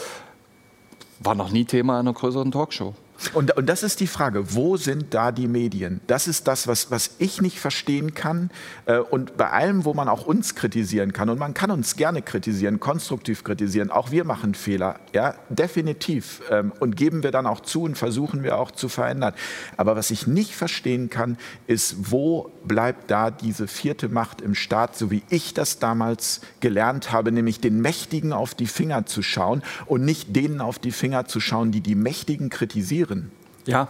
War 1.19 1.35
noch 1.35 1.51
nie 1.51 1.65
Thema 1.65 1.99
einer 1.99 2.13
größeren 2.13 2.51
Talkshow. 2.51 2.95
Und, 3.33 3.55
und 3.55 3.67
das 3.67 3.83
ist 3.83 3.99
die 3.99 4.07
Frage, 4.07 4.55
wo 4.55 4.77
sind 4.77 5.13
da 5.13 5.31
die 5.31 5.47
Medien? 5.47 6.01
Das 6.07 6.27
ist 6.27 6.47
das, 6.47 6.67
was, 6.67 6.91
was 6.91 7.11
ich 7.19 7.41
nicht 7.41 7.59
verstehen 7.59 8.13
kann. 8.13 8.49
Äh, 8.85 8.97
und 8.97 9.37
bei 9.37 9.49
allem, 9.49 9.85
wo 9.85 9.93
man 9.93 10.09
auch 10.09 10.25
uns 10.25 10.55
kritisieren 10.55 11.13
kann, 11.13 11.29
und 11.29 11.39
man 11.39 11.53
kann 11.53 11.71
uns 11.71 11.95
gerne 11.95 12.21
kritisieren, 12.21 12.79
konstruktiv 12.79 13.43
kritisieren, 13.43 13.91
auch 13.91 14.11
wir 14.11 14.23
machen 14.23 14.55
Fehler, 14.55 14.99
ja, 15.13 15.35
definitiv. 15.49 16.41
Ähm, 16.49 16.71
und 16.79 16.95
geben 16.95 17.23
wir 17.23 17.31
dann 17.31 17.45
auch 17.45 17.61
zu 17.61 17.83
und 17.83 17.97
versuchen 17.97 18.43
wir 18.43 18.57
auch 18.57 18.71
zu 18.71 18.89
verändern. 18.89 19.33
Aber 19.77 19.95
was 19.95 20.11
ich 20.11 20.27
nicht 20.27 20.55
verstehen 20.55 21.09
kann, 21.09 21.37
ist, 21.67 22.11
wo 22.11 22.51
bleibt 22.65 23.11
da 23.11 23.31
diese 23.31 23.67
vierte 23.67 24.09
Macht 24.09 24.41
im 24.41 24.55
Staat, 24.55 24.97
so 24.97 25.11
wie 25.11 25.23
ich 25.29 25.53
das 25.53 25.79
damals 25.79 26.41
gelernt 26.59 27.11
habe, 27.11 27.31
nämlich 27.31 27.59
den 27.59 27.81
Mächtigen 27.81 28.33
auf 28.33 28.55
die 28.55 28.67
Finger 28.67 29.05
zu 29.05 29.21
schauen 29.21 29.63
und 29.85 30.03
nicht 30.03 30.35
denen 30.35 30.61
auf 30.61 30.79
die 30.79 30.91
Finger 30.91 31.25
zu 31.25 31.39
schauen, 31.39 31.71
die 31.71 31.81
die 31.81 31.95
Mächtigen 31.95 32.49
kritisieren 32.49 33.10
führen. 33.11 33.31
Ja, 33.65 33.89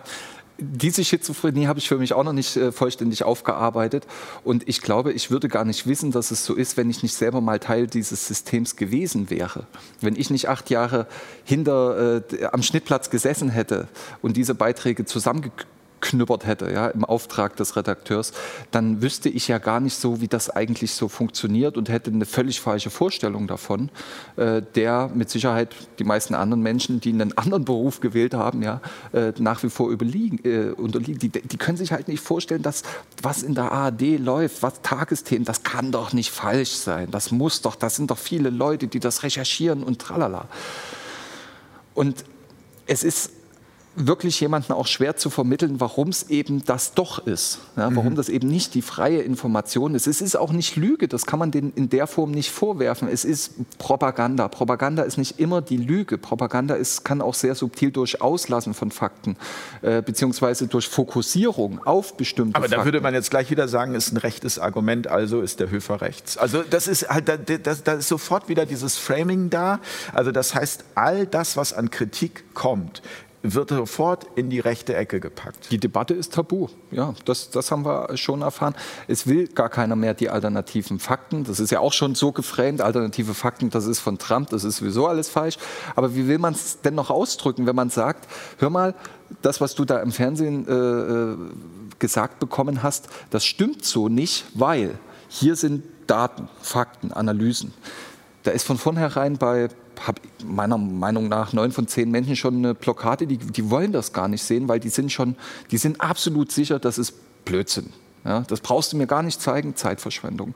diese 0.58 1.04
Schizophrenie 1.04 1.66
habe 1.66 1.80
ich 1.80 1.88
für 1.88 1.98
mich 1.98 2.14
auch 2.14 2.24
noch 2.24 2.34
nicht 2.34 2.56
äh, 2.56 2.72
vollständig 2.72 3.24
aufgearbeitet. 3.24 4.06
Und 4.44 4.68
ich 4.68 4.82
glaube, 4.82 5.12
ich 5.12 5.32
würde 5.32 5.48
gar 5.48 5.66
nicht 5.66 5.88
wissen, 5.88 6.12
dass 6.12 6.30
es 6.30 6.46
so 6.46 6.54
ist, 6.54 6.78
wenn 6.78 6.90
ich 6.90 7.02
nicht 7.02 7.16
selber 7.16 7.42
mal 7.42 7.58
Teil 7.58 7.88
dieses 7.88 8.28
Systems 8.28 8.76
gewesen 8.76 9.32
wäre. 9.32 9.66
Wenn 10.02 10.16
ich 10.16 10.30
nicht 10.30 10.50
acht 10.50 10.70
Jahre 10.70 11.08
hinter, 11.46 12.22
äh, 12.32 12.46
am 12.46 12.62
Schnittplatz 12.62 13.10
gesessen 13.10 13.50
hätte 13.50 13.88
und 14.22 14.38
diese 14.38 14.54
Beiträge 14.54 15.06
zusammengeknüpft 15.06 15.68
geknüppert 16.02 16.46
hätte, 16.46 16.72
ja, 16.72 16.88
im 16.88 17.06
Auftrag 17.06 17.56
des 17.56 17.76
Redakteurs, 17.76 18.34
dann 18.72 19.02
wüsste 19.02 19.30
ich 19.30 19.48
ja 19.48 19.60
gar 19.60 19.80
nicht 19.80 19.96
so, 19.96 20.20
wie 20.20 20.28
das 20.28 20.50
eigentlich 20.50 20.94
so 20.94 21.08
funktioniert 21.08 21.78
und 21.78 21.90
hätte 21.90 22.12
eine 22.12 22.26
völlig 22.26 22.60
falsche 22.60 22.90
Vorstellung 22.90 23.48
davon, 23.48 23.90
äh, 24.36 24.62
der 24.76 25.10
mit 25.14 25.30
Sicherheit 25.30 25.76
die 26.00 26.04
meisten 26.04 26.36
anderen 26.36 26.62
Menschen, 26.64 27.00
die 27.00 27.12
einen 27.12 27.38
anderen 27.38 27.64
Beruf 27.64 28.02
gewählt 28.02 28.34
haben, 28.34 28.64
ja, 28.64 28.82
äh, 29.14 29.32
nach 29.38 29.64
wie 29.64 29.70
vor 29.70 29.90
überliegen, 29.90 30.40
äh, 30.44 30.72
unterliegen. 30.72 31.20
Die, 31.20 31.30
die 31.30 31.58
können 31.58 31.78
sich 31.78 31.92
halt 31.92 32.08
nicht 32.08 32.22
vorstellen, 32.22 32.64
dass 32.64 32.84
was 33.22 33.44
in 33.44 33.56
der 33.56 33.72
ARD 33.72 34.18
läuft, 34.18 34.64
was 34.64 34.82
Tagesthemen, 34.82 35.46
das 35.46 35.64
kann 35.64 35.92
doch 35.92 36.12
nicht 36.14 36.32
falsch 36.32 36.72
sein. 36.72 37.10
Das 37.12 37.32
muss 37.32 37.62
doch, 37.62 37.76
das 37.76 37.96
sind 37.96 38.12
doch 38.12 38.18
viele 38.18 38.50
Leute, 38.50 38.88
die 38.88 39.00
das 39.00 39.24
recherchieren 39.24 39.84
und 39.84 40.00
tralala. 40.00 40.48
Und 41.94 42.26
es 42.88 43.04
ist 43.04 43.32
wirklich 43.96 44.40
jemandem 44.40 44.76
auch 44.76 44.88
schwer 44.88 45.18
zu 45.18 45.30
vermitteln, 45.30 45.80
warum 45.80 46.10
es 46.10 46.30
eben 46.30 46.64
das 46.64 46.94
doch 46.94 47.26
ist. 47.26 47.60
Ja, 47.76 47.94
warum 47.94 48.14
mhm. 48.14 48.16
das 48.16 48.30
eben 48.30 48.48
nicht 48.48 48.74
die 48.74 48.82
freie 48.82 49.22
Information 49.22 49.96
ist. 49.96 50.08
Es 50.08 50.22
ist 50.22 50.36
auch 50.36 50.54
nicht 50.54 50.76
Lüge, 50.76 51.08
das 51.08 51.26
kann 51.26 51.40
man 51.40 51.52
denen 51.52 51.74
in 51.76 51.90
der 51.90 52.08
Form 52.08 52.32
nicht 52.32 52.52
vorwerfen. 52.52 53.10
Es 53.10 53.26
ist 53.26 53.54
Propaganda. 53.78 54.48
Propaganda 54.48 55.04
ist 55.04 55.18
nicht 55.18 55.40
immer 55.40 55.62
die 55.62 55.78
Lüge. 55.78 56.18
Propaganda 56.18 56.76
ist, 56.76 57.04
kann 57.04 57.22
auch 57.22 57.34
sehr 57.34 57.54
subtil 57.54 57.92
durch 57.92 58.22
Auslassen 58.22 58.74
von 58.74 58.92
Fakten, 58.92 59.36
äh, 59.82 60.02
beziehungsweise 60.02 60.68
durch 60.68 60.88
Fokussierung 60.88 61.86
auf 61.86 62.16
bestimmte 62.16 62.56
Aber 62.56 62.70
da 62.70 62.86
würde 62.86 63.02
man 63.02 63.14
jetzt 63.14 63.30
gleich 63.30 63.52
wieder 63.52 63.68
sagen, 63.68 63.94
ist 63.94 64.14
ein 64.14 64.18
rechtes 64.18 64.58
Argument, 64.58 65.08
also 65.08 65.42
ist 65.42 65.60
der 65.60 65.70
Höfer 65.70 66.02
rechts. 66.02 66.38
Also 66.38 66.64
das 66.64 66.88
ist 66.88 67.10
halt, 67.10 67.28
da, 67.28 67.38
da, 67.38 67.58
da 67.58 67.94
ist 67.94 68.08
sofort 68.08 68.48
wieder 68.48 68.66
dieses 68.66 68.98
Framing 68.98 69.50
da. 69.50 69.80
Also 70.14 70.32
das 70.32 70.56
heißt, 70.56 70.86
all 70.96 71.28
das, 71.28 71.58
was 71.58 71.74
an 71.74 71.92
Kritik 71.92 72.54
kommt, 72.54 73.02
wird 73.44 73.70
sofort 73.70 74.28
in 74.36 74.50
die 74.50 74.60
rechte 74.60 74.96
Ecke 74.96 75.20
gepackt. 75.20 75.72
Die 75.72 75.80
Debatte 75.80 76.14
ist 76.14 76.34
tabu. 76.34 76.68
Ja, 76.92 77.14
das, 77.26 77.50
das 77.50 77.72
haben 77.72 77.86
wir 77.86 78.16
schon 78.18 78.42
erfahren. 78.42 78.76
Es 79.08 79.26
will 79.28 79.48
gar 79.48 79.70
keiner 79.70 79.96
mehr 79.96 80.14
die 80.14 80.30
alternativen 80.30 81.00
Fakten. 81.00 81.44
Das 81.44 81.60
ist 81.60 81.72
ja 81.72 81.80
auch 81.80 81.94
schon 81.94 82.14
so 82.16 82.32
geframed. 82.32 82.82
Alternative 82.82 83.34
Fakten, 83.34 83.70
das 83.70 83.86
ist 83.86 84.00
von 84.00 84.18
Trump, 84.18 84.50
das 84.50 84.64
ist 84.64 84.78
sowieso 84.78 85.08
alles 85.08 85.30
falsch. 85.30 85.58
Aber 85.96 86.16
wie 86.16 86.28
will 86.28 86.38
man 86.38 86.54
es 86.54 86.82
denn 86.82 86.96
noch 86.96 87.10
ausdrücken, 87.10 87.66
wenn 87.66 87.76
man 87.76 87.90
sagt, 87.90 88.28
hör 88.60 88.70
mal, 88.70 88.94
das, 89.42 89.62
was 89.62 89.76
du 89.76 89.86
da 89.86 90.00
im 90.02 90.12
Fernsehen 90.12 90.68
äh, 90.68 90.74
äh 90.74 91.38
gesagt 92.00 92.40
bekommen 92.40 92.82
hast, 92.82 93.10
das 93.30 93.46
stimmt 93.46 93.86
so 93.86 94.10
nicht, 94.10 94.46
weil 94.56 94.98
hier 95.30 95.56
sind 95.56 95.84
Daten, 96.08 96.50
Fakten, 96.60 97.14
Analysen. 97.14 97.74
Da 98.44 98.52
ist 98.52 98.66
von 98.66 98.78
vornherein 98.78 99.38
bei 99.38 99.70
habe 100.08 100.22
meiner 100.46 100.78
Meinung 100.78 101.28
nach 101.28 101.54
neun 101.54 101.72
von 101.72 101.88
zehn 101.88 102.10
Menschen 102.12 102.36
schon 102.36 102.58
eine 102.58 102.74
Blockade, 102.74 103.28
die, 103.28 103.38
die 103.38 103.70
wollen 103.70 103.92
das 103.92 104.14
gar 104.14 104.28
nicht 104.28 104.44
sehen, 104.44 104.68
weil 104.68 104.80
die 104.80 104.90
sind 104.90 105.12
schon, 105.12 105.36
die 105.72 105.78
sind 105.78 106.02
absolut 106.02 106.52
sicher, 106.52 106.80
das 106.80 106.98
ist 106.98 107.14
Blödsinn. 107.46 107.92
Ja, 108.24 108.42
das 108.42 108.62
brauchst 108.62 108.94
du 108.94 108.98
mir 108.98 109.08
gar 109.08 109.24
nicht 109.24 109.42
zeigen, 109.42 109.76
Zeitverschwendung. 109.76 110.54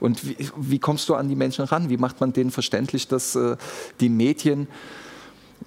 Und 0.00 0.26
wie, 0.26 0.36
wie 0.56 0.78
kommst 0.78 1.08
du 1.08 1.14
an 1.14 1.28
die 1.28 1.36
Menschen 1.36 1.64
ran? 1.64 1.88
Wie 1.88 1.96
macht 1.96 2.20
man 2.20 2.34
denen 2.34 2.50
verständlich, 2.50 3.08
dass 3.08 3.34
äh, 3.34 3.56
die 4.00 4.10
Medien 4.10 4.68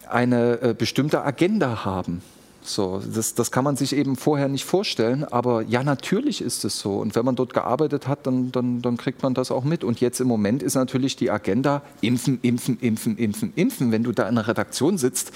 eine 0.08 0.62
äh, 0.62 0.76
bestimmte 0.78 1.24
Agenda 1.24 1.86
haben? 1.86 2.22
So, 2.62 3.02
das, 3.14 3.36
das 3.36 3.52
kann 3.52 3.64
man 3.64 3.76
sich 3.78 3.96
eben 3.96 4.16
vorher 4.16 4.48
nicht 4.48 4.66
vorstellen, 4.66 5.24
aber 5.24 5.62
ja, 5.64 5.84
natürlich 5.84 6.42
ist 6.42 6.66
es 6.66 6.80
so. 6.80 6.98
Und 6.98 7.16
wenn 7.16 7.26
man 7.26 7.36
dort 7.36 7.54
gearbeitet 7.54 8.08
hat, 8.08 8.28
dann, 8.28 8.52
dann, 8.52 8.82
dann 8.82 8.98
kriegt 8.98 9.24
man 9.24 9.34
das 9.34 9.50
auch 9.52 9.64
mit. 9.64 9.84
Und 9.84 10.02
jetzt 10.02 10.20
im 10.20 10.28
Moment 10.28 10.62
ist 10.62 10.76
natürlich 10.76 11.16
die 11.16 11.32
Agenda 11.32 11.82
impfen, 12.02 12.40
impfen, 12.42 12.78
impfen, 12.80 13.18
impfen, 13.18 13.54
impfen. 13.56 13.92
Wenn 13.92 14.04
du 14.04 14.12
da 14.12 14.24
in 14.24 14.38
einer 14.38 14.48
Redaktion 14.48 14.98
sitzt, 14.98 15.32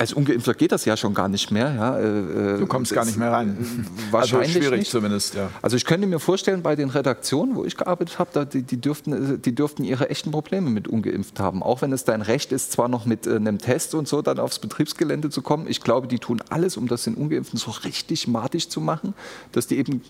als 0.00 0.14
Ungeimpfter 0.14 0.54
geht 0.54 0.72
das 0.72 0.86
ja 0.86 0.96
schon 0.96 1.12
gar 1.12 1.28
nicht 1.28 1.50
mehr. 1.50 1.74
Ja. 1.74 1.98
Äh, 1.98 2.58
du 2.58 2.66
kommst 2.66 2.94
gar 2.94 3.04
nicht 3.04 3.18
mehr 3.18 3.32
rein. 3.32 3.86
Wahrscheinlich 4.10 4.48
also 4.48 4.60
schwierig 4.60 4.78
nicht. 4.80 4.90
zumindest, 4.90 5.34
ja. 5.34 5.50
Also 5.60 5.76
ich 5.76 5.84
könnte 5.84 6.06
mir 6.06 6.18
vorstellen, 6.18 6.62
bei 6.62 6.74
den 6.74 6.88
Redaktionen, 6.88 7.54
wo 7.54 7.66
ich 7.66 7.76
gearbeitet 7.76 8.18
habe, 8.18 8.46
die, 8.46 8.62
die, 8.62 8.80
dürften, 8.80 9.42
die 9.42 9.54
dürften 9.54 9.84
ihre 9.84 10.08
echten 10.08 10.30
Probleme 10.30 10.70
mit 10.70 10.88
ungeimpft 10.88 11.38
haben. 11.38 11.62
Auch 11.62 11.82
wenn 11.82 11.92
es 11.92 12.04
dein 12.04 12.22
Recht 12.22 12.50
ist, 12.50 12.72
zwar 12.72 12.88
noch 12.88 13.04
mit 13.04 13.26
äh, 13.26 13.36
einem 13.36 13.58
Test 13.58 13.94
und 13.94 14.08
so 14.08 14.22
dann 14.22 14.38
aufs 14.38 14.58
Betriebsgelände 14.58 15.28
zu 15.28 15.42
kommen. 15.42 15.66
Ich 15.68 15.82
glaube, 15.82 16.08
die 16.08 16.18
tun 16.18 16.42
alles, 16.48 16.78
um 16.78 16.88
das 16.88 17.04
den 17.04 17.14
Ungeimpften 17.14 17.58
so 17.58 17.70
richtig 17.70 18.26
matig 18.26 18.70
zu 18.70 18.80
machen, 18.80 19.12
dass, 19.52 19.66
die 19.66 19.76
eben, 19.76 20.00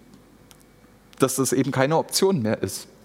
dass 1.19 1.35
das 1.35 1.53
eben 1.53 1.73
keine 1.73 1.97
Option 1.97 2.43
mehr 2.43 2.63
ist 2.63 2.87
äh, 2.87 3.00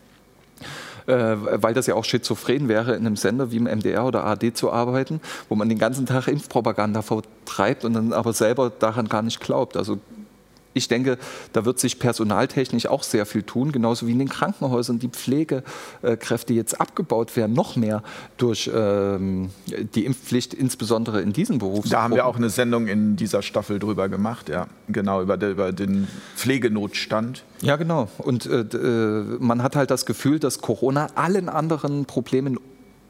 weil 1.06 1.74
das 1.74 1.88
ja 1.88 1.96
auch 1.96 2.06
schizophren 2.06 2.68
wäre, 2.68 2.96
in 2.96 3.06
einem 3.06 3.16
Sender 3.16 3.52
wie 3.52 3.58
im 3.58 3.66
MDR 3.66 4.06
oder 4.06 4.26
AD 4.26 4.54
zu 4.54 4.72
arbeiten, 4.72 5.22
wo 5.50 5.56
man 5.56 5.70
den 5.70 5.78
ganzen 5.78 6.06
Tag 6.06 6.28
Impfpropaganda 6.28 7.02
vertreibt 7.02 7.86
und 7.86 7.94
dann 7.94 8.14
aber 8.14 8.34
selber 8.34 8.72
daran 8.72 9.08
gar 9.08 9.22
nicht 9.22 9.40
glaubt. 9.40 9.78
Also 9.78 10.00
ich 10.76 10.90
denke, 10.90 11.18
da 11.54 11.66
wird 11.66 11.80
sich 11.80 12.00
personaltechnisch 12.00 12.86
auch 12.88 13.02
sehr 13.02 13.26
viel 13.26 13.44
tun, 13.44 13.72
genauso 13.72 14.08
wie 14.08 14.12
in 14.12 14.20
den 14.20 14.30
Krankenhäusern 14.30 15.00
die 15.00 15.08
Pflegekräfte 15.08 16.54
jetzt 16.54 16.80
abgebaut 16.80 17.36
werden, 17.38 17.54
noch 17.54 17.78
mehr 17.78 18.04
durch 18.38 18.70
ähm, 18.74 19.50
die 19.96 20.06
Impfpflicht, 20.06 20.54
insbesondere 20.54 21.22
in 21.22 21.32
diesem 21.32 21.60
Beruf. 21.60 21.88
Da 21.90 22.04
haben 22.04 22.14
wir 22.14 22.26
auch 22.26 22.36
eine 22.36 22.50
Sendung 22.50 22.88
in 22.88 23.16
dieser 23.16 23.42
Staffel 23.42 23.80
drüber 23.80 24.10
gemacht, 24.10 24.50
ja, 24.50 24.68
genau, 24.90 25.22
über, 25.22 25.38
de, 25.38 25.52
über 25.52 25.72
den 25.72 26.10
Pflegenotstand. 26.36 27.44
Ja, 27.62 27.78
genau. 27.78 28.10
Und 28.18 28.46
äh, 28.46 28.60
äh 28.60 29.38
man 29.40 29.64
hat 29.64 29.76
halt 29.78 29.92
das 29.92 30.06
Gefühl, 30.06 30.40
dass 30.40 30.60
Corona 30.60 31.08
allen 31.16 31.48
anderen 31.48 32.06
Problemen 32.06 32.60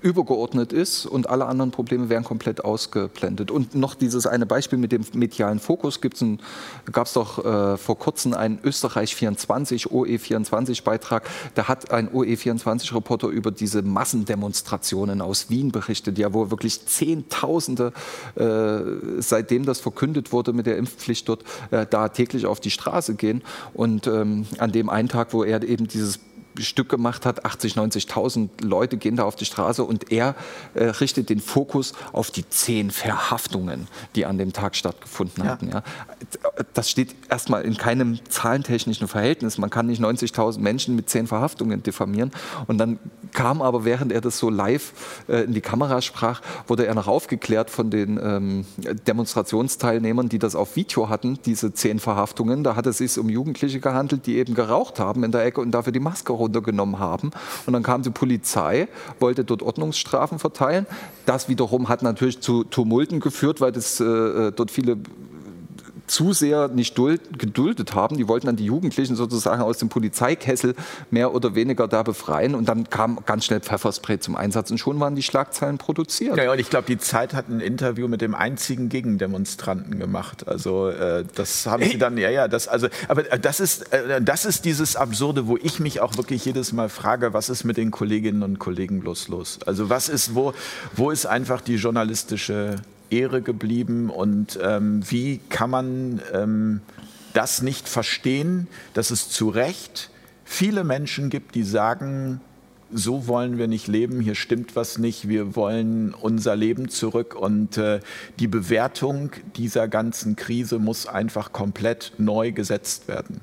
übergeordnet 0.06 0.72
ist 0.72 1.08
und 1.08 1.30
alle 1.32 1.48
anderen 1.48 1.72
Probleme 1.72 2.10
werden 2.10 2.24
komplett 2.24 2.64
ausgeblendet. 2.64 3.50
Und 3.50 3.74
noch 3.74 3.96
dieses 3.96 4.28
eine 4.28 4.46
Beispiel 4.46 4.78
mit 4.78 4.92
dem 4.92 5.04
medialen 5.14 5.60
Fokus 5.60 6.00
gab 6.00 7.08
es 7.08 7.14
doch 7.14 7.44
äh, 7.44 7.76
vor 7.78 7.98
kurzem 7.98 8.36
einen 8.36 8.60
Österreich 8.64 9.16
24, 9.16 9.88
OE24 9.88 10.84
Beitrag. 10.84 11.28
Da 11.56 11.68
hat 11.68 11.92
ein 11.92 12.10
OE24 12.10 12.96
Reporter 12.96 13.30
über 13.30 13.50
diese 13.50 13.82
Massendemonstrationen 13.82 15.22
aus 15.22 15.50
Wien 15.50 15.72
berichtet, 15.72 16.20
ja, 16.20 16.32
wo 16.36 16.52
wirklich 16.52 16.86
Zehntausende, 16.86 17.92
äh, 18.36 18.80
seitdem 19.18 19.66
das 19.66 19.80
verkündet 19.80 20.32
wurde 20.32 20.54
mit 20.54 20.68
der 20.68 20.78
Impfpflicht 20.78 21.28
dort, 21.28 21.44
äh, 21.72 21.88
da 21.90 22.10
täglich 22.10 22.46
auf 22.46 22.60
die 22.60 22.70
Straße 22.70 23.16
gehen. 23.16 23.42
Und 23.74 24.06
ähm, 24.06 24.46
an 24.60 24.72
dem 24.72 24.90
einen 24.90 25.10
Tag, 25.10 25.34
wo 25.34 25.44
er 25.44 25.64
eben 25.64 25.88
dieses 25.88 26.20
Stück 26.60 26.90
gemacht 26.90 27.26
hat, 27.26 27.46
80, 27.46 27.74
90.000 27.74 28.50
Leute 28.64 28.98
gehen 28.98 29.16
da 29.16 29.24
auf 29.24 29.36
die 29.36 29.46
Straße 29.46 29.84
und 29.84 30.12
er 30.12 30.36
äh, 30.74 30.86
richtet 30.86 31.30
den 31.30 31.40
Fokus 31.40 31.94
auf 32.12 32.32
die 32.32 32.48
zehn 32.48 32.92
Verhaftungen, 32.92 33.88
die 34.16 34.26
an 34.26 34.38
dem 34.38 34.54
Tag 34.54 34.76
stattgefunden 34.76 35.44
ja. 35.44 35.52
hatten. 35.52 35.70
Ja. 35.70 35.84
Das 36.74 36.90
steht 36.90 37.16
erstmal 37.30 37.64
in 37.64 37.78
keinem 37.78 38.20
zahlentechnischen 38.30 39.08
Verhältnis. 39.08 39.58
Man 39.58 39.70
kann 39.70 39.88
nicht 39.88 40.02
90.000 40.02 40.60
Menschen 40.60 40.96
mit 40.96 41.10
zehn 41.10 41.28
Verhaftungen 41.28 41.84
diffamieren. 41.84 42.32
Und 42.68 42.78
dann 42.78 43.00
kam 43.34 43.62
aber, 43.62 43.86
während 43.86 44.12
er 44.12 44.22
das 44.22 44.38
so 44.38 44.50
live 44.50 44.94
äh, 45.28 45.44
in 45.44 45.54
die 45.54 45.62
Kamera 45.62 46.02
sprach, 46.02 46.42
wurde 46.68 46.86
er 46.86 46.96
noch 46.96 47.08
aufgeklärt 47.08 47.70
von 47.70 47.90
den 47.90 48.20
ähm, 48.22 48.66
Demonstrationsteilnehmern, 49.08 50.30
die 50.30 50.40
das 50.40 50.56
auf 50.56 50.76
Video 50.76 51.10
hatten, 51.10 51.40
diese 51.46 51.74
zehn 51.74 52.00
Verhaftungen. 52.00 52.64
Da 52.64 52.76
hat 52.76 52.86
es 52.88 52.98
sich 53.00 53.18
um 53.18 53.30
Jugendliche 53.30 53.80
gehandelt, 53.80 54.26
die 54.26 54.38
eben 54.38 54.54
geraucht 54.54 55.00
haben 55.00 55.24
in 55.24 55.32
der 55.32 55.44
Ecke 55.44 55.62
und 55.62 55.72
dafür 55.72 55.92
die 55.92 56.00
Maske 56.00 56.34
runtergenommen 56.46 57.00
haben. 57.00 57.32
Und 57.66 57.74
dann 57.74 57.84
kam 57.84 58.02
die 58.02 58.10
Polizei, 58.10 58.88
wollte 59.20 59.44
dort 59.44 59.62
Ordnungsstrafen 59.62 60.40
verteilen. 60.40 60.88
Das 61.26 61.50
wiederum 61.50 61.90
hat 61.90 62.04
natürlich 62.04 62.40
zu 62.42 62.64
Tumulten 62.64 63.20
geführt, 63.20 63.62
weil 63.62 63.72
das, 63.72 64.00
äh, 64.00 64.04
äh 64.04 64.52
dort 64.52 64.72
viele 64.72 64.98
zu 66.08 66.34
sehr 66.34 66.68
nicht 66.68 66.96
geduldet 66.96 67.96
haben. 67.96 68.18
Die 68.18 68.28
wollten 68.28 68.48
dann 68.48 68.56
die 68.56 68.66
Jugendlichen 68.66 69.16
sozusagen 69.16 69.62
aus 69.62 69.78
dem 69.78 69.90
Polizeikessel 69.90 70.76
mehr 71.12 71.34
oder 71.34 71.56
weniger 71.56 71.88
da 71.88 72.04
befreien. 72.04 72.56
Und 72.56 72.70
dann 72.70 72.90
kam 72.90 73.20
ganz 73.26 73.46
schnell 73.46 73.60
Pfefferspray 73.60 74.20
zum 74.20 74.36
Einsatz 74.36 74.72
und 74.72 74.78
schon 74.78 75.00
waren 75.00 75.16
die 75.16 75.24
Schlagzeilen 75.24 75.78
produziert. 75.78 76.38
Ja, 76.38 76.52
und 76.52 76.60
ich 76.60 76.70
glaube, 76.70 76.88
die 76.88 76.98
Zeit 76.98 77.34
hat 77.34 77.50
ein 77.50 77.60
Interview 77.60 78.08
mit 78.08 78.22
dem 78.22 78.36
einzigen 78.36 78.90
Gegendemonstranten 78.90 80.00
gemacht. 80.00 80.48
Also 80.48 80.90
äh, 80.90 81.26
das 81.36 81.66
haben 81.66 81.84
sie 81.84 81.98
dann, 81.98 82.18
ja, 82.18 82.30
ja, 82.30 82.48
das, 82.48 82.68
also, 82.68 82.88
aber 83.08 83.32
äh, 83.32 83.40
das 83.40 83.60
ist, 83.60 83.94
äh, 83.94 84.22
das 84.22 84.46
ist 84.46 84.66
dieses 84.66 84.96
Absurde, 84.96 85.48
wo 85.48 85.58
ich 85.58 85.80
mich 85.80 86.02
auch 86.02 86.18
wirklich 86.18 86.46
jedes 86.46 86.74
Mal 86.74 86.90
frage, 86.90 87.34
was 87.34 87.50
ist 87.50 87.64
mit 87.64 87.78
den 87.78 87.92
Kolleginnen 87.92 88.44
und 88.44 88.60
Kollegen 88.60 89.02
bloß 89.02 89.28
los? 89.28 89.60
Also 89.66 89.90
was 89.90 90.10
ist, 90.10 90.36
wo, 90.36 90.54
wo 90.96 91.12
ist 91.12 91.26
einfach 91.26 91.62
die 91.62 91.76
journalistische 91.76 92.78
Ehre 93.10 93.42
geblieben 93.42 94.10
und 94.10 94.60
ähm, 94.62 95.02
wie 95.10 95.40
kann 95.50 95.70
man 95.70 96.22
ähm, 96.34 96.82
das 97.34 97.62
nicht 97.62 97.88
verstehen, 97.90 98.68
dass 98.94 99.12
es 99.12 99.30
zu 99.30 99.50
Recht 99.50 100.10
viele 100.46 100.84
Menschen 100.84 101.30
gibt, 101.30 101.56
die 101.56 101.64
sagen, 101.64 102.40
so 102.92 103.28
wollen 103.28 103.58
wir 103.58 103.68
nicht 103.68 103.88
leben, 103.88 104.22
hier 104.22 104.36
stimmt 104.36 104.76
was 104.76 104.98
nicht, 104.98 105.28
wir 105.28 105.56
wollen 105.56 106.14
unser 106.14 106.56
Leben 106.56 106.90
zurück 106.90 107.36
und 107.36 107.78
äh, 107.78 108.00
die 108.40 108.48
Bewertung 108.48 109.32
dieser 109.58 109.88
ganzen 109.88 110.36
Krise 110.36 110.80
muss 110.80 111.08
einfach 111.08 111.52
komplett 111.52 112.14
neu 112.18 112.52
gesetzt 112.52 113.08
werden. 113.08 113.42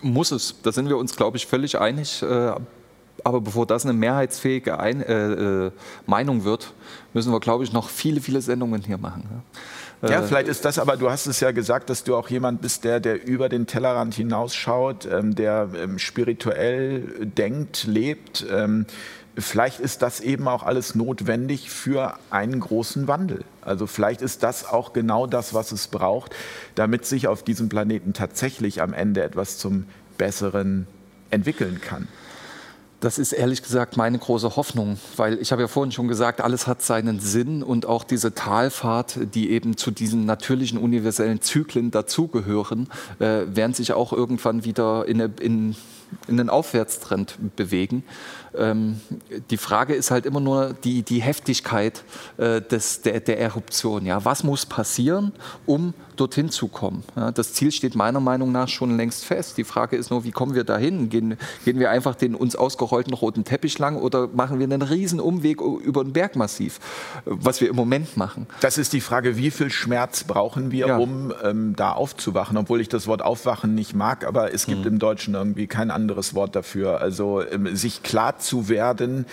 Muss 0.00 0.30
es, 0.30 0.56
da 0.62 0.70
sind 0.70 0.88
wir 0.88 0.96
uns, 0.96 1.16
glaube 1.16 1.36
ich, 1.36 1.46
völlig 1.46 1.78
einig. 1.78 2.22
Äh, 2.22 2.54
aber 3.22 3.40
bevor 3.40 3.66
das 3.66 3.84
eine 3.84 3.92
mehrheitsfähige 3.92 4.78
Ein 4.78 5.00
äh, 5.02 5.66
äh, 5.66 5.70
Meinung 6.06 6.44
wird, 6.44 6.74
müssen 7.12 7.32
wir, 7.32 7.40
glaube 7.40 7.64
ich, 7.64 7.72
noch 7.72 7.88
viele, 7.88 8.20
viele 8.20 8.40
Sendungen 8.40 8.82
hier 8.82 8.98
machen. 8.98 9.24
Ja? 9.30 9.60
Ja, 10.02 10.20
äh, 10.20 10.22
vielleicht 10.24 10.48
ist 10.48 10.64
das, 10.64 10.78
aber 10.78 10.96
du 10.96 11.10
hast 11.10 11.26
es 11.26 11.40
ja 11.40 11.50
gesagt, 11.52 11.90
dass 11.90 12.04
du 12.04 12.16
auch 12.16 12.28
jemand 12.28 12.60
bist, 12.60 12.84
der, 12.84 13.00
der 13.00 13.26
über 13.26 13.48
den 13.48 13.66
Tellerrand 13.66 14.14
hinausschaut, 14.14 15.06
ähm, 15.06 15.34
der 15.34 15.68
ähm, 15.76 15.98
spirituell 15.98 17.00
denkt, 17.24 17.84
lebt. 17.84 18.44
Ähm, 18.50 18.86
vielleicht 19.36 19.80
ist 19.80 20.02
das 20.02 20.20
eben 20.20 20.46
auch 20.48 20.62
alles 20.62 20.94
notwendig 20.94 21.70
für 21.70 22.14
einen 22.30 22.60
großen 22.60 23.08
Wandel. 23.08 23.44
Also 23.62 23.86
vielleicht 23.86 24.20
ist 24.20 24.42
das 24.42 24.68
auch 24.68 24.92
genau 24.92 25.26
das, 25.26 25.54
was 25.54 25.72
es 25.72 25.88
braucht, 25.88 26.34
damit 26.74 27.06
sich 27.06 27.26
auf 27.28 27.42
diesem 27.42 27.68
Planeten 27.68 28.12
tatsächlich 28.12 28.82
am 28.82 28.92
Ende 28.92 29.22
etwas 29.22 29.58
zum 29.58 29.86
Besseren 30.18 30.86
entwickeln 31.30 31.80
kann. 31.80 32.08
Das 33.04 33.18
ist 33.18 33.32
ehrlich 33.32 33.62
gesagt 33.62 33.98
meine 33.98 34.18
große 34.18 34.56
Hoffnung, 34.56 34.96
weil 35.16 35.38
ich 35.38 35.52
habe 35.52 35.60
ja 35.60 35.68
vorhin 35.68 35.92
schon 35.92 36.08
gesagt, 36.08 36.40
alles 36.40 36.66
hat 36.66 36.80
seinen 36.80 37.20
Sinn 37.20 37.62
und 37.62 37.84
auch 37.84 38.02
diese 38.02 38.32
Talfahrt, 38.32 39.18
die 39.34 39.50
eben 39.50 39.76
zu 39.76 39.90
diesen 39.90 40.24
natürlichen 40.24 40.78
universellen 40.78 41.42
Zyklen 41.42 41.90
dazugehören, 41.90 42.88
äh, 43.18 43.42
werden 43.46 43.74
sich 43.74 43.92
auch 43.92 44.14
irgendwann 44.14 44.64
wieder 44.64 45.06
in, 45.06 45.20
in, 45.20 45.76
in 46.28 46.40
einen 46.40 46.48
Aufwärtstrend 46.48 47.36
bewegen. 47.56 48.04
Ähm, 48.56 49.00
die 49.50 49.56
Frage 49.56 49.94
ist 49.94 50.10
halt 50.10 50.26
immer 50.26 50.40
nur 50.40 50.74
die, 50.84 51.02
die 51.02 51.20
Heftigkeit 51.20 52.04
äh, 52.36 52.60
des, 52.60 53.02
der, 53.02 53.20
der 53.20 53.38
Eruption. 53.40 54.06
Ja? 54.06 54.24
Was 54.24 54.44
muss 54.44 54.66
passieren, 54.66 55.32
um 55.66 55.94
dorthin 56.16 56.50
zu 56.50 56.68
kommen? 56.68 57.02
Ja? 57.16 57.32
Das 57.32 57.54
Ziel 57.54 57.72
steht 57.72 57.94
meiner 57.94 58.20
Meinung 58.20 58.52
nach 58.52 58.68
schon 58.68 58.96
längst 58.96 59.24
fest. 59.24 59.58
Die 59.58 59.64
Frage 59.64 59.96
ist 59.96 60.10
nur, 60.10 60.24
wie 60.24 60.30
kommen 60.30 60.54
wir 60.54 60.64
dahin? 60.64 61.08
Gehen, 61.08 61.36
gehen 61.64 61.78
wir 61.78 61.90
einfach 61.90 62.14
den 62.14 62.34
uns 62.34 62.56
ausgerollten 62.56 63.14
roten 63.14 63.44
Teppich 63.44 63.78
lang 63.78 63.96
oder 63.96 64.28
machen 64.28 64.58
wir 64.58 64.64
einen 64.64 64.82
riesen 64.82 65.20
Umweg 65.20 65.60
über 65.60 66.02
ein 66.02 66.12
Bergmassiv, 66.12 66.80
was 67.24 67.60
wir 67.60 67.68
im 67.68 67.76
Moment 67.76 68.16
machen? 68.16 68.46
Das 68.60 68.78
ist 68.78 68.92
die 68.92 69.00
Frage, 69.00 69.36
wie 69.36 69.50
viel 69.50 69.70
Schmerz 69.70 70.24
brauchen 70.24 70.70
wir, 70.70 70.86
ja. 70.88 70.96
um 70.98 71.32
ähm, 71.42 71.74
da 71.76 71.92
aufzuwachen? 71.92 72.56
Obwohl 72.56 72.80
ich 72.80 72.88
das 72.88 73.06
Wort 73.06 73.22
aufwachen 73.22 73.74
nicht 73.74 73.94
mag, 73.94 74.26
aber 74.26 74.54
es 74.54 74.66
gibt 74.66 74.82
mhm. 74.82 74.92
im 74.92 74.98
Deutschen 74.98 75.34
irgendwie 75.34 75.66
kein 75.66 75.90
anderes 75.90 76.34
Wort 76.34 76.54
dafür. 76.54 77.00
Also 77.00 77.42
ähm, 77.42 77.74
sich 77.74 78.02
klar 78.02 78.38
zu 78.44 78.68
werden, 78.68 79.26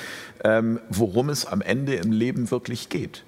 ähm, 0.43 0.80
worum 0.89 1.30
es 1.30 1.45
am 1.45 1.62
Ende 1.62 1.95
im 1.95 2.12
Leben 2.12 2.51
wirklich 2.51 2.89
geht. 2.89 3.24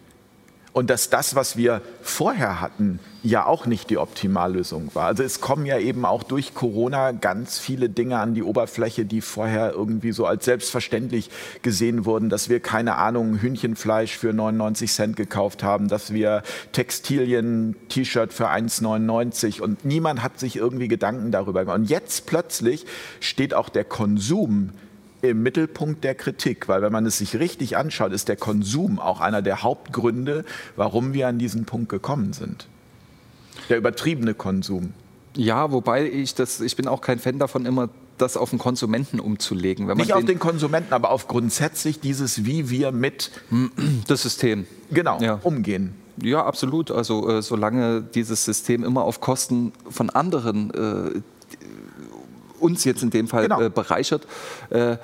Und 0.73 0.89
dass 0.89 1.11
das, 1.11 1.36
was 1.36 1.55
wir 1.55 1.81
vorher 2.01 2.59
hatten, 2.59 2.99
ja 3.21 3.45
auch 3.45 3.67
nicht 3.67 3.91
die 3.91 3.99
Optimallösung 3.99 4.89
war. 4.95 5.05
Also 5.05 5.21
es 5.21 5.39
kommen 5.39 5.67
ja 5.67 5.77
eben 5.77 6.03
auch 6.03 6.23
durch 6.23 6.55
Corona 6.55 7.11
ganz 7.11 7.59
viele 7.59 7.89
Dinge 7.89 8.17
an 8.17 8.34
die 8.34 8.41
Oberfläche, 8.41 9.05
die 9.05 9.21
vorher 9.21 9.71
irgendwie 9.71 10.11
so 10.11 10.25
als 10.25 10.45
selbstverständlich 10.45 11.29
gesehen 11.61 12.05
wurden, 12.05 12.29
dass 12.29 12.49
wir 12.49 12.59
keine 12.59 12.95
Ahnung 12.95 13.39
Hühnchenfleisch 13.39 14.17
für 14.17 14.34
99 14.34 14.91
Cent 14.91 15.15
gekauft 15.15 15.61
haben, 15.61 15.89
dass 15.89 16.11
wir 16.11 16.41
Textilien 16.71 17.75
T-Shirt 17.89 18.34
für 18.34 18.49
1,99 18.49 19.61
und 19.61 19.86
niemand 19.86 20.23
hat 20.23 20.39
sich 20.39 20.55
irgendwie 20.55 20.88
Gedanken 20.88 21.31
darüber 21.31 21.61
gemacht. 21.61 21.77
Und 21.77 21.89
jetzt 21.89 22.25
plötzlich 22.25 22.88
steht 23.19 23.53
auch 23.53 23.69
der 23.69 23.86
Konsum 23.86 24.71
im 25.24 25.41
Mittelpunkt 25.41 26.03
der 26.03 26.15
Kritik, 26.15 26.67
weil 26.67 26.82
wenn 26.82 26.91
man 26.91 27.05
es 27.05 27.17
sich 27.17 27.39
richtig 27.39 27.78
anschaut, 27.78 28.11
ist 28.11 28.28
der 28.28 28.36
Konsum 28.36 28.99
auch 28.99 29.21
einer 29.21 29.41
der 29.41 29.63
Hauptgründe, 29.63 30.43
warum 30.76 31.13
wir 31.13 31.30
an 31.30 31.39
diesen 31.39 31.63
Punkt 31.63 31.88
gekommen 31.88 32.34
sind. 32.34 32.67
Der 33.69 33.78
übertriebene 33.78 34.34
Konsum. 34.34 34.93
Ja, 35.36 35.71
wobei 35.71 36.09
ich 36.09 36.36
das, 36.36 36.59
ich 36.59 36.76
bin 36.76 36.88
auch 36.88 36.99
kein 36.99 37.19
Fan 37.19 37.39
davon, 37.39 37.65
immer 37.65 37.89
das 38.17 38.36
auf 38.36 38.49
den 38.49 38.59
Konsumenten 38.59 39.19
umzulegen. 39.21 39.88
Nicht 39.88 40.09
den, 40.09 40.15
auf 40.15 40.26
den 40.26 40.39
Konsumenten, 40.39 40.93
aber 40.93 41.09
auf 41.09 41.28
grundsätzlich 41.30 42.01
dieses, 42.01 42.45
wie 42.45 42.69
wir 42.69 42.91
mit 42.91 43.32
das 44.07 44.24
System 44.24 44.67
genau, 44.91 45.19
ja. 45.21 45.39
umgehen. 45.41 45.95
Ja, 46.21 46.45
absolut. 46.45 46.91
Also 46.91 47.30
äh, 47.30 47.41
solange 47.41 48.01
dieses 48.01 48.45
System 48.45 48.84
immer 48.84 49.03
auf 49.03 49.19
Kosten 49.19 49.71
von 49.89 50.09
anderen 50.09 50.71
äh, 50.71 51.21
uns 52.64 52.84
jetzt 52.86 53.03
in 53.03 53.09
dem 53.09 53.28
Fall 53.28 53.43
genau. 53.43 53.61
äh, 53.61 53.70
bereichert, 53.70 54.26
äh, 54.70 54.97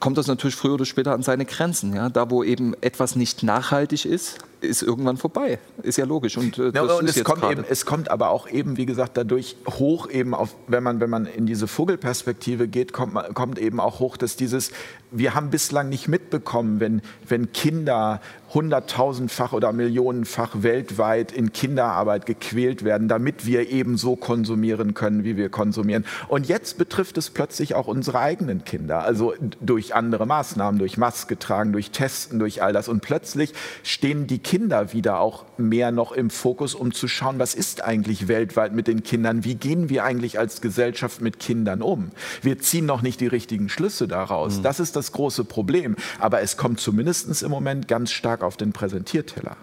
kommt 0.00 0.18
das 0.18 0.26
natürlich 0.26 0.56
früher 0.56 0.74
oder 0.74 0.86
später 0.86 1.12
an 1.12 1.22
seine 1.22 1.44
Grenzen. 1.44 1.94
Ja? 1.94 2.08
Da, 2.08 2.30
wo 2.30 2.42
eben 2.42 2.74
etwas 2.80 3.14
nicht 3.14 3.42
nachhaltig 3.42 4.06
ist, 4.06 4.38
ist 4.62 4.82
irgendwann 4.82 5.16
vorbei. 5.16 5.58
Ist 5.82 5.98
ja 5.98 6.04
logisch. 6.04 6.36
Und, 6.36 6.58
äh, 6.58 6.70
ja, 6.74 6.82
und 6.82 7.08
es, 7.08 7.22
kommt 7.24 7.44
eben, 7.50 7.64
es 7.68 7.86
kommt 7.86 8.10
aber 8.10 8.30
auch 8.30 8.48
eben, 8.48 8.76
wie 8.76 8.86
gesagt, 8.86 9.16
dadurch 9.16 9.56
hoch, 9.68 10.08
eben 10.10 10.34
auf, 10.34 10.54
wenn, 10.66 10.82
man, 10.82 11.00
wenn 11.00 11.10
man 11.10 11.26
in 11.26 11.46
diese 11.46 11.66
Vogelperspektive 11.66 12.68
geht, 12.68 12.92
kommt, 12.92 13.16
kommt 13.34 13.58
eben 13.58 13.80
auch 13.80 14.00
hoch, 14.00 14.16
dass 14.16 14.36
dieses, 14.36 14.70
wir 15.10 15.34
haben 15.34 15.50
bislang 15.50 15.88
nicht 15.88 16.08
mitbekommen, 16.08 16.80
wenn, 16.80 17.02
wenn 17.28 17.52
Kinder 17.52 18.20
hunderttausendfach 18.54 19.52
oder 19.52 19.72
millionenfach 19.72 20.50
weltweit 20.62 21.32
in 21.32 21.52
Kinderarbeit 21.52 22.26
gequält 22.26 22.84
werden, 22.84 23.08
damit 23.08 23.46
wir 23.46 23.70
eben 23.70 23.96
so 23.96 24.16
konsumieren 24.16 24.94
können, 24.94 25.24
wie 25.24 25.36
wir 25.36 25.48
konsumieren. 25.48 26.04
Und 26.28 26.48
jetzt 26.48 26.78
betrifft 26.78 27.16
es 27.18 27.30
plötzlich 27.30 27.74
auch 27.74 27.86
unsere 27.86 28.18
eigenen 28.18 28.64
Kinder, 28.64 29.04
also 29.04 29.34
durch 29.60 29.94
andere 29.94 30.26
Maßnahmen, 30.26 30.78
durch 30.78 30.98
Maske 30.98 31.38
tragen, 31.38 31.72
durch 31.72 31.90
Testen, 31.90 32.38
durch 32.38 32.62
all 32.62 32.72
das. 32.72 32.88
Und 32.88 33.00
plötzlich 33.00 33.54
stehen 33.82 34.26
die 34.26 34.38
Kinder 34.38 34.51
wieder 34.92 35.20
auch 35.20 35.44
mehr 35.56 35.90
noch 35.90 36.12
im 36.12 36.30
Fokus, 36.30 36.74
um 36.74 36.92
zu 36.92 37.08
schauen, 37.08 37.38
was 37.38 37.54
ist 37.54 37.82
eigentlich 37.82 38.28
weltweit 38.28 38.74
mit 38.74 38.86
den 38.86 39.02
Kindern, 39.02 39.44
wie 39.44 39.54
gehen 39.54 39.88
wir 39.88 40.04
eigentlich 40.04 40.38
als 40.38 40.60
Gesellschaft 40.60 41.20
mit 41.20 41.38
Kindern 41.38 41.82
um. 41.82 42.10
Wir 42.42 42.58
ziehen 42.58 42.86
noch 42.86 43.02
nicht 43.02 43.20
die 43.20 43.26
richtigen 43.26 43.68
Schlüsse 43.68 44.08
daraus. 44.08 44.58
Mhm. 44.58 44.62
Das 44.62 44.80
ist 44.80 44.96
das 44.96 45.12
große 45.12 45.44
Problem. 45.44 45.96
Aber 46.18 46.40
es 46.42 46.56
kommt 46.56 46.80
zumindest 46.80 47.42
im 47.42 47.50
Moment 47.50 47.88
ganz 47.88 48.10
stark 48.10 48.42
auf 48.42 48.56
den 48.56 48.72
Präsentierteller. 48.72 49.56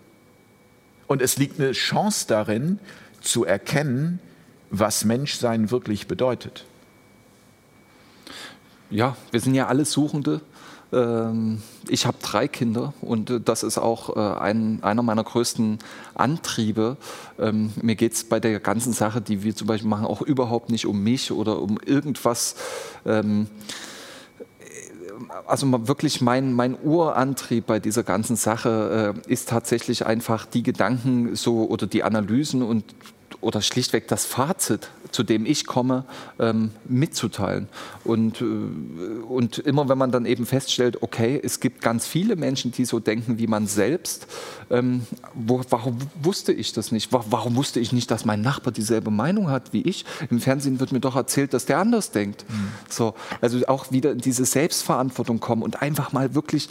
Und 1.07 1.21
es 1.21 1.37
liegt 1.37 1.59
eine 1.59 1.71
Chance 1.71 2.25
darin, 2.27 2.79
zu 3.21 3.43
erkennen, 3.43 4.19
was 4.69 5.05
Menschsein 5.05 5.71
wirklich 5.71 6.07
bedeutet. 6.07 6.65
Ja, 8.89 9.15
wir 9.31 9.39
sind 9.39 9.53
ja 9.53 9.67
alle 9.67 9.85
Suchende. 9.85 10.41
Ähm, 10.91 11.61
ich 11.87 12.05
habe 12.05 12.17
drei 12.21 12.47
Kinder 12.47 12.93
und 13.01 13.29
äh, 13.29 13.39
das 13.39 13.63
ist 13.63 13.77
auch 13.77 14.15
äh, 14.15 14.39
ein, 14.39 14.79
einer 14.81 15.03
meiner 15.03 15.23
größten 15.23 15.79
Antriebe. 16.15 16.97
Ähm, 17.37 17.71
mir 17.81 17.95
geht 17.95 18.13
es 18.13 18.23
bei 18.23 18.39
der 18.39 18.59
ganzen 18.59 18.93
Sache, 18.93 19.21
die 19.21 19.43
wir 19.43 19.55
zum 19.55 19.67
Beispiel 19.67 19.89
machen, 19.89 20.05
auch 20.05 20.21
überhaupt 20.21 20.69
nicht 20.69 20.85
um 20.85 21.03
mich 21.03 21.31
oder 21.31 21.61
um 21.61 21.79
irgendwas 21.85 22.55
ähm, 23.05 23.47
also 25.45 25.87
wirklich 25.87 26.21
mein, 26.21 26.53
mein 26.53 26.77
Urantrieb 26.81 27.65
bei 27.67 27.79
dieser 27.79 28.03
ganzen 28.03 28.35
Sache 28.35 29.15
äh, 29.27 29.31
ist 29.31 29.49
tatsächlich 29.49 30.05
einfach 30.05 30.45
die 30.45 30.63
Gedanken 30.63 31.35
so 31.35 31.67
oder 31.67 31.87
die 31.87 32.03
Analysen 32.03 32.61
und 32.61 32.85
oder 33.41 33.61
schlichtweg 33.61 34.07
das 34.07 34.25
Fazit, 34.25 34.89
zu 35.11 35.23
dem 35.23 35.45
ich 35.45 35.65
komme, 35.65 36.05
ähm, 36.39 36.71
mitzuteilen. 36.85 37.67
Und, 38.03 38.41
äh, 38.41 38.43
und 38.43 39.59
immer 39.59 39.87
wenn 39.89 39.97
man 39.97 40.11
dann 40.11 40.25
eben 40.25 40.45
feststellt, 40.45 41.01
okay, 41.01 41.39
es 41.41 41.59
gibt 41.59 41.81
ganz 41.81 42.05
viele 42.05 42.35
Menschen, 42.35 42.71
die 42.71 42.85
so 42.85 42.99
denken 42.99 43.39
wie 43.39 43.47
man 43.47 43.65
selbst, 43.67 44.27
ähm, 44.69 45.05
wo, 45.33 45.61
warum 45.69 45.97
wusste 46.21 46.51
ich 46.51 46.73
das 46.73 46.91
nicht? 46.91 47.11
Warum 47.11 47.55
wusste 47.55 47.79
ich 47.79 47.93
nicht, 47.93 48.11
dass 48.11 48.25
mein 48.25 48.41
Nachbar 48.41 48.73
dieselbe 48.73 49.11
Meinung 49.11 49.49
hat 49.49 49.73
wie 49.73 49.81
ich? 49.81 50.05
Im 50.29 50.39
Fernsehen 50.39 50.79
wird 50.79 50.91
mir 50.91 50.99
doch 50.99 51.15
erzählt, 51.15 51.53
dass 51.53 51.65
der 51.65 51.79
anders 51.79 52.11
denkt. 52.11 52.45
Mhm. 52.49 52.71
So, 52.89 53.15
also 53.41 53.65
auch 53.67 53.91
wieder 53.91 54.11
in 54.11 54.19
diese 54.19 54.45
Selbstverantwortung 54.45 55.39
kommen 55.39 55.63
und 55.63 55.81
einfach 55.81 56.11
mal 56.11 56.35
wirklich 56.35 56.69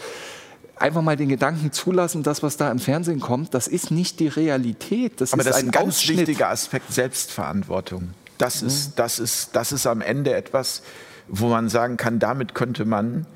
einfach 0.81 1.03
mal 1.03 1.17
den 1.17 1.29
Gedanken 1.29 1.73
zulassen, 1.73 2.23
das, 2.23 2.43
was 2.43 2.57
da 2.57 2.71
im 2.71 2.79
Fernsehen 2.79 3.21
kommt, 3.21 3.55
das 3.55 3.69
ist 3.69 3.91
nicht 3.91 4.21
die 4.21 4.29
Realität. 4.29 5.21
Das 5.21 5.33
Aber 5.33 5.43
ist 5.43 5.49
das 5.49 5.59
ist 5.59 5.65
ein 5.65 5.71
ganz 5.71 5.97
Ausschnitt. 5.97 6.19
wichtiger 6.19 6.49
Aspekt 6.51 6.93
Selbstverantwortung. 6.93 8.11
Das, 8.39 8.63
mhm. 8.63 8.69
ist, 8.69 8.99
das, 8.99 9.19
ist, 9.19 9.57
das 9.57 9.73
ist 9.73 9.87
am 9.87 10.01
Ende 10.01 10.35
etwas, 10.35 10.83
wo 11.29 11.49
man 11.49 11.69
sagen 11.69 11.97
kann, 11.97 12.19
damit 12.19 12.55
könnte 12.55 12.85
man 12.85 13.27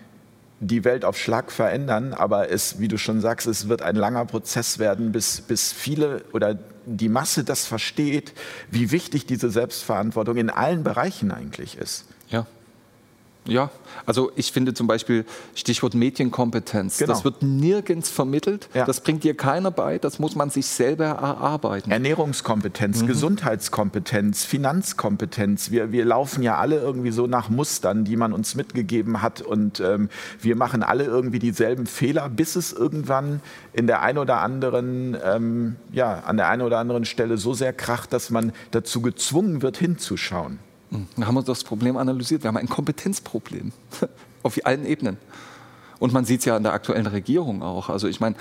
die 0.61 0.85
Welt 0.85 1.05
auf 1.05 1.19
Schlag 1.19 1.51
verändern, 1.51 2.15
aber 2.15 2.51
es, 2.51 2.79
wie 2.79 2.87
du 2.87 2.97
schon 2.97 3.21
sagst, 3.21 3.49
es 3.49 3.69
wird 3.69 3.83
ein 3.83 3.97
langer 3.97 4.25
Prozess 4.25 4.79
werden, 4.79 5.11
bis, 5.11 5.41
bis 5.41 5.73
viele 5.73 6.23
oder 6.33 6.57
die 6.87 7.09
Masse 7.09 7.43
das 7.43 7.67
versteht, 7.67 8.33
wie 8.71 8.93
wichtig 8.93 9.27
diese 9.27 9.51
Selbstverantwortung 9.51 10.37
in 10.37 10.51
allen 10.51 10.85
Bereichen 10.85 11.33
eigentlich 11.33 11.77
ist. 11.77 12.05
Ja. 12.29 12.47
Ja, 13.45 13.71
also 14.07 14.31
ich 14.37 14.53
finde 14.53 14.73
zum 14.73 14.87
Beispiel 14.87 15.25
Stichwort 15.57 15.95
Medienkompetenz. 15.95 16.99
Genau. 16.99 17.13
Das 17.13 17.25
wird 17.25 17.43
nirgends 17.43 18.09
vermittelt. 18.09 18.69
Ja. 18.73 18.85
Das 18.85 19.01
bringt 19.01 19.25
dir 19.25 19.37
keiner 19.37 19.73
bei. 19.73 19.99
Das 19.99 20.21
muss 20.21 20.37
man 20.37 20.51
sich 20.51 20.67
selber 20.67 21.07
erarbeiten. 21.07 21.91
Ernährungskompetenz, 21.91 23.03
mhm. 23.03 23.07
Gesundheitskompetenz, 23.09 24.45
Finanzkompetenz. 24.45 25.73
Wir, 25.73 25.91
wir 25.91 26.05
laufen 26.05 26.45
ja 26.45 26.57
alle 26.57 26.79
irgendwie 26.79 27.11
so 27.11 27.27
nach 27.27 27.49
Mustern, 27.49 28.05
die 28.05 28.17
man 28.17 28.33
uns 28.33 28.55
mitgegeben 28.55 29.23
hat. 29.23 29.43
Und 29.43 29.81
ähm, 29.81 30.09
wir 30.41 30.55
machen 30.55 30.85
alle 30.85 31.05
irgendwie 31.05 31.41
dieselben 31.41 31.87
Fehler, 31.87 32.29
bis 32.29 32.55
es 32.55 32.73
irgendwann 32.73 33.41
in 33.73 33.89
der 33.89 34.03
einen 34.03 34.19
oder 34.19 34.41
anderen, 34.41 35.17
ähm, 35.25 35.77
ja, 35.91 36.21
an 36.21 36.37
der 36.37 36.49
einen 36.49 36.63
oder 36.63 36.79
anderen 36.79 37.05
Stelle 37.05 37.39
so 37.39 37.55
sehr 37.55 37.73
kracht, 37.73 38.13
dass 38.13 38.31
man 38.31 38.53
dazu 38.71 39.03
gezwungen 39.03 39.63
wird, 39.63 39.79
hinzuschauen. 39.79 40.61
Da 41.17 41.27
haben 41.27 41.35
wir 41.35 41.43
das 41.43 41.65
Problem 41.65 41.97
analysiert. 41.97 42.43
Wir 42.43 42.49
haben 42.49 42.57
ein 42.57 42.69
Kompetenzproblem 42.69 43.73
auf 44.43 44.59
allen 44.65 44.85
Ebenen. 44.85 45.17
Und 45.99 46.13
man 46.13 46.25
sieht 46.25 46.41
es 46.41 46.47
ja 46.47 46.57
in 46.57 46.63
der 46.65 46.73
aktuellen 46.73 47.07
Regierung 47.07 47.63
auch. 47.63 47.89
Also 47.89 48.09
ich 48.09 48.21
meine, 48.21 48.37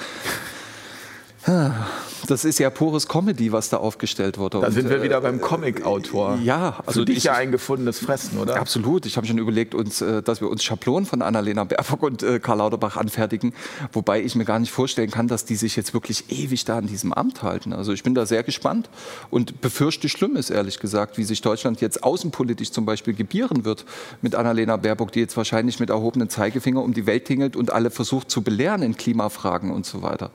das 1.43 2.45
ist 2.45 2.59
ja 2.59 2.69
pures 2.69 3.07
Comedy, 3.07 3.51
was 3.51 3.69
da 3.69 3.77
aufgestellt 3.77 4.37
wurde. 4.37 4.59
Da 4.59 4.67
und, 4.67 4.73
sind 4.73 4.89
wir 4.89 5.01
wieder 5.01 5.17
äh, 5.17 5.21
beim 5.21 5.41
Comic-Autor. 5.41 6.37
Ja, 6.43 6.79
also 6.85 7.01
Für 7.01 7.05
dich 7.05 7.17
ich, 7.17 7.23
ja 7.25 7.33
ein 7.33 7.51
gefundenes 7.51 7.99
Fressen, 7.99 8.37
oder? 8.37 8.57
Absolut. 8.57 9.05
Ich 9.05 9.17
habe 9.17 9.25
schon 9.25 9.37
überlegt, 9.37 9.73
uns, 9.73 10.01
äh, 10.01 10.21
dass 10.21 10.41
wir 10.41 10.49
uns 10.49 10.63
Schablonen 10.63 11.05
von 11.05 11.21
Annalena 11.21 11.63
Baerbock 11.63 12.03
und 12.03 12.23
äh, 12.23 12.39
Karl 12.39 12.59
Lauterbach 12.59 12.95
anfertigen, 12.97 13.53
wobei 13.91 14.21
ich 14.21 14.35
mir 14.35 14.45
gar 14.45 14.59
nicht 14.59 14.71
vorstellen 14.71 15.09
kann, 15.09 15.27
dass 15.27 15.45
die 15.45 15.55
sich 15.55 15.75
jetzt 15.75 15.93
wirklich 15.93 16.31
ewig 16.31 16.65
da 16.65 16.77
an 16.77 16.87
diesem 16.87 17.11
Amt 17.11 17.41
halten. 17.41 17.73
Also 17.73 17.91
ich 17.91 18.03
bin 18.03 18.13
da 18.13 18.25
sehr 18.25 18.43
gespannt 18.43 18.89
und 19.29 19.61
befürchte 19.61 20.09
Schlimmes, 20.09 20.49
ehrlich 20.49 20.79
gesagt, 20.79 21.17
wie 21.17 21.23
sich 21.23 21.41
Deutschland 21.41 21.81
jetzt 21.81 22.03
außenpolitisch 22.03 22.71
zum 22.71 22.85
Beispiel 22.85 23.13
gebieren 23.13 23.65
wird 23.65 23.85
mit 24.21 24.35
Annalena 24.35 24.77
Baerbock, 24.77 25.11
die 25.11 25.19
jetzt 25.19 25.35
wahrscheinlich 25.37 25.79
mit 25.79 25.89
erhobenen 25.89 26.29
Zeigefinger 26.29 26.81
um 26.81 26.93
die 26.93 27.05
Welt 27.07 27.25
tingelt 27.25 27.55
und 27.55 27.73
alle 27.73 27.89
versucht 27.89 28.29
zu 28.29 28.41
belehren 28.41 28.83
in 28.83 28.95
Klimafragen 28.95 29.71
und 29.71 29.85
so 29.85 30.01
weiter. 30.01 30.31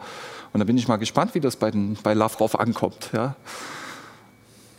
Und 0.57 0.61
da 0.61 0.65
bin 0.65 0.79
ich 0.79 0.89
mal 0.89 0.97
gespannt, 0.97 1.35
wie 1.35 1.41
das 1.41 1.57
bei, 1.57 1.71
den, 1.71 1.99
bei 2.03 2.15
Lavrov 2.15 2.55
ankommt. 2.55 3.11
Ja. 3.13 3.37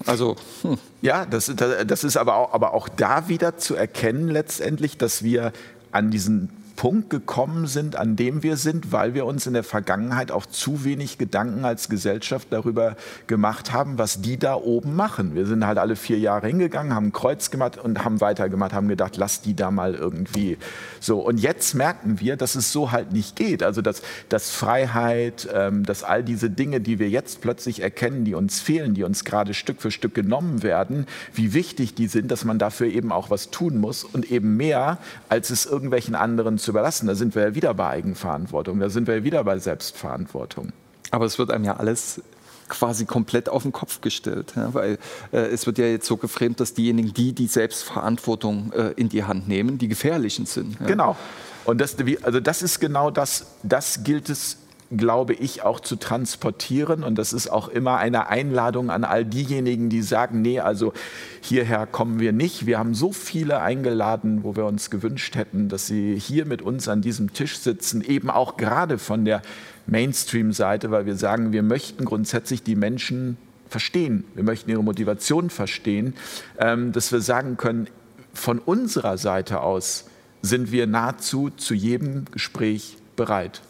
Also, 0.07 0.35
hm. 0.63 0.79
Ja, 1.03 1.27
das, 1.27 1.53
das 1.55 2.03
ist 2.03 2.17
aber 2.17 2.35
auch, 2.35 2.51
aber 2.51 2.73
auch 2.73 2.89
da 2.89 3.27
wieder 3.27 3.59
zu 3.59 3.75
erkennen 3.75 4.27
letztendlich, 4.27 4.97
dass 4.97 5.21
wir 5.21 5.53
an 5.91 6.09
diesen 6.09 6.49
Punkt 6.77 7.09
gekommen 7.09 7.65
sind, 7.65 7.95
an 7.95 8.15
dem 8.15 8.43
wir 8.43 8.55
sind, 8.55 8.91
weil 8.91 9.15
wir 9.15 9.25
uns 9.25 9.47
in 9.47 9.53
der 9.53 9.63
Vergangenheit 9.63 10.31
auch 10.31 10.45
zu 10.45 10.85
wenig 10.85 11.17
Gedanken 11.17 11.65
als 11.65 11.89
Gesellschaft 11.89 12.49
darüber 12.51 12.95
gemacht 13.25 13.73
haben, 13.73 13.97
was 13.97 14.21
die 14.21 14.37
da 14.37 14.53
oben 14.53 14.95
machen. 14.95 15.33
Wir 15.33 15.47
sind 15.47 15.65
halt 15.65 15.79
alle 15.79 15.95
vier 15.95 16.19
Jahre 16.19 16.47
hingegangen, 16.47 16.93
haben 16.93 17.07
ein 17.07 17.11
Kreuz 17.13 17.49
gemacht 17.49 17.79
und 17.79 18.05
haben 18.05 18.21
weitergemacht, 18.21 18.73
haben 18.73 18.87
gedacht, 18.87 19.17
lass 19.17 19.41
die 19.41 19.55
da 19.55 19.71
mal 19.71 19.95
irgendwie 19.95 20.59
so. 20.99 21.19
Und 21.19 21.39
jetzt 21.39 21.73
merken 21.73 22.19
wir, 22.19 22.37
dass 22.37 22.53
es 22.53 22.71
so 22.71 22.91
halt 22.91 23.11
nicht 23.11 23.35
geht. 23.35 23.63
Also 23.63 23.81
dass, 23.81 24.03
dass 24.29 24.51
Freiheit, 24.51 25.49
ähm, 25.51 25.83
dass 25.83 26.03
all 26.03 26.23
diese 26.23 26.51
Dinge, 26.51 26.79
die 26.79 26.99
wir 26.99 27.09
jetzt 27.09 27.41
plötzlich 27.41 27.81
erkennen, 27.81 28.23
die 28.23 28.35
uns 28.35 28.61
fehlen, 28.61 28.93
die 28.93 29.03
uns 29.03 29.25
gerade 29.25 29.55
Stück 29.55 29.81
für 29.81 29.89
Stück 29.89 30.13
genommen 30.13 30.61
werden, 30.61 31.07
wie 31.33 31.55
wichtig 31.55 31.95
die 31.95 32.07
sind, 32.07 32.29
dass 32.29 32.45
man 32.45 32.59
dafür 32.59 32.85
eben 32.85 33.11
auch 33.11 33.31
was 33.31 33.49
tun 33.49 33.79
muss 33.79 34.03
und 34.03 34.31
eben 34.31 34.57
mehr, 34.57 34.99
als 35.27 35.49
es 35.49 35.65
irgendwelchen 35.65 36.13
anderen 36.13 36.59
zu 36.67 36.71
überlassen. 36.71 37.07
Da 37.07 37.15
sind 37.15 37.33
wir 37.33 37.43
ja 37.43 37.55
wieder 37.55 37.73
bei 37.73 37.89
Eigenverantwortung, 37.89 38.79
da 38.79 38.89
sind 38.89 39.07
wir 39.07 39.15
ja 39.15 39.23
wieder 39.23 39.43
bei 39.43 39.57
Selbstverantwortung. 39.57 40.73
Aber 41.11 41.25
es 41.25 41.39
wird 41.39 41.49
einem 41.49 41.63
ja 41.63 41.77
alles 41.77 42.21
quasi 42.67 43.05
komplett 43.05 43.47
auf 43.47 43.63
den 43.63 43.71
Kopf 43.71 44.01
gestellt. 44.01 44.51
Ja, 44.57 44.73
weil 44.73 44.97
äh, 45.31 45.37
es 45.37 45.65
wird 45.65 45.77
ja 45.77 45.85
jetzt 45.85 46.05
so 46.05 46.17
geframt, 46.17 46.59
dass 46.59 46.73
diejenigen, 46.73 47.13
die 47.13 47.31
die 47.31 47.47
Selbstverantwortung 47.47 48.73
äh, 48.73 48.91
in 48.97 49.07
die 49.07 49.23
Hand 49.23 49.47
nehmen, 49.47 49.77
die 49.77 49.87
gefährlichen 49.87 50.45
sind. 50.45 50.77
Ja. 50.81 50.87
Genau. 50.87 51.15
Und 51.63 51.79
das, 51.79 51.95
also 52.23 52.41
das 52.41 52.61
ist 52.61 52.81
genau 52.81 53.09
das, 53.09 53.45
das 53.63 54.03
gilt 54.03 54.29
es 54.29 54.57
glaube 54.95 55.33
ich, 55.33 55.63
auch 55.63 55.79
zu 55.79 55.97
transportieren. 55.97 57.03
Und 57.03 57.17
das 57.17 57.33
ist 57.33 57.49
auch 57.49 57.67
immer 57.67 57.97
eine 57.97 58.29
Einladung 58.29 58.89
an 58.89 59.03
all 59.03 59.25
diejenigen, 59.25 59.89
die 59.89 60.01
sagen, 60.01 60.41
nee, 60.41 60.59
also 60.59 60.93
hierher 61.41 61.85
kommen 61.85 62.19
wir 62.19 62.31
nicht. 62.31 62.65
Wir 62.65 62.79
haben 62.79 62.93
so 62.93 63.11
viele 63.11 63.61
eingeladen, 63.61 64.43
wo 64.43 64.55
wir 64.55 64.65
uns 64.65 64.89
gewünscht 64.89 65.35
hätten, 65.35 65.67
dass 65.67 65.87
sie 65.87 66.15
hier 66.17 66.45
mit 66.45 66.61
uns 66.61 66.87
an 66.87 67.01
diesem 67.01 67.33
Tisch 67.33 67.57
sitzen, 67.57 68.01
eben 68.01 68.29
auch 68.29 68.57
gerade 68.57 68.97
von 68.97 69.25
der 69.25 69.41
Mainstream-Seite, 69.87 70.91
weil 70.91 71.05
wir 71.05 71.15
sagen, 71.15 71.51
wir 71.51 71.63
möchten 71.63 72.05
grundsätzlich 72.05 72.63
die 72.63 72.75
Menschen 72.75 73.37
verstehen. 73.69 74.23
Wir 74.35 74.43
möchten 74.43 74.69
ihre 74.69 74.83
Motivation 74.83 75.49
verstehen, 75.49 76.13
ähm, 76.57 76.93
dass 76.93 77.11
wir 77.11 77.19
sagen 77.19 77.57
können, 77.57 77.87
von 78.33 78.59
unserer 78.59 79.17
Seite 79.17 79.61
aus 79.61 80.05
sind 80.41 80.71
wir 80.71 80.87
nahezu 80.87 81.49
zu 81.49 81.73
jedem 81.73 82.25
Gespräch 82.31 82.97
bereit. 83.15 83.61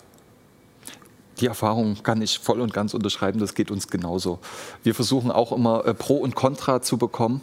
Die 1.40 1.48
Erfahrung 1.48 1.98
kann 2.04 2.22
ich 2.22 2.40
voll 2.40 2.62
und 2.62 2.74
ganz 2.74 2.94
unterschreiben, 2.94 3.40
das 3.40 3.54
geht 3.54 3.72
uns 3.72 3.88
genauso. 3.88 4.40
Wir 4.84 4.96
versuchen 4.96 5.32
auch 5.32 5.52
immer 5.52 5.86
äh, 5.86 5.94
Pro 5.94 6.18
und 6.18 6.36
Contra 6.36 6.82
zu 6.82 6.98
bekommen. 6.98 7.42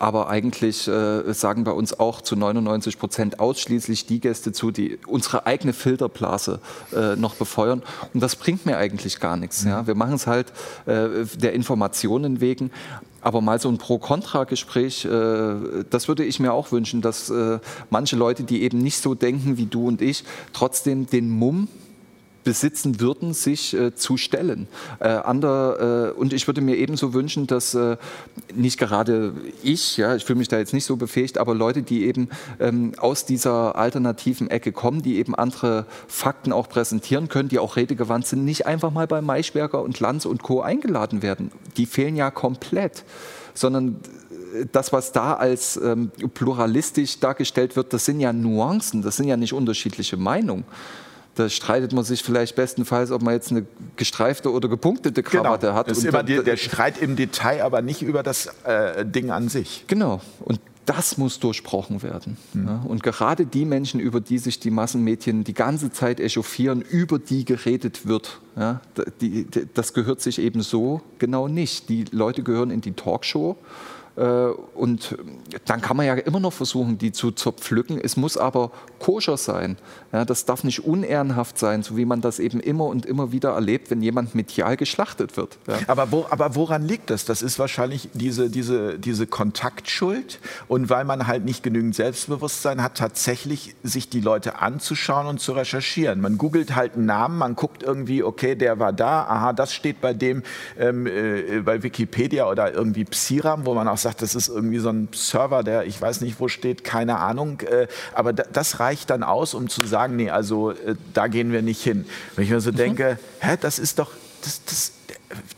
Aber 0.00 0.28
eigentlich 0.28 0.86
äh, 0.86 1.32
sagen 1.34 1.64
bei 1.64 1.72
uns 1.72 1.98
auch 1.98 2.20
zu 2.22 2.36
99 2.36 3.00
Prozent 3.00 3.40
ausschließlich 3.40 4.06
die 4.06 4.20
Gäste 4.20 4.52
zu, 4.52 4.70
die 4.70 4.96
unsere 5.08 5.46
eigene 5.46 5.72
Filterblase 5.72 6.60
äh, 6.94 7.16
noch 7.16 7.34
befeuern. 7.34 7.82
Und 8.14 8.22
das 8.22 8.36
bringt 8.36 8.64
mir 8.64 8.76
eigentlich 8.76 9.18
gar 9.18 9.36
nichts. 9.36 9.64
Ja? 9.64 9.88
Wir 9.88 9.96
machen 9.96 10.14
es 10.14 10.28
halt 10.28 10.52
äh, 10.86 11.24
der 11.34 11.52
Informationen 11.52 12.40
wegen. 12.40 12.70
Aber 13.20 13.40
mal 13.40 13.58
so 13.60 13.68
ein 13.68 13.78
Pro-Kontra-Gespräch, 13.78 15.04
äh, 15.04 15.84
das 15.90 16.06
würde 16.06 16.24
ich 16.24 16.38
mir 16.38 16.52
auch 16.52 16.70
wünschen, 16.70 17.02
dass 17.02 17.28
äh, 17.30 17.58
manche 17.90 18.14
Leute, 18.14 18.44
die 18.44 18.62
eben 18.62 18.78
nicht 18.78 19.02
so 19.02 19.16
denken 19.16 19.56
wie 19.56 19.66
du 19.66 19.88
und 19.88 20.00
ich, 20.00 20.22
trotzdem 20.52 21.06
den 21.08 21.28
Mumm 21.28 21.66
besitzen 22.48 22.98
würden, 22.98 23.34
sich 23.34 23.74
äh, 23.74 23.94
zu 23.94 24.16
stellen. 24.16 24.68
Äh, 25.00 25.08
ander, 25.08 26.14
äh, 26.16 26.18
und 26.18 26.32
ich 26.32 26.46
würde 26.46 26.62
mir 26.62 26.76
ebenso 26.76 27.12
wünschen, 27.12 27.46
dass 27.46 27.74
äh, 27.74 27.98
nicht 28.54 28.78
gerade 28.78 29.34
ich, 29.62 29.98
ja, 29.98 30.16
ich 30.16 30.24
fühle 30.24 30.38
mich 30.38 30.48
da 30.48 30.56
jetzt 30.56 30.72
nicht 30.72 30.86
so 30.86 30.96
befähigt, 30.96 31.36
aber 31.36 31.54
Leute, 31.54 31.82
die 31.82 32.06
eben 32.06 32.30
ähm, 32.58 32.92
aus 32.96 33.26
dieser 33.26 33.76
alternativen 33.76 34.48
Ecke 34.48 34.72
kommen, 34.72 35.02
die 35.02 35.18
eben 35.18 35.34
andere 35.34 35.84
Fakten 36.06 36.54
auch 36.54 36.70
präsentieren 36.70 37.28
können, 37.28 37.50
die 37.50 37.58
auch 37.58 37.76
redegewandt 37.76 38.26
sind, 38.26 38.46
nicht 38.46 38.64
einfach 38.64 38.92
mal 38.92 39.06
bei 39.06 39.20
Maischberger 39.20 39.82
und 39.82 40.00
Lanz 40.00 40.24
und 40.24 40.42
Co. 40.42 40.62
eingeladen 40.62 41.20
werden. 41.20 41.52
Die 41.76 41.84
fehlen 41.84 42.16
ja 42.16 42.30
komplett, 42.30 43.04
sondern 43.52 43.96
äh, 44.54 44.64
das, 44.72 44.90
was 44.90 45.12
da 45.12 45.34
als 45.34 45.76
ähm, 45.76 46.12
pluralistisch 46.32 47.20
dargestellt 47.20 47.76
wird, 47.76 47.92
das 47.92 48.06
sind 48.06 48.20
ja 48.20 48.32
Nuancen, 48.32 49.02
das 49.02 49.16
sind 49.16 49.28
ja 49.28 49.36
nicht 49.36 49.52
unterschiedliche 49.52 50.16
Meinungen. 50.16 50.64
Da 51.38 51.48
streitet 51.48 51.92
man 51.92 52.02
sich 52.02 52.24
vielleicht 52.24 52.56
bestenfalls, 52.56 53.12
ob 53.12 53.22
man 53.22 53.32
jetzt 53.32 53.52
eine 53.52 53.64
gestreifte 53.94 54.50
oder 54.50 54.68
gepunktete 54.68 55.22
genau. 55.22 55.44
Krawatte 55.44 55.66
genau. 55.68 55.78
hat. 55.78 55.88
Das 55.88 55.98
ist 55.98 56.04
immer 56.04 56.24
die, 56.24 56.42
der 56.42 56.56
Streit 56.56 57.00
im 57.00 57.14
Detail, 57.14 57.62
aber 57.62 57.80
nicht 57.80 58.02
über 58.02 58.24
das 58.24 58.48
äh, 58.64 59.06
Ding 59.06 59.30
an 59.30 59.48
sich. 59.48 59.84
Genau. 59.86 60.20
Und 60.40 60.58
das 60.84 61.16
muss 61.16 61.38
durchbrochen 61.38 62.02
werden. 62.02 62.38
Mhm. 62.54 62.66
Ja, 62.66 62.84
und 62.88 63.04
gerade 63.04 63.46
die 63.46 63.66
Menschen, 63.66 64.00
über 64.00 64.20
die 64.20 64.38
sich 64.38 64.58
die 64.58 64.72
Massenmedien 64.72 65.44
die 65.44 65.54
ganze 65.54 65.92
Zeit 65.92 66.18
echauffieren, 66.18 66.80
über 66.80 67.20
die 67.20 67.44
geredet 67.44 68.08
wird, 68.08 68.40
ja, 68.56 68.80
die, 69.20 69.46
das 69.74 69.94
gehört 69.94 70.20
sich 70.20 70.40
eben 70.40 70.62
so 70.62 71.02
genau 71.20 71.46
nicht. 71.46 71.88
Die 71.88 72.04
Leute 72.10 72.42
gehören 72.42 72.72
in 72.72 72.80
die 72.80 72.94
Talkshow 72.94 73.56
äh, 74.18 74.50
und 74.74 75.16
dann 75.66 75.80
kann 75.80 75.96
man 75.96 76.06
ja 76.06 76.14
immer 76.14 76.40
noch 76.40 76.52
versuchen, 76.52 76.98
die 76.98 77.12
zu 77.12 77.30
zerpflücken. 77.30 78.00
Es 78.02 78.16
muss 78.16 78.36
aber 78.36 78.72
koscher 78.98 79.36
sein. 79.36 79.76
Ja, 80.10 80.24
das 80.24 80.46
darf 80.46 80.64
nicht 80.64 80.84
unehrenhaft 80.84 81.58
sein, 81.58 81.82
so 81.82 81.98
wie 81.98 82.06
man 82.06 82.22
das 82.22 82.38
eben 82.38 82.60
immer 82.60 82.86
und 82.86 83.04
immer 83.04 83.30
wieder 83.30 83.50
erlebt, 83.50 83.90
wenn 83.90 84.00
jemand 84.00 84.34
medial 84.34 84.78
geschlachtet 84.78 85.36
wird. 85.36 85.58
Ja. 85.66 85.76
Aber, 85.86 86.10
wo, 86.10 86.24
aber 86.30 86.54
woran 86.54 86.82
liegt 86.82 87.10
das? 87.10 87.26
Das 87.26 87.42
ist 87.42 87.58
wahrscheinlich 87.58 88.08
diese, 88.14 88.48
diese, 88.48 88.98
diese 88.98 89.26
Kontaktschuld 89.26 90.40
und 90.66 90.88
weil 90.88 91.04
man 91.04 91.26
halt 91.26 91.44
nicht 91.44 91.62
genügend 91.62 91.94
Selbstbewusstsein 91.94 92.82
hat, 92.82 92.96
tatsächlich 92.96 93.76
sich 93.82 94.08
die 94.08 94.20
Leute 94.20 94.60
anzuschauen 94.60 95.26
und 95.26 95.40
zu 95.40 95.52
recherchieren. 95.52 96.22
Man 96.22 96.38
googelt 96.38 96.74
halt 96.74 96.94
einen 96.94 97.04
Namen, 97.04 97.36
man 97.36 97.54
guckt 97.54 97.82
irgendwie, 97.82 98.22
okay, 98.22 98.54
der 98.54 98.78
war 98.78 98.94
da, 98.94 99.24
aha, 99.24 99.52
das 99.52 99.74
steht 99.74 100.00
bei 100.00 100.14
dem 100.14 100.42
ähm, 100.78 101.06
äh, 101.06 101.60
bei 101.60 101.82
Wikipedia 101.82 102.48
oder 102.48 102.72
irgendwie 102.72 103.04
Psiram, 103.04 103.66
wo 103.66 103.74
man 103.74 103.86
auch 103.88 103.98
sagt, 103.98 104.22
das 104.22 104.34
ist 104.34 104.48
irgendwie 104.48 104.78
so 104.78 104.88
ein 104.88 105.08
Server, 105.12 105.62
der 105.62 105.84
ich 105.84 106.00
weiß 106.00 106.22
nicht, 106.22 106.40
wo 106.40 106.48
steht, 106.48 106.82
keine 106.82 107.18
Ahnung. 107.18 107.60
Äh, 107.60 107.88
aber 108.14 108.32
das 108.32 108.80
reicht 108.80 109.10
dann 109.10 109.22
aus, 109.22 109.52
um 109.52 109.68
zu 109.68 109.82
sagen, 109.82 109.97
nee, 110.06 110.30
also 110.30 110.70
äh, 110.70 110.94
da 111.14 111.26
gehen 111.26 111.50
wir 111.50 111.62
nicht 111.62 111.82
hin. 111.82 112.04
Wenn 112.36 112.44
ich 112.44 112.50
mir 112.50 112.60
so 112.60 112.70
mhm. 112.70 112.76
denke, 112.76 113.18
hä, 113.40 113.56
das 113.60 113.78
ist 113.78 113.98
doch, 113.98 114.12
das, 114.42 114.64
das, 114.64 114.92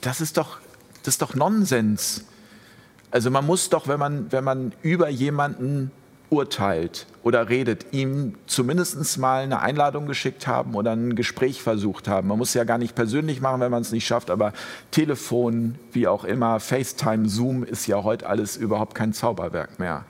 das 0.01 0.21
ist 0.21 0.37
doch, 0.37 0.59
das 1.03 1.15
ist 1.15 1.23
doch 1.23 1.35
Nonsens. 1.35 2.25
Also 3.11 3.31
man 3.31 3.45
muss 3.45 3.69
doch, 3.69 3.89
wenn 3.89 3.99
man, 3.99 4.31
wenn 4.31 4.45
man 4.45 4.73
über 4.83 5.09
jemanden 5.09 5.91
urteilt 6.31 7.07
oder 7.23 7.49
redet, 7.49 7.87
ihm 7.93 8.35
zumindest 8.47 9.19
mal 9.19 9.43
eine 9.43 9.61
Einladung 9.61 10.07
geschickt 10.07 10.47
haben 10.47 10.75
oder 10.75 10.93
ein 10.93 11.17
Gespräch 11.17 11.61
versucht 11.61 12.09
haben. 12.09 12.29
Man 12.29 12.39
muss 12.39 12.51
es 12.51 12.55
ja 12.55 12.65
gar 12.65 12.79
nicht 12.79 12.95
persönlich 12.95 13.41
machen, 13.41 13.61
wenn 13.61 13.71
man 13.71 13.83
es 13.83 13.93
nicht 13.93 14.07
schafft, 14.07 14.31
aber 14.31 14.53
Telefon, 14.91 15.75
wie 15.93 16.07
auch 16.07 16.25
immer, 16.25 16.61
FaceTime, 16.61 17.29
Zoom 17.29 17.65
ist 17.65 17.87
ja 17.87 18.03
heute 18.05 18.29
alles 18.29 18.57
überhaupt 18.57 18.95
kein 18.95 19.13
Zauberwerk 19.13 19.79
mehr. 19.79 20.05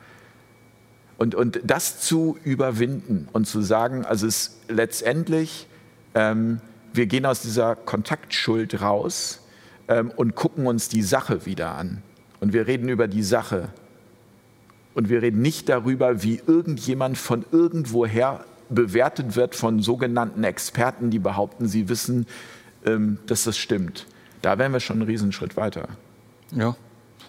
Und, 1.21 1.35
und 1.35 1.61
das 1.65 2.01
zu 2.01 2.39
überwinden 2.45 3.29
und 3.35 3.47
zu 3.47 3.61
sagen, 3.61 4.07
also 4.07 4.27
es 4.27 4.59
letztendlich, 4.69 5.67
ähm, 6.15 6.63
wir 6.95 7.05
gehen 7.05 7.27
aus 7.27 7.43
dieser 7.43 7.77
Kontaktschuld 7.77 8.81
raus 8.81 9.43
ähm, 9.89 10.11
und 10.17 10.35
gucken 10.35 10.67
uns 10.67 10.89
die 10.89 11.03
Sache 11.03 11.45
wieder 11.45 11.75
an. 11.75 12.03
Und 12.41 12.55
wir 12.55 12.67
reden 12.67 12.89
über 12.89 13.07
die 13.07 13.23
Sache 13.23 13.69
und 14.95 15.11
wir 15.11 15.21
reden 15.21 15.43
nicht 15.43 15.69
darüber, 15.69 16.23
wie 16.23 16.41
irgendjemand 16.47 17.19
von 17.19 17.45
irgendwoher 17.53 18.43
bewertet 18.71 19.37
wird 19.37 19.55
von 19.55 19.83
sogenannten 19.83 20.43
Experten, 20.43 21.11
die 21.11 21.19
behaupten, 21.19 21.69
sie 21.69 21.91
wissen, 21.91 22.27
ähm, 22.87 23.19
dass 23.27 23.45
das 23.45 23.59
stimmt. 23.59 24.07
Da 24.41 24.57
wären 24.57 24.73
wir 24.73 24.81
schon 24.81 24.97
einen 24.97 25.07
Riesenschritt 25.07 25.59
weiter. 25.59 25.87
Ja, 26.53 26.77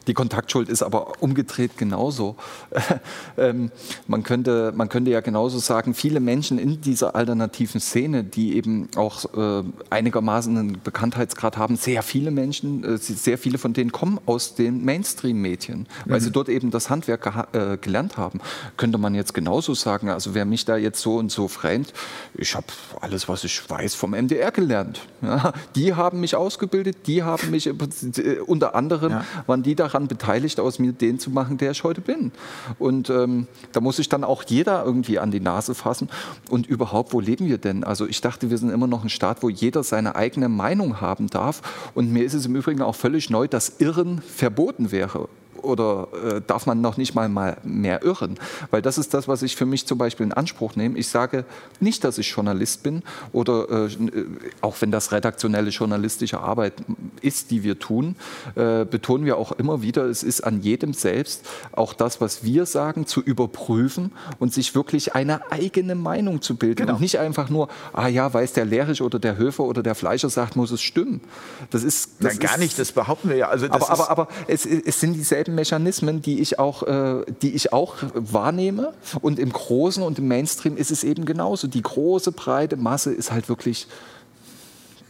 die 0.07 0.13
Kontaktschuld 0.13 0.69
ist 0.69 0.81
aber 0.81 1.21
umgedreht 1.21 1.77
genauso. 1.77 2.35
ähm, 3.37 3.71
man, 4.07 4.23
könnte, 4.23 4.73
man 4.75 4.89
könnte 4.89 5.11
ja 5.11 5.21
genauso 5.21 5.59
sagen, 5.59 5.93
viele 5.93 6.19
Menschen 6.19 6.57
in 6.57 6.81
dieser 6.81 7.15
alternativen 7.15 7.79
Szene, 7.79 8.23
die 8.23 8.55
eben 8.55 8.89
auch 8.95 9.25
äh, 9.35 9.63
einigermaßen 9.89 10.57
einen 10.57 10.81
Bekanntheitsgrad 10.83 11.57
haben, 11.57 11.75
sehr 11.75 12.01
viele 12.01 12.31
Menschen, 12.31 12.83
äh, 12.83 12.97
sehr 12.97 13.37
viele 13.37 13.57
von 13.57 13.73
denen 13.73 13.91
kommen 13.91 14.19
aus 14.25 14.55
den 14.55 14.83
Mainstream-Medien, 14.83 15.87
weil 16.05 16.19
mhm. 16.19 16.23
sie 16.23 16.31
dort 16.31 16.49
eben 16.49 16.71
das 16.71 16.89
Handwerk 16.89 17.45
äh, 17.53 17.77
gelernt 17.77 18.17
haben. 18.17 18.39
Könnte 18.77 18.97
man 18.97 19.13
jetzt 19.13 19.33
genauso 19.33 19.75
sagen, 19.75 20.09
also 20.09 20.33
wer 20.33 20.45
mich 20.45 20.65
da 20.65 20.77
jetzt 20.77 21.01
so 21.01 21.17
und 21.17 21.31
so 21.31 21.47
fremd, 21.47 21.93
ich 22.33 22.55
habe 22.55 22.67
alles, 23.01 23.29
was 23.29 23.43
ich 23.43 23.69
weiß, 23.69 23.93
vom 23.93 24.11
MDR 24.11 24.51
gelernt. 24.51 25.01
Ja, 25.23 25.53
die 25.75 25.93
haben 25.93 26.19
mich 26.19 26.35
ausgebildet, 26.35 27.05
die 27.05 27.21
haben 27.21 27.51
mich 27.51 27.67
äh, 27.67 28.39
unter 28.47 28.73
anderem, 28.73 29.11
ja. 29.11 29.25
waren 29.45 29.61
die 29.61 29.75
da 29.75 29.90
daran 29.93 30.07
beteiligt, 30.07 30.59
aus 30.59 30.79
mir 30.79 30.91
den 30.91 31.19
zu 31.19 31.29
machen, 31.29 31.57
der 31.57 31.71
ich 31.71 31.83
heute 31.83 32.01
bin. 32.01 32.31
Und 32.79 33.09
ähm, 33.09 33.47
da 33.71 33.81
muss 33.81 33.97
sich 33.97 34.09
dann 34.09 34.23
auch 34.23 34.43
jeder 34.43 34.83
irgendwie 34.83 35.19
an 35.19 35.31
die 35.31 35.39
Nase 35.39 35.75
fassen. 35.75 36.09
Und 36.49 36.67
überhaupt, 36.67 37.13
wo 37.13 37.19
leben 37.19 37.47
wir 37.47 37.57
denn? 37.57 37.83
Also 37.83 38.07
ich 38.07 38.21
dachte, 38.21 38.49
wir 38.49 38.57
sind 38.57 38.69
immer 38.69 38.87
noch 38.87 39.03
ein 39.03 39.09
Staat, 39.09 39.43
wo 39.43 39.49
jeder 39.49 39.83
seine 39.83 40.15
eigene 40.15 40.49
Meinung 40.49 41.01
haben 41.01 41.27
darf. 41.27 41.61
Und 41.93 42.11
mir 42.11 42.23
ist 42.23 42.33
es 42.33 42.45
im 42.45 42.55
Übrigen 42.55 42.81
auch 42.81 42.95
völlig 42.95 43.29
neu, 43.29 43.47
dass 43.47 43.79
Irren 43.79 44.21
verboten 44.21 44.91
wäre 44.91 45.27
oder 45.61 46.07
äh, 46.13 46.41
darf 46.45 46.65
man 46.65 46.81
noch 46.81 46.97
nicht 46.97 47.15
mal, 47.15 47.29
mal 47.29 47.57
mehr 47.63 48.03
irren? 48.03 48.39
Weil 48.69 48.81
das 48.81 48.97
ist 48.97 49.13
das, 49.13 49.27
was 49.27 49.41
ich 49.41 49.55
für 49.55 49.65
mich 49.65 49.85
zum 49.85 49.97
Beispiel 49.97 50.25
in 50.25 50.33
Anspruch 50.33 50.75
nehme. 50.75 50.97
Ich 50.97 51.07
sage 51.07 51.45
nicht, 51.79 52.03
dass 52.03 52.17
ich 52.17 52.29
Journalist 52.29 52.83
bin 52.83 53.03
oder 53.31 53.69
äh, 53.69 53.85
äh, 53.85 54.25
auch 54.61 54.75
wenn 54.79 54.91
das 54.91 55.11
redaktionelle 55.11 55.69
journalistische 55.69 56.39
Arbeit 56.39 56.73
ist, 57.21 57.51
die 57.51 57.63
wir 57.63 57.79
tun, 57.79 58.15
äh, 58.55 58.85
betonen 58.85 59.25
wir 59.25 59.37
auch 59.37 59.51
immer 59.53 59.81
wieder, 59.81 60.05
es 60.05 60.23
ist 60.23 60.41
an 60.41 60.61
jedem 60.61 60.93
selbst, 60.93 61.47
auch 61.71 61.93
das, 61.93 62.21
was 62.21 62.43
wir 62.43 62.65
sagen, 62.65 63.05
zu 63.05 63.21
überprüfen 63.21 64.11
und 64.39 64.53
sich 64.53 64.75
wirklich 64.75 65.15
eine 65.15 65.51
eigene 65.51 65.95
Meinung 65.95 66.41
zu 66.41 66.55
bilden 66.55 66.75
genau. 66.75 66.93
und 66.93 67.01
nicht 67.01 67.19
einfach 67.19 67.49
nur, 67.49 67.69
ah 67.93 68.07
ja, 68.07 68.33
weiß 68.33 68.53
der 68.53 68.65
Lehrich 68.65 69.01
oder 69.01 69.19
der 69.19 69.37
Höfer 69.37 69.63
oder 69.63 69.83
der 69.83 69.95
Fleischer 69.95 70.29
sagt, 70.29 70.55
muss 70.55 70.71
es 70.71 70.81
stimmen. 70.81 71.21
Das 71.69 71.83
ist 71.83 72.11
das 72.19 72.33
Nein, 72.33 72.39
gar 72.39 72.53
ist, 72.55 72.59
nicht, 72.59 72.79
das 72.79 72.91
behaupten 72.91 73.29
wir 73.29 73.37
ja. 73.37 73.49
Also 73.49 73.67
aber, 73.69 73.89
aber, 73.89 74.09
aber 74.09 74.27
es, 74.47 74.65
es 74.65 74.99
sind 74.99 75.13
dieselben 75.13 75.50
bestimmten 75.51 75.55
Mechanismen, 75.55 76.21
die 76.21 76.39
ich 76.39 76.59
auch, 76.59 76.83
äh, 76.83 77.25
die 77.41 77.53
ich 77.53 77.73
auch 77.73 77.95
wahrnehme. 78.13 78.93
Und 79.21 79.39
im 79.39 79.51
Großen 79.51 80.03
und 80.03 80.19
im 80.19 80.27
Mainstream 80.27 80.77
ist 80.77 80.91
es 80.91 81.03
eben 81.03 81.25
genauso. 81.25 81.67
Die 81.67 81.81
große, 81.81 82.31
breite 82.31 82.77
Masse 82.77 83.13
ist 83.13 83.31
halt 83.31 83.49
wirklich 83.49 83.87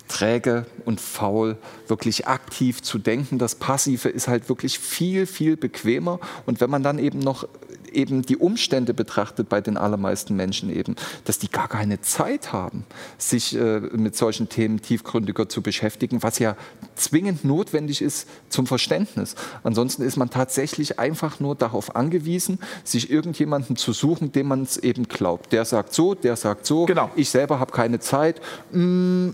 träge 0.08 0.66
und 0.84 1.00
faul, 1.00 1.58
wirklich 1.88 2.28
aktiv 2.28 2.82
zu 2.82 2.98
denken. 2.98 3.38
Das 3.38 3.56
Passive 3.56 4.10
ist 4.10 4.28
halt 4.28 4.50
wirklich 4.50 4.78
viel, 4.78 5.26
viel 5.26 5.56
bequemer. 5.56 6.20
Und 6.46 6.60
wenn 6.60 6.70
man 6.70 6.84
dann 6.84 7.00
eben 7.00 7.20
noch 7.20 7.48
eben 7.92 8.22
die 8.24 8.38
Umstände 8.38 8.94
betrachtet 8.94 9.50
bei 9.50 9.62
den 9.62 9.78
allermeisten 9.78 10.36
Menschen 10.36 10.70
eben, 10.74 10.96
dass 11.26 11.39
die 11.39 11.50
gar 11.50 11.68
keine 11.68 12.02
Zeit 12.02 12.54
haben, 12.54 12.86
sich 13.18 13.56
äh, 13.56 13.80
mit 13.80 14.16
solchen 14.16 14.50
Themen 14.50 14.82
tiefgründiger 14.82 15.50
zu 15.50 15.62
beschäftigen, 15.62 16.24
was 16.24 16.39
ja 16.39 16.56
zwingend 16.96 17.46
notwendig 17.46 18.02
ist 18.02 18.28
zum 18.50 18.68
Verständnis. 18.68 19.36
Ansonsten 19.64 20.04
ist 20.04 20.18
man 20.18 20.30
tatsächlich 20.30 21.00
einfach 21.00 21.39
nur 21.39 21.56
darauf 21.56 21.96
angewiesen, 21.96 22.60
sich 22.84 23.10
irgendjemanden 23.10 23.76
zu 23.76 23.94
suchen, 23.94 24.32
dem 24.32 24.48
man 24.48 24.64
es 24.64 24.78
eben 24.78 25.08
glaubt. 25.08 25.52
Der 25.52 25.66
sagt 25.66 25.94
so, 25.94 26.14
der 26.14 26.36
sagt 26.36 26.66
so, 26.66 26.86
genau. 26.86 27.10
ich 27.16 27.30
selber 27.30 27.60
habe 27.60 27.72
keine 27.72 28.00
Zeit. 28.00 28.42
Mm, 28.72 29.30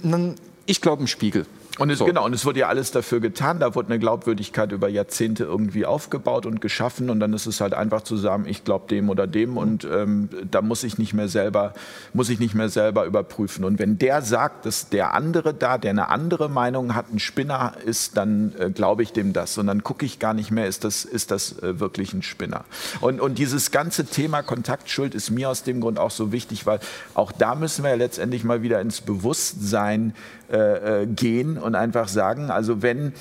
ich 0.66 0.82
glaube 0.82 1.02
im 1.02 1.08
Spiegel. 1.08 1.46
Und 1.78 1.90
es, 1.90 2.00
so. 2.00 2.06
genau, 2.06 2.26
und 2.26 2.34
es 2.34 2.46
wurde 2.46 2.60
ja 2.60 2.68
alles 2.68 2.92
dafür 2.92 3.20
getan. 3.20 3.60
Da 3.60 3.76
wurde 3.76 3.90
eine 3.90 4.00
Glaubwürdigkeit 4.00 4.72
über 4.72 4.88
Jahrzehnte 4.90 5.44
irgendwie 5.44 5.86
aufgebaut 5.86 6.46
und 6.46 6.60
geschaffen. 6.60 7.10
Und 7.10 7.20
dann 7.20 7.34
ist 7.34 7.46
es 7.46 7.62
halt 7.62 7.74
einfach 7.74 8.02
zu 8.02 8.18
sagen, 8.18 8.46
ich 8.48 8.64
glaube 8.64 8.88
dem 8.88 9.10
oder 9.10 9.28
dem. 9.28 9.58
Und 9.58 9.86
ähm, 9.86 10.30
da 10.50 10.62
muss 10.62 10.84
ich 10.84 10.98
nicht 10.98 11.14
mehr 11.14 11.28
selber, 11.28 11.74
muss 12.14 12.30
ich 12.30 12.40
nicht 12.40 12.56
mehr 12.56 12.70
selber 12.70 13.06
überprüfen. 13.06 13.64
Und 13.64 13.80
wenn 13.80 13.98
der 13.98 14.22
sagt, 14.22 14.66
dass 14.66 14.90
der 14.90 15.14
andere 15.14 15.54
da, 15.54 15.78
der 15.78 15.92
eine 15.92 16.10
andere 16.10 16.50
Meinung 16.50 16.96
hat, 16.96 17.14
ein 17.14 17.20
Spinner 17.20 17.74
ist, 17.86 18.18
dann 18.18 18.54
äh, 18.58 18.72
glaube 18.72 19.04
ich 19.04 19.14
dem 19.14 19.34
das. 19.34 19.58
Und 19.58 19.68
dann 19.68 19.84
gucke 19.84 20.06
ich 20.06 20.20
gar 20.20 20.34
nicht 20.34 20.52
mehr, 20.52 20.68
ist 20.68 20.84
das, 20.84 21.06
ist 21.06 21.32
das 21.32 21.60
äh, 21.60 21.80
wirklich 21.80 22.14
ein 22.14 22.24
Spinner. 22.24 22.66
Und, 23.02 23.22
und 23.22 23.38
dieses 23.38 23.72
ganze 23.72 24.06
Thema 24.06 24.42
Kontaktschuld 24.42 25.14
ist 25.14 25.30
mir 25.30 25.50
aus 25.50 25.64
dem 25.64 25.82
Grund 25.82 26.00
auch 26.00 26.12
so 26.12 26.32
wichtig, 26.32 26.66
weil 26.66 26.80
auch 27.14 27.32
da 27.32 27.56
müssen 27.56 27.84
wir 27.84 27.92
ja 27.92 27.98
letztendlich 27.98 28.44
mal 28.44 28.62
wieder 28.64 28.82
ins 28.82 29.02
Bewusstsein 29.02 30.14
äh, 30.52 31.02
äh, 31.04 31.06
gehen 31.06 31.58
und 31.58 31.76
einfach 31.76 32.08
sagen, 32.08 32.50
also 32.50 32.82
wenn 32.82 33.14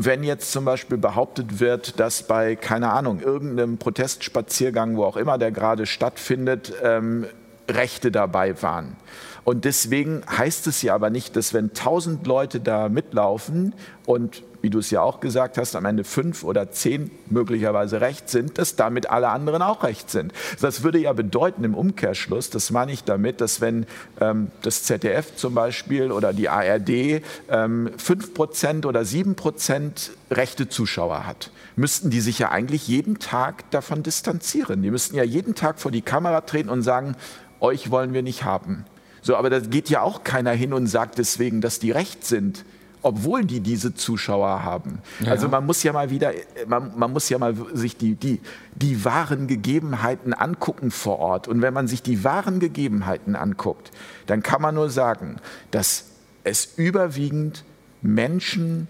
wenn 0.00 0.22
jetzt 0.22 0.52
zum 0.52 0.64
Beispiel 0.64 0.96
behauptet 0.96 1.58
wird, 1.58 1.98
dass 1.98 2.22
bei, 2.22 2.54
keine 2.54 2.92
Ahnung, 2.92 3.18
irgendeinem 3.20 3.78
Protestspaziergang, 3.78 4.96
wo 4.96 5.02
auch 5.02 5.16
immer 5.16 5.38
der 5.38 5.50
gerade 5.50 5.86
stattfindet, 5.86 6.72
ähm, 6.84 7.26
Rechte 7.68 8.12
dabei 8.12 8.62
waren. 8.62 8.96
Und 9.44 9.64
deswegen 9.64 10.22
heißt 10.28 10.66
es 10.66 10.82
ja 10.82 10.94
aber 10.94 11.10
nicht, 11.10 11.36
dass 11.36 11.54
wenn 11.54 11.72
tausend 11.72 12.26
Leute 12.26 12.60
da 12.60 12.88
mitlaufen 12.88 13.74
und 14.06 14.42
wie 14.62 14.70
du 14.70 14.78
es 14.78 14.90
ja 14.90 15.02
auch 15.02 15.20
gesagt 15.20 15.58
hast, 15.58 15.76
am 15.76 15.84
Ende 15.84 16.04
fünf 16.04 16.42
oder 16.42 16.70
zehn 16.70 17.10
möglicherweise 17.30 18.00
recht 18.00 18.28
sind, 18.28 18.58
dass 18.58 18.76
damit 18.76 19.10
alle 19.10 19.28
anderen 19.28 19.62
auch 19.62 19.84
recht 19.84 20.10
sind. 20.10 20.32
Das 20.60 20.82
würde 20.82 20.98
ja 20.98 21.12
bedeuten 21.12 21.64
im 21.64 21.74
Umkehrschluss, 21.74 22.50
das 22.50 22.70
meine 22.70 22.92
ich 22.92 23.04
damit, 23.04 23.40
dass 23.40 23.60
wenn 23.60 23.86
ähm, 24.20 24.48
das 24.62 24.82
ZDF 24.82 25.36
zum 25.36 25.54
Beispiel 25.54 26.10
oder 26.10 26.32
die 26.32 26.48
ARD 26.48 27.22
ähm, 27.48 27.90
fünf 27.96 28.34
Prozent 28.34 28.86
oder 28.86 29.04
sieben 29.04 29.36
Prozent 29.36 30.10
rechte 30.30 30.68
Zuschauer 30.68 31.26
hat, 31.26 31.50
müssten 31.76 32.10
die 32.10 32.20
sich 32.20 32.38
ja 32.40 32.50
eigentlich 32.50 32.88
jeden 32.88 33.18
Tag 33.18 33.70
davon 33.70 34.02
distanzieren. 34.02 34.82
Die 34.82 34.90
müssten 34.90 35.16
ja 35.16 35.22
jeden 35.22 35.54
Tag 35.54 35.78
vor 35.78 35.90
die 35.90 36.02
Kamera 36.02 36.40
treten 36.40 36.68
und 36.68 36.82
sagen, 36.82 37.14
euch 37.60 37.90
wollen 37.90 38.12
wir 38.12 38.22
nicht 38.22 38.44
haben. 38.44 38.84
So, 39.22 39.36
aber 39.36 39.50
da 39.50 39.60
geht 39.60 39.90
ja 39.90 40.02
auch 40.02 40.24
keiner 40.24 40.52
hin 40.52 40.72
und 40.72 40.86
sagt 40.86 41.18
deswegen, 41.18 41.60
dass 41.60 41.78
die 41.78 41.90
recht 41.90 42.24
sind 42.24 42.64
obwohl 43.02 43.44
die 43.44 43.60
diese 43.60 43.94
Zuschauer 43.94 44.64
haben. 44.64 44.98
Ja. 45.20 45.30
Also 45.30 45.48
man 45.48 45.64
muss 45.64 45.82
ja 45.82 45.92
mal 45.92 46.10
wieder, 46.10 46.32
man, 46.66 46.98
man, 46.98 47.12
muss 47.12 47.28
ja 47.28 47.38
mal 47.38 47.54
sich 47.72 47.96
die, 47.96 48.14
die, 48.14 48.40
die 48.74 49.04
wahren 49.04 49.46
Gegebenheiten 49.46 50.34
angucken 50.34 50.90
vor 50.90 51.18
Ort. 51.18 51.48
Und 51.48 51.62
wenn 51.62 51.74
man 51.74 51.86
sich 51.86 52.02
die 52.02 52.24
wahren 52.24 52.60
Gegebenheiten 52.60 53.36
anguckt, 53.36 53.90
dann 54.26 54.42
kann 54.42 54.62
man 54.62 54.74
nur 54.74 54.90
sagen, 54.90 55.36
dass 55.70 56.06
es 56.44 56.74
überwiegend 56.76 57.64
Menschen 58.02 58.88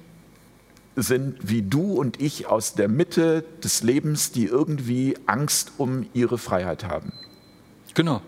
sind 0.96 1.36
wie 1.48 1.62
du 1.62 1.92
und 1.92 2.20
ich 2.20 2.46
aus 2.46 2.74
der 2.74 2.88
Mitte 2.88 3.44
des 3.62 3.82
Lebens, 3.82 4.32
die 4.32 4.46
irgendwie 4.46 5.16
Angst 5.26 5.72
um 5.78 6.06
ihre 6.12 6.38
Freiheit 6.38 6.84
haben. 6.84 7.12
Genau. 7.94 8.20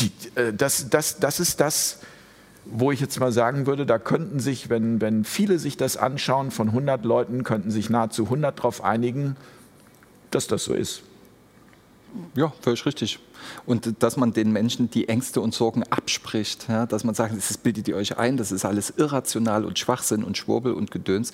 Die, 0.00 0.12
äh, 0.34 0.52
das, 0.52 0.88
das, 0.88 1.18
das 1.18 1.40
ist 1.40 1.60
das, 1.60 2.00
wo 2.64 2.92
ich 2.92 3.00
jetzt 3.00 3.18
mal 3.20 3.32
sagen 3.32 3.66
würde, 3.66 3.86
da 3.86 3.98
könnten 3.98 4.40
sich, 4.40 4.68
wenn, 4.68 5.00
wenn 5.00 5.24
viele 5.24 5.58
sich 5.58 5.76
das 5.76 5.96
anschauen, 5.96 6.50
von 6.50 6.68
100 6.68 7.04
Leuten, 7.04 7.44
könnten 7.44 7.70
sich 7.70 7.90
nahezu 7.90 8.24
100 8.24 8.58
darauf 8.58 8.84
einigen, 8.84 9.36
dass 10.30 10.46
das 10.46 10.64
so 10.64 10.74
ist. 10.74 11.02
Ja, 12.34 12.52
völlig 12.60 12.84
richtig. 12.86 13.18
Und 13.66 14.02
dass 14.02 14.16
man 14.16 14.32
den 14.32 14.52
Menschen 14.52 14.90
die 14.90 15.08
Ängste 15.08 15.40
und 15.40 15.54
Sorgen 15.54 15.82
abspricht, 15.84 16.66
ja, 16.68 16.86
dass 16.86 17.04
man 17.04 17.14
sagt, 17.14 17.36
das 17.36 17.58
bildet 17.58 17.88
ihr 17.88 17.96
euch 17.96 18.18
ein, 18.18 18.36
das 18.36 18.52
ist 18.52 18.64
alles 18.64 18.92
irrational 18.96 19.64
und 19.64 19.78
Schwachsinn 19.78 20.24
und 20.24 20.36
Schwurbel 20.36 20.72
und 20.74 20.90
Gedöns, 20.90 21.32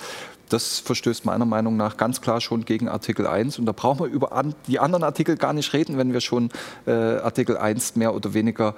das 0.48 0.78
verstößt 0.78 1.24
meiner 1.24 1.44
Meinung 1.44 1.76
nach 1.76 1.96
ganz 1.96 2.20
klar 2.20 2.40
schon 2.40 2.64
gegen 2.64 2.88
Artikel 2.88 3.26
1. 3.26 3.58
Und 3.58 3.66
da 3.66 3.72
brauchen 3.72 4.00
wir 4.00 4.06
über 4.06 4.44
die 4.68 4.78
anderen 4.78 5.02
Artikel 5.02 5.36
gar 5.36 5.52
nicht 5.52 5.72
reden, 5.72 5.98
wenn 5.98 6.12
wir 6.12 6.20
schon 6.20 6.50
äh, 6.86 6.92
Artikel 6.92 7.56
1 7.56 7.96
mehr 7.96 8.14
oder 8.14 8.32
weniger 8.32 8.74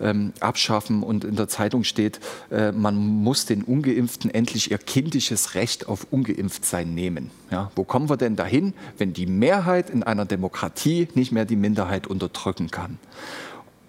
ähm, 0.00 0.32
abschaffen 0.40 1.02
und 1.02 1.24
in 1.24 1.36
der 1.36 1.48
Zeitung 1.48 1.84
steht, 1.84 2.20
äh, 2.50 2.72
man 2.72 2.96
muss 2.96 3.46
den 3.46 3.62
Ungeimpften 3.62 4.32
endlich 4.32 4.70
ihr 4.70 4.78
kindisches 4.78 5.54
Recht 5.54 5.88
auf 5.88 6.06
Ungeimpftsein 6.10 6.94
nehmen. 6.94 7.30
Ja, 7.50 7.70
wo 7.74 7.84
kommen 7.84 8.08
wir 8.08 8.16
denn 8.16 8.36
dahin, 8.36 8.74
wenn 8.98 9.12
die 9.12 9.26
Mehrheit 9.26 9.90
in 9.90 10.02
einer 10.02 10.24
Demokratie 10.24 11.08
nicht 11.14 11.32
mehr 11.32 11.44
die 11.44 11.56
Minderheit 11.56 12.06
unterdrücken 12.06 12.70
kann? 12.70 12.98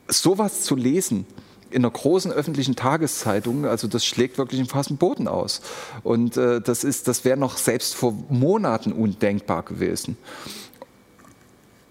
Sowas 0.08 0.62
zu 0.62 0.76
lesen, 0.76 1.26
in 1.72 1.84
einer 1.84 1.92
großen 1.92 2.32
öffentlichen 2.32 2.76
Tageszeitung, 2.76 3.66
also 3.66 3.88
das 3.88 4.06
schlägt 4.06 4.38
wirklich 4.38 4.68
fast 4.70 4.90
den 4.90 4.98
Boden 4.98 5.28
aus. 5.28 5.62
Und 6.04 6.38
äh, 6.38 6.62
das, 6.62 6.82
das 6.82 7.26
wäre 7.26 7.38
noch 7.38 7.58
selbst 7.58 7.96
vor 7.96 8.14
Monaten 8.30 8.92
undenkbar 8.92 9.64
gewesen. 9.64 10.18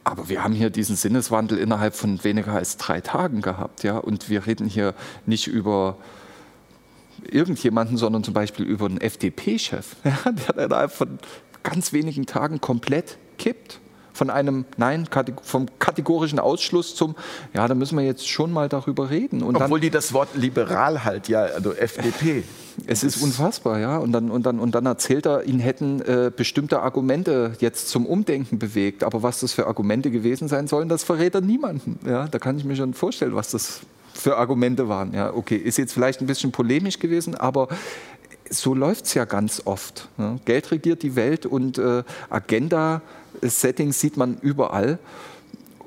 Aber 0.08 0.30
wir 0.30 0.42
haben 0.42 0.54
hier 0.54 0.70
diesen 0.70 0.96
Sinneswandel 0.96 1.58
innerhalb 1.58 1.94
von 1.94 2.24
weniger 2.24 2.54
als 2.54 2.78
drei 2.78 3.02
Tagen 3.02 3.42
gehabt. 3.42 3.82
Ja? 3.82 3.98
Und 3.98 4.30
wir 4.30 4.46
reden 4.46 4.66
hier 4.66 4.94
nicht 5.26 5.48
über 5.48 5.98
irgendjemanden, 7.30 7.98
sondern 7.98 8.24
zum 8.24 8.32
Beispiel 8.32 8.64
über 8.64 8.86
einen 8.86 9.02
FDP-Chef, 9.02 9.96
ja, 10.04 10.32
der 10.32 10.64
innerhalb 10.64 10.92
von 10.92 11.18
ganz 11.62 11.92
wenigen 11.92 12.24
Tagen 12.24 12.58
komplett 12.62 13.18
kippt 13.36 13.80
von 14.18 14.30
einem 14.30 14.64
Nein, 14.76 15.08
vom 15.42 15.66
kategorischen 15.78 16.40
Ausschluss 16.40 16.96
zum, 16.96 17.14
ja, 17.54 17.66
da 17.68 17.74
müssen 17.74 17.96
wir 17.96 18.04
jetzt 18.04 18.28
schon 18.28 18.52
mal 18.52 18.68
darüber 18.68 19.10
reden. 19.10 19.42
Und 19.42 19.54
Obwohl 19.54 19.78
dann, 19.78 19.80
die 19.80 19.90
das 19.90 20.12
Wort 20.12 20.30
liberal 20.34 21.04
halt, 21.04 21.28
ja, 21.28 21.42
also 21.42 21.72
FDP. 21.72 22.42
Es 22.86 23.02
ist 23.02 23.22
unfassbar, 23.22 23.78
ja. 23.78 23.98
Und 23.98 24.12
dann, 24.12 24.30
und 24.30 24.44
dann, 24.44 24.58
und 24.58 24.74
dann 24.74 24.86
erzählt 24.86 25.26
er, 25.26 25.44
ihn 25.44 25.60
hätten 25.60 26.00
äh, 26.02 26.30
bestimmte 26.34 26.80
Argumente 26.80 27.52
jetzt 27.60 27.88
zum 27.88 28.06
Umdenken 28.06 28.58
bewegt. 28.58 29.04
Aber 29.04 29.22
was 29.22 29.40
das 29.40 29.52
für 29.52 29.66
Argumente 29.66 30.10
gewesen 30.10 30.48
sein 30.48 30.66
sollen, 30.66 30.88
das 30.88 31.04
verrät 31.04 31.34
er 31.34 31.40
niemanden. 31.40 31.98
Ja, 32.06 32.26
da 32.28 32.38
kann 32.38 32.56
ich 32.58 32.64
mir 32.64 32.76
schon 32.76 32.94
vorstellen, 32.94 33.34
was 33.34 33.52
das 33.52 33.80
für 34.14 34.36
Argumente 34.36 34.88
waren. 34.88 35.12
Ja, 35.12 35.32
okay, 35.32 35.56
ist 35.56 35.78
jetzt 35.78 35.92
vielleicht 35.92 36.20
ein 36.20 36.26
bisschen 36.26 36.50
polemisch 36.50 36.98
gewesen, 36.98 37.36
aber 37.36 37.68
so 38.50 38.74
läuft 38.74 39.06
es 39.06 39.14
ja 39.14 39.24
ganz 39.24 39.62
oft. 39.64 40.08
Ja. 40.18 40.36
Geld 40.44 40.70
regiert 40.70 41.02
die 41.02 41.16
Welt 41.16 41.46
und 41.46 41.78
äh, 41.78 42.02
Agenda 42.30 43.02
Settings 43.42 44.00
sieht 44.00 44.16
man 44.16 44.38
überall. 44.40 44.98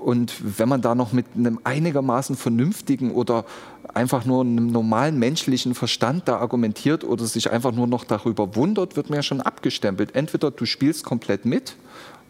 Und 0.02 0.58
wenn 0.58 0.68
man 0.68 0.82
da 0.82 0.96
noch 0.96 1.14
mit 1.14 1.28
einem 1.36 1.60
einigermaßen 1.64 2.36
vernünftigen 2.36 3.12
oder 3.12 3.46
einfach 3.94 4.26
nur 4.26 4.42
einem 4.42 4.68
normalen 4.68 5.20
menschlichen 5.20 5.76
Verstand 5.76 6.28
da 6.28 6.38
argumentiert 6.38 7.04
oder 7.04 7.26
sich 7.26 7.52
einfach 7.52 7.72
nur 7.72 7.86
noch 7.86 8.04
darüber 8.04 8.56
wundert, 8.56 8.96
wird 8.96 9.10
man 9.10 9.18
ja 9.18 9.24
schon 9.24 9.42
abgestempelt. 9.42 10.16
Entweder 10.16 10.50
du 10.50 10.66
spielst 10.66 11.06
komplett 11.06 11.46
mit 11.46 11.76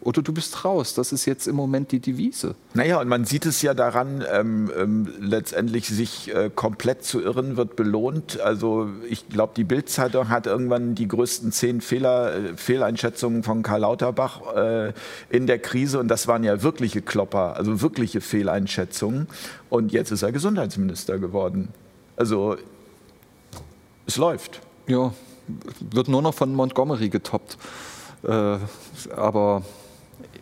oder 0.02 0.20
du 0.22 0.32
bist 0.32 0.64
raus. 0.64 0.94
Das 0.94 1.12
ist 1.12 1.26
jetzt 1.26 1.46
im 1.46 1.54
Moment 1.54 1.92
die 1.92 2.00
Devise. 2.00 2.54
Naja, 2.74 3.00
und 3.00 3.08
man 3.08 3.24
sieht 3.24 3.46
es 3.46 3.62
ja 3.62 3.72
daran, 3.72 4.24
ähm, 4.30 4.70
ähm, 4.76 5.08
letztendlich 5.20 5.88
sich 5.88 6.34
äh, 6.34 6.50
komplett 6.54 7.04
zu 7.04 7.20
irren 7.20 7.56
wird 7.56 7.76
belohnt. 7.76 8.40
Also 8.40 8.88
ich 9.08 9.28
glaube, 9.28 9.52
die 9.56 9.64
Bildzeitung 9.64 10.28
hat 10.28 10.46
irgendwann 10.46 10.94
die 10.94 11.06
größten 11.06 11.52
zehn 11.52 11.80
Fehler, 11.80 12.34
äh, 12.34 12.56
Fehleinschätzungen 12.56 13.44
von 13.44 13.62
Karl 13.62 13.80
Lauterbach 13.80 14.54
äh, 14.56 14.92
in 15.30 15.46
der 15.46 15.58
Krise 15.58 16.00
und 16.00 16.08
das 16.08 16.26
waren 16.26 16.42
ja 16.42 16.62
wirkliche 16.62 17.00
Klopper, 17.00 17.56
also 17.56 17.80
wirkliche 17.80 18.20
Fehleinschätzungen. 18.20 19.28
Und 19.70 19.92
jetzt 19.92 20.10
ist 20.10 20.22
er 20.22 20.32
Gesundheitsminister 20.32 21.18
geworden. 21.18 21.68
Also 22.16 22.56
es 24.06 24.16
läuft. 24.16 24.60
Ja, 24.88 25.12
wird 25.90 26.08
nur 26.08 26.22
noch 26.22 26.34
von 26.34 26.54
Montgomery 26.54 27.08
getoppt. 27.08 27.56
Äh, 28.24 28.58
aber 29.16 29.62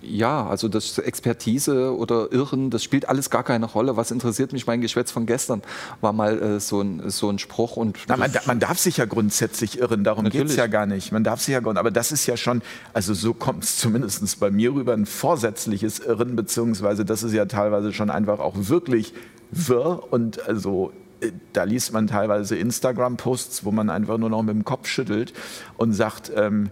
ja, 0.03 0.47
also 0.47 0.69
das 0.69 0.99
Expertise 0.99 1.95
oder 1.97 2.33
Irren, 2.33 2.71
das 2.71 2.83
spielt 2.83 3.09
alles 3.09 3.31
gar 3.31 3.43
keine 3.43 3.67
Rolle. 3.67 3.97
Was 3.97 4.11
interessiert 4.11 4.53
mich 4.53 4.67
mein 4.67 4.81
Geschwätz 4.81 5.11
von 5.11 5.27
gestern? 5.27 5.63
War 6.01 6.13
mal 6.13 6.41
äh, 6.41 6.61
so, 6.61 6.81
ein, 6.81 7.11
so 7.11 7.29
ein 7.29 7.39
Spruch. 7.39 7.77
Und 7.77 7.99
Na, 8.09 8.17
man, 8.17 8.31
man, 8.47 8.61
darf 8.61 8.79
sich 8.79 8.97
ja 8.97 9.05
grundsätzlich 9.05 9.79
irren, 9.79 10.05
darum 10.05 10.29
geht 10.29 10.47
es 10.47 10.57
ja 10.57 10.67
gar 10.67 10.87
nicht. 10.87 11.13
Man 11.13 11.25
darf 11.25 11.41
sich 11.41 11.53
ja 11.53 11.61
aber 11.61 11.91
das 11.91 12.13
ist 12.13 12.27
ja 12.27 12.37
schon, 12.37 12.63
also 12.93 13.15
so 13.15 13.35
kommt 13.35 13.65
es 13.65 13.77
zumindest 13.77 14.41
bei 14.41 14.51
mir 14.51 14.73
rüber, 14.73 14.95
ein 14.95 15.07
vorsätzliches 15.07 15.99
Irren, 15.99 16.37
beziehungsweise 16.37 17.05
das 17.05 17.23
ist 17.23 17.33
ja 17.33 17.45
teilweise 17.45 17.93
schon 17.93 18.11
einfach 18.11 18.41
auch 18.41 18.55
wirklich 18.57 19.13
wirr 19.51 20.13
und 20.13 20.47
also 20.49 20.93
äh, 21.21 21.33
da 21.53 21.65
liest 21.65 21.93
man 21.93 22.07
teilweise 22.07 22.57
Instagram-Posts, 22.57 23.65
wo 23.65 23.71
man 23.71 23.91
einfach 23.91 24.19
nur 24.19 24.31
noch 24.31 24.43
mit 24.43 24.55
dem 24.55 24.65
Kopf 24.65 24.89
schüttelt 24.89 25.33
und 25.77 25.93
sagt, 25.93 26.33
ähm, 26.35 26.71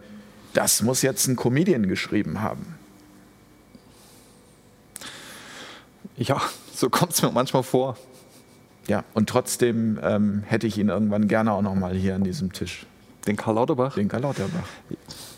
das 0.54 0.82
muss 0.82 1.02
jetzt 1.02 1.26
ein 1.28 1.36
Comedian 1.36 1.88
geschrieben 1.88 2.40
haben. 2.40 2.77
Ja, 6.18 6.40
so 6.74 6.90
kommt 6.90 7.12
es 7.12 7.22
mir 7.22 7.30
manchmal 7.30 7.62
vor. 7.62 7.96
Ja, 8.88 9.04
und 9.14 9.28
trotzdem 9.28 9.98
ähm, 10.02 10.42
hätte 10.46 10.66
ich 10.66 10.78
ihn 10.78 10.88
irgendwann 10.88 11.28
gerne 11.28 11.52
auch 11.52 11.62
noch 11.62 11.74
mal 11.74 11.94
hier 11.94 12.14
an 12.14 12.24
diesem 12.24 12.52
Tisch. 12.52 12.86
Den 13.26 13.36
Karl 13.36 13.56
Lauterbach? 13.56 13.94
Den 13.94 14.08
Karl 14.08 14.22
Lauterbach. 14.22 14.66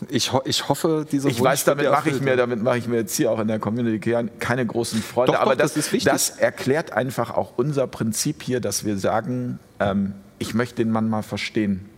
Ich, 0.07 0.31
ho 0.31 0.41
ich 0.45 0.69
hoffe, 0.69 1.05
dieser 1.11 1.27
Ich 1.27 1.39
Wunsch 1.39 1.49
weiß, 1.49 1.65
damit 1.65 1.89
mache 1.89 2.09
ich, 2.09 2.21
mir, 2.21 2.37
damit 2.37 2.63
mache 2.63 2.77
ich 2.77 2.87
mir 2.87 2.97
jetzt 2.97 3.15
hier 3.15 3.29
auch 3.31 3.39
in 3.39 3.49
der 3.49 3.59
Community 3.59 4.15
keine 4.39 4.65
großen 4.65 5.01
Freunde. 5.03 5.33
Doch, 5.33 5.39
aber 5.41 5.51
doch, 5.51 5.59
das, 5.59 5.73
das, 5.73 5.87
ist 5.87 5.93
wichtig. 5.93 6.09
das 6.09 6.29
erklärt 6.29 6.93
einfach 6.93 7.31
auch 7.31 7.53
unser 7.57 7.87
Prinzip 7.87 8.41
hier, 8.41 8.61
dass 8.61 8.85
wir 8.85 8.97
sagen, 8.97 9.59
ähm, 9.81 10.13
ich 10.39 10.53
möchte 10.53 10.75
den 10.77 10.91
Mann 10.91 11.09
mal 11.09 11.21
verstehen. 11.21 11.89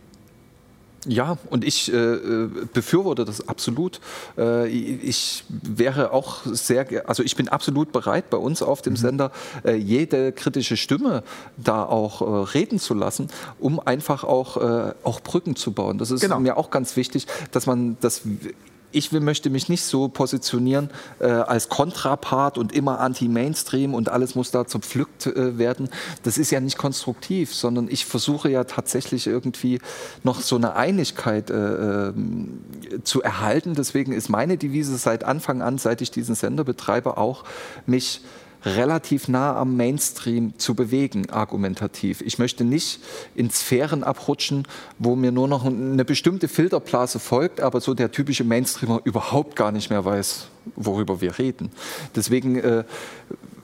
Ja, 1.06 1.36
und 1.50 1.64
ich 1.64 1.92
äh, 1.92 2.18
befürworte 2.72 3.24
das 3.24 3.46
absolut. 3.48 4.00
Äh, 4.38 4.68
ich 4.68 5.44
wäre 5.48 6.12
auch 6.12 6.40
sehr, 6.44 7.08
also 7.08 7.22
ich 7.22 7.36
bin 7.36 7.48
absolut 7.48 7.92
bereit, 7.92 8.30
bei 8.30 8.38
uns 8.38 8.62
auf 8.62 8.82
dem 8.82 8.94
mhm. 8.94 8.98
Sender 8.98 9.32
äh, 9.64 9.74
jede 9.74 10.32
kritische 10.32 10.76
Stimme 10.76 11.22
da 11.56 11.84
auch 11.84 12.22
äh, 12.22 12.24
reden 12.56 12.78
zu 12.78 12.94
lassen, 12.94 13.28
um 13.58 13.80
einfach 13.80 14.24
auch, 14.24 14.56
äh, 14.56 14.94
auch 15.02 15.20
Brücken 15.20 15.56
zu 15.56 15.72
bauen. 15.72 15.98
Das 15.98 16.10
ist 16.10 16.20
genau. 16.20 16.40
mir 16.40 16.56
auch 16.56 16.70
ganz 16.70 16.96
wichtig, 16.96 17.26
dass 17.52 17.66
man 17.66 17.96
das 18.00 18.22
ich 18.94 19.12
will, 19.12 19.20
möchte 19.20 19.50
mich 19.50 19.68
nicht 19.68 19.82
so 19.82 20.08
positionieren 20.08 20.90
äh, 21.18 21.26
als 21.26 21.68
Kontrapart 21.68 22.58
und 22.58 22.72
immer 22.72 23.00
anti-Mainstream 23.00 23.94
und 23.94 24.08
alles 24.08 24.34
muss 24.34 24.50
da 24.50 24.66
zerpflückt 24.66 25.26
äh, 25.26 25.58
werden. 25.58 25.88
Das 26.22 26.38
ist 26.38 26.50
ja 26.50 26.60
nicht 26.60 26.78
konstruktiv, 26.78 27.54
sondern 27.54 27.88
ich 27.90 28.06
versuche 28.06 28.48
ja 28.48 28.64
tatsächlich 28.64 29.26
irgendwie 29.26 29.80
noch 30.22 30.40
so 30.40 30.56
eine 30.56 30.76
Einigkeit 30.76 31.50
äh, 31.50 31.54
ähm, 31.54 32.60
zu 33.02 33.22
erhalten. 33.22 33.74
Deswegen 33.74 34.12
ist 34.12 34.28
meine 34.28 34.56
Devise 34.56 34.96
seit 34.96 35.24
Anfang 35.24 35.62
an, 35.62 35.78
seit 35.78 36.00
ich 36.00 36.10
diesen 36.10 36.34
Sender 36.34 36.64
betreibe, 36.64 37.16
auch 37.16 37.44
mich 37.86 38.20
relativ 38.64 39.28
nah 39.28 39.56
am 39.56 39.76
Mainstream 39.76 40.58
zu 40.58 40.74
bewegen, 40.74 41.30
argumentativ. 41.30 42.20
Ich 42.22 42.38
möchte 42.38 42.64
nicht 42.64 43.00
in 43.34 43.50
Sphären 43.50 44.04
abrutschen, 44.04 44.66
wo 44.98 45.16
mir 45.16 45.32
nur 45.32 45.48
noch 45.48 45.64
eine 45.64 46.04
bestimmte 46.04 46.48
Filterblase 46.48 47.18
folgt, 47.18 47.60
aber 47.60 47.80
so 47.80 47.94
der 47.94 48.10
typische 48.10 48.44
Mainstreamer 48.44 49.00
überhaupt 49.04 49.56
gar 49.56 49.72
nicht 49.72 49.90
mehr 49.90 50.04
weiß, 50.04 50.46
worüber 50.76 51.20
wir 51.20 51.38
reden. 51.38 51.70
Deswegen 52.16 52.56
äh, 52.56 52.84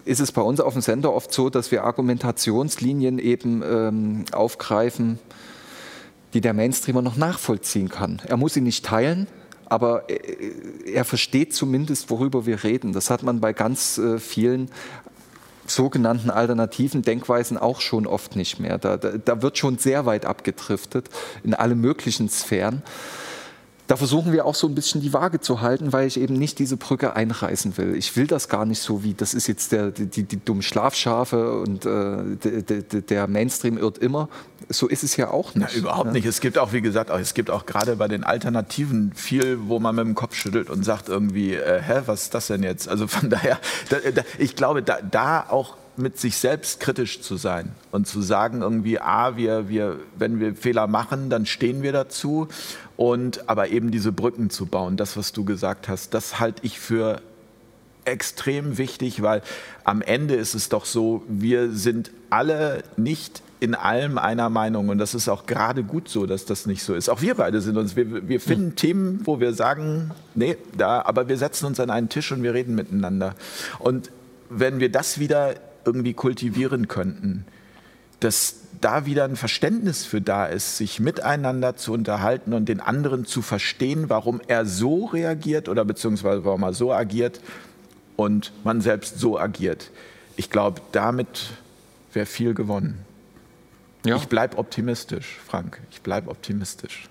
ist 0.05 0.21
es 0.21 0.33
bei 0.33 0.43
uns 0.43 0.61
auf 0.61 0.73
dem 0.73 0.83
Sender 0.83 1.13
oft 1.13 1.33
so, 1.33 1.51
dass 1.51 1.71
wir 1.71 1.85
Argumentationslinien 1.85 3.19
eben 3.19 3.63
ähm, 3.63 4.25
aufgreifen, 4.33 5.19
die 6.35 6.41
der 6.41 6.55
Mainstreamer 6.55 7.03
noch 7.03 7.17
nachvollziehen 7.17 7.89
kann. 7.89 8.21
Er 8.27 8.37
muss 8.37 8.55
sie 8.55 8.61
nicht 8.61 8.85
teilen, 8.85 9.27
aber 9.71 10.11
äh, 10.11 10.53
er 10.93 11.05
versteht 11.05 11.55
zumindest, 11.55 12.11
worüber 12.11 12.45
wir 12.45 12.63
reden. 12.63 12.93
Das 12.93 13.09
hat 13.09 13.23
man 13.23 13.41
bei 13.41 13.55
ganz 13.55 13.97
äh, 13.97 14.19
vielen 14.19 14.71
sogenannten 15.67 16.31
alternativen 16.31 17.03
Denkweisen 17.03 17.57
auch 17.57 17.81
schon 17.81 18.07
oft 18.07 18.37
nicht 18.37 18.59
mehr. 18.59 18.77
Da, 18.77 18.97
da, 18.97 19.13
da 19.13 19.41
wird 19.41 19.57
schon 19.57 19.79
sehr 19.79 20.05
weit 20.05 20.27
abgedriftet 20.27 21.09
in 21.45 21.55
alle 21.55 21.77
möglichen 21.77 22.29
Sphären 22.29 22.83
da 23.91 23.97
versuchen 23.97 24.33
wir 24.33 24.47
auch 24.47 24.55
so 24.55 24.69
ein 24.69 24.77
bisschen 24.77 25.01
die 25.01 25.13
Waage 25.13 25.41
zu 25.41 25.63
halten, 25.63 25.93
weil 25.93 26.07
ich 26.07 26.21
eben 26.21 26.35
nicht 26.35 26.61
diese 26.61 26.77
Brücke 26.77 27.17
einreißen 27.17 27.77
will. 27.77 27.97
Ich 27.97 28.15
will 28.15 28.29
das 28.29 28.49
gar 28.49 28.65
nicht 28.65 28.81
so 28.81 29.03
wie, 29.03 29.15
das 29.15 29.35
ist 29.35 29.49
jetzt 29.49 29.73
der, 29.73 29.91
die, 29.91 30.23
die, 30.23 30.37
dummen 30.37 30.63
Schlafschafe 30.63 31.59
und 31.59 31.87
äh, 31.87 32.37
de, 32.37 32.83
de, 32.83 33.01
der 33.01 33.27
Mainstream 33.27 33.77
irrt 33.77 33.99
immer. 33.99 34.29
So 34.69 34.87
ist 34.87 35.03
es 35.03 35.17
ja 35.17 35.31
auch 35.31 35.57
nicht. 35.57 35.71
Na, 35.73 35.77
überhaupt 35.77 36.07
ja. 36.07 36.13
nicht. 36.13 36.25
Es 36.25 36.41
gibt 36.41 36.57
auch, 36.57 36.73
wie 36.73 36.83
gesagt, 36.83 37.11
auch, 37.11 37.19
es 37.19 37.35
gibt 37.35 37.51
auch 37.51 37.67
gerade 37.67 37.97
bei 37.97 38.07
den 38.07 38.23
Alternativen 38.23 39.11
viel, 39.17 39.59
wo 39.67 39.81
man 39.81 39.97
mit 39.97 40.05
dem 40.05 40.15
Kopf 40.15 40.37
schüttelt 40.37 40.71
und 40.71 40.85
sagt 40.85 41.09
irgendwie, 41.09 41.55
äh, 41.55 41.83
hä, 41.83 42.03
was 42.07 42.23
ist 42.23 42.35
das 42.35 42.47
denn 42.47 42.63
jetzt? 42.63 42.89
Also 42.89 43.09
von 43.09 43.29
daher, 43.31 43.59
da, 43.89 43.97
da, 44.15 44.23
ich 44.39 44.55
glaube, 44.55 44.85
da, 44.85 44.99
da 45.03 45.47
auch 45.49 45.77
mit 45.97 46.19
sich 46.19 46.37
selbst 46.37 46.81
kritisch 46.81 47.21
zu 47.21 47.37
sein 47.37 47.73
und 47.91 48.07
zu 48.07 48.23
sagen 48.23 48.63
irgendwie, 48.63 49.01
ah, 49.01 49.37
wir, 49.37 49.69
wir, 49.69 49.99
wenn 50.17 50.41
wir 50.41 50.55
Fehler 50.55 50.87
machen, 50.87 51.31
dann 51.31 51.47
stehen 51.47 51.83
wir 51.83 51.93
dazu 51.93 52.49
und 53.01 53.49
aber 53.49 53.71
eben 53.71 53.91
diese 53.91 54.13
Brücken 54.13 54.51
zu 54.51 54.67
bauen, 54.67 54.99
das, 54.99 55.17
was 55.17 55.33
du 55.33 55.47
gesagt 55.47 55.89
hast, 55.89 56.13
das 56.13 56.39
halte 56.39 56.67
ich 56.67 56.79
für 56.79 57.23
extrem 58.05 58.77
wichtig, 58.77 59.23
weil 59.23 59.41
am 59.85 60.03
Ende 60.03 60.35
ist 60.35 60.55
es 60.55 60.69
doch 60.69 60.85
so, 60.85 61.23
wir 61.27 61.73
sind 61.73 62.11
alle 62.29 62.83
nicht 62.99 63.41
in 63.59 63.75
allem 63.75 64.19
einer 64.19 64.51
Meinung 64.51 64.91
und 64.91 64.99
das 64.99 65.15
ist 65.15 65.31
auch 65.31 65.47
gerade 65.47 65.83
gut 65.83 66.11
so, 66.11 66.27
dass 66.27 66.45
das 66.45 66.67
nicht 66.67 66.83
so 66.83 66.93
ist. 66.95 67.09
Auch 67.09 67.23
wir 67.23 67.37
beide 67.37 67.63
sind 67.63 67.79
uns, 67.79 67.97
wir, 67.97 68.29
wir 68.29 68.39
finden 68.39 68.67
mhm. 68.67 68.77
Themen, 68.77 69.21
wo 69.25 69.41
wir 69.41 69.55
sagen, 69.55 70.11
nee, 70.35 70.59
da, 70.77 71.01
aber 71.01 71.27
wir 71.27 71.39
setzen 71.39 71.65
uns 71.65 71.81
an 71.81 71.89
einen 71.89 72.11
Tisch 72.11 72.31
und 72.33 72.43
wir 72.43 72.53
reden 72.53 72.75
miteinander. 72.75 73.35
Und 73.79 74.11
wenn 74.51 74.79
wir 74.79 74.93
das 74.93 75.19
wieder 75.19 75.55
irgendwie 75.87 76.13
kultivieren 76.13 76.87
könnten, 76.87 77.47
dass 78.21 78.57
da 78.81 79.07
wieder 79.07 79.25
ein 79.25 79.37
Verständnis 79.37 80.05
für 80.05 80.21
da 80.21 80.47
ist, 80.47 80.77
sich 80.77 81.01
miteinander 81.01 81.77
zu 81.77 81.93
unterhalten 81.93 82.53
und 82.53 82.69
den 82.69 82.81
anderen 82.81 83.27
zu 83.27 83.43
verstehen, 83.43 84.09
warum 84.09 84.41
er 84.47 84.65
so 84.67 85.07
reagiert 85.07 85.69
oder 85.69 85.85
beziehungsweise 85.85 86.45
warum 86.45 86.63
er 86.63 86.73
so 86.73 86.93
agiert 86.93 87.41
und 88.17 88.53
man 88.65 88.81
selbst 88.81 89.19
so 89.19 89.39
agiert. 89.39 89.91
Ich 90.37 90.51
glaube, 90.51 90.81
damit 90.93 91.51
wäre 92.13 92.27
viel 92.27 92.55
gewonnen. 92.55 93.05
Ja. 94.05 94.17
Ich 94.17 94.29
bleibe 94.29 94.57
optimistisch, 94.57 95.39
Frank. 95.47 95.81
Ich 95.91 96.01
bleibe 96.01 96.31
optimistisch. 96.31 97.09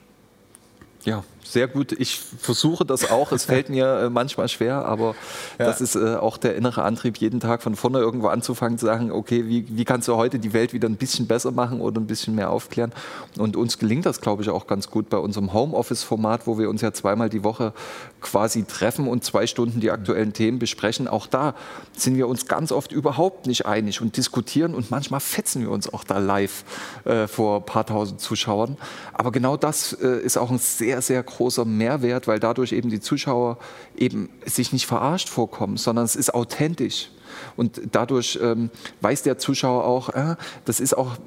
Ja, 1.03 1.23
sehr 1.51 1.67
gut. 1.67 1.93
Ich 1.93 2.19
versuche 2.19 2.85
das 2.85 3.09
auch. 3.09 3.31
Es 3.31 3.45
fällt 3.49 3.69
mir 3.69 4.01
äh, 4.01 4.09
manchmal 4.09 4.47
schwer, 4.49 4.85
aber 4.85 5.15
ja. 5.57 5.65
das 5.65 5.81
ist 5.81 5.95
äh, 5.95 6.15
auch 6.15 6.37
der 6.37 6.55
innere 6.55 6.83
Antrieb, 6.83 7.17
jeden 7.17 7.39
Tag 7.39 7.63
von 7.63 7.75
vorne 7.75 7.97
irgendwo 7.97 8.27
anzufangen, 8.27 8.77
zu 8.77 8.85
sagen, 8.85 9.11
okay, 9.11 9.47
wie, 9.47 9.65
wie 9.69 9.83
kannst 9.83 10.07
du 10.07 10.15
heute 10.15 10.37
die 10.37 10.53
Welt 10.53 10.73
wieder 10.73 10.87
ein 10.87 10.97
bisschen 10.97 11.25
besser 11.25 11.51
machen 11.51 11.81
oder 11.81 11.99
ein 11.99 12.05
bisschen 12.05 12.35
mehr 12.35 12.51
aufklären? 12.51 12.91
Und 13.37 13.55
uns 13.55 13.79
gelingt 13.79 14.05
das, 14.05 14.21
glaube 14.21 14.43
ich, 14.43 14.49
auch 14.49 14.67
ganz 14.67 14.91
gut 14.91 15.09
bei 15.09 15.17
unserem 15.17 15.51
Homeoffice-Format, 15.51 16.45
wo 16.45 16.59
wir 16.59 16.69
uns 16.69 16.81
ja 16.81 16.93
zweimal 16.93 17.29
die 17.29 17.43
Woche 17.43 17.73
quasi 18.21 18.63
treffen 18.63 19.07
und 19.07 19.23
zwei 19.23 19.47
Stunden 19.47 19.79
die 19.79 19.89
aktuellen 19.89 20.33
Themen 20.33 20.59
besprechen. 20.59 21.07
Auch 21.07 21.25
da 21.25 21.55
sind 21.97 22.15
wir 22.15 22.27
uns 22.27 22.47
ganz 22.47 22.71
oft 22.71 22.91
überhaupt 22.91 23.47
nicht 23.47 23.65
einig 23.65 24.01
und 24.01 24.17
diskutieren 24.17 24.75
und 24.75 24.91
manchmal 24.91 25.19
fetzen 25.19 25.61
wir 25.63 25.71
uns 25.71 25.91
auch 25.91 26.03
da 26.03 26.19
live 26.19 26.63
äh, 27.05 27.27
vor 27.27 27.57
ein 27.57 27.65
paar 27.65 27.87
tausend 27.87 28.21
Zuschauern. 28.21 28.77
Aber 29.13 29.31
genau 29.31 29.57
das 29.57 29.93
äh, 29.93 30.19
ist 30.19 30.37
auch 30.37 30.51
ein 30.51 30.59
sehr, 30.59 31.01
sehr 31.01 31.23
großes 31.23 31.38
großer 31.39 31.63
Mehrwert, 31.63 32.27
weil 32.27 32.39
dadurch 32.39 32.73
eben 32.73 32.89
die 32.89 32.99
Zuschauer 32.99 33.57
eben 33.95 34.27
sich 34.45 34.73
nicht 34.73 34.85
verarscht 34.85 35.29
vorkommen, 35.29 35.77
sondern 35.77 36.03
es 36.03 36.17
ist 36.17 36.33
authentisch. 36.33 37.11
Und 37.55 37.79
dadurch 37.93 38.37
ähm, 38.41 38.69
weiß 38.99 39.23
der 39.23 39.37
Zuschauer 39.37 39.85
auch, 39.85 40.09
äh, 40.09 40.35
das 40.65 40.81
ist 40.81 40.97
auch 40.97 41.17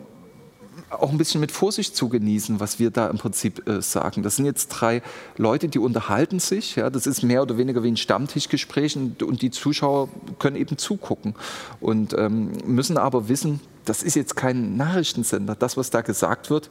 auch 0.90 1.10
ein 1.10 1.16
bisschen 1.16 1.40
mit 1.40 1.52
Vorsicht 1.52 1.96
zu 1.96 2.10
genießen, 2.10 2.60
was 2.60 2.78
wir 2.78 2.90
da 2.90 3.06
im 3.06 3.16
Prinzip 3.16 3.66
äh, 3.66 3.80
sagen. 3.80 4.22
Das 4.22 4.36
sind 4.36 4.44
jetzt 4.44 4.68
drei 4.68 5.00
Leute, 5.38 5.68
die 5.68 5.78
unterhalten 5.78 6.38
sich. 6.38 6.76
Ja, 6.76 6.90
das 6.90 7.06
ist 7.06 7.22
mehr 7.22 7.40
oder 7.40 7.56
weniger 7.56 7.82
wie 7.82 7.88
ein 7.88 7.96
Stammtischgespräch 7.96 8.94
und, 8.96 9.22
und 9.22 9.40
die 9.40 9.50
Zuschauer 9.50 10.10
können 10.38 10.56
eben 10.56 10.76
zugucken 10.76 11.34
und 11.80 12.12
ähm, 12.12 12.52
müssen 12.66 12.98
aber 12.98 13.30
wissen, 13.30 13.60
das 13.86 14.02
ist 14.02 14.16
jetzt 14.16 14.36
kein 14.36 14.76
Nachrichtensender. 14.76 15.54
Das, 15.54 15.78
was 15.78 15.88
da 15.88 16.02
gesagt 16.02 16.50
wird, 16.50 16.68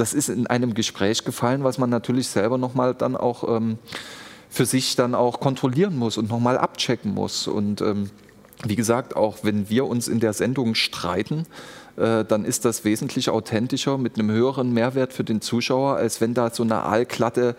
das 0.00 0.14
ist 0.14 0.30
in 0.30 0.46
einem 0.46 0.72
Gespräch 0.72 1.24
gefallen, 1.24 1.62
was 1.62 1.76
man 1.76 1.90
natürlich 1.90 2.28
selber 2.28 2.56
nochmal 2.56 2.94
dann 2.94 3.16
auch 3.16 3.44
ähm, 3.54 3.78
für 4.48 4.64
sich 4.64 4.96
dann 4.96 5.14
auch 5.14 5.40
kontrollieren 5.40 5.96
muss 5.96 6.16
und 6.16 6.30
nochmal 6.30 6.56
abchecken 6.56 7.12
muss. 7.12 7.46
Und 7.46 7.82
ähm, 7.82 8.10
wie 8.64 8.76
gesagt, 8.76 9.14
auch 9.14 9.38
wenn 9.42 9.68
wir 9.68 9.86
uns 9.86 10.08
in 10.08 10.18
der 10.18 10.32
Sendung 10.32 10.74
streiten, 10.74 11.46
äh, 11.96 12.24
dann 12.24 12.46
ist 12.46 12.64
das 12.64 12.84
wesentlich 12.84 13.28
authentischer 13.28 13.98
mit 13.98 14.18
einem 14.18 14.30
höheren 14.30 14.72
Mehrwert 14.72 15.12
für 15.12 15.24
den 15.24 15.42
Zuschauer, 15.42 15.96
als 15.96 16.20
wenn 16.22 16.32
da 16.32 16.50
so 16.50 16.62
eine 16.62 16.82
aalglatte 16.82 17.54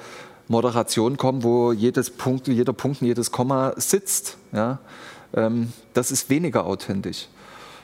Moderation 0.48 1.18
kommt, 1.18 1.44
wo 1.44 1.72
jedes 1.72 2.10
Punkt, 2.10 2.48
jeder 2.48 2.74
Punkt 2.74 3.02
jedes 3.02 3.32
Komma 3.32 3.74
sitzt. 3.78 4.38
Ja? 4.52 4.80
Ähm, 5.36 5.72
das 5.94 6.12
ist 6.12 6.30
weniger 6.32 6.66
authentisch. 6.66 7.28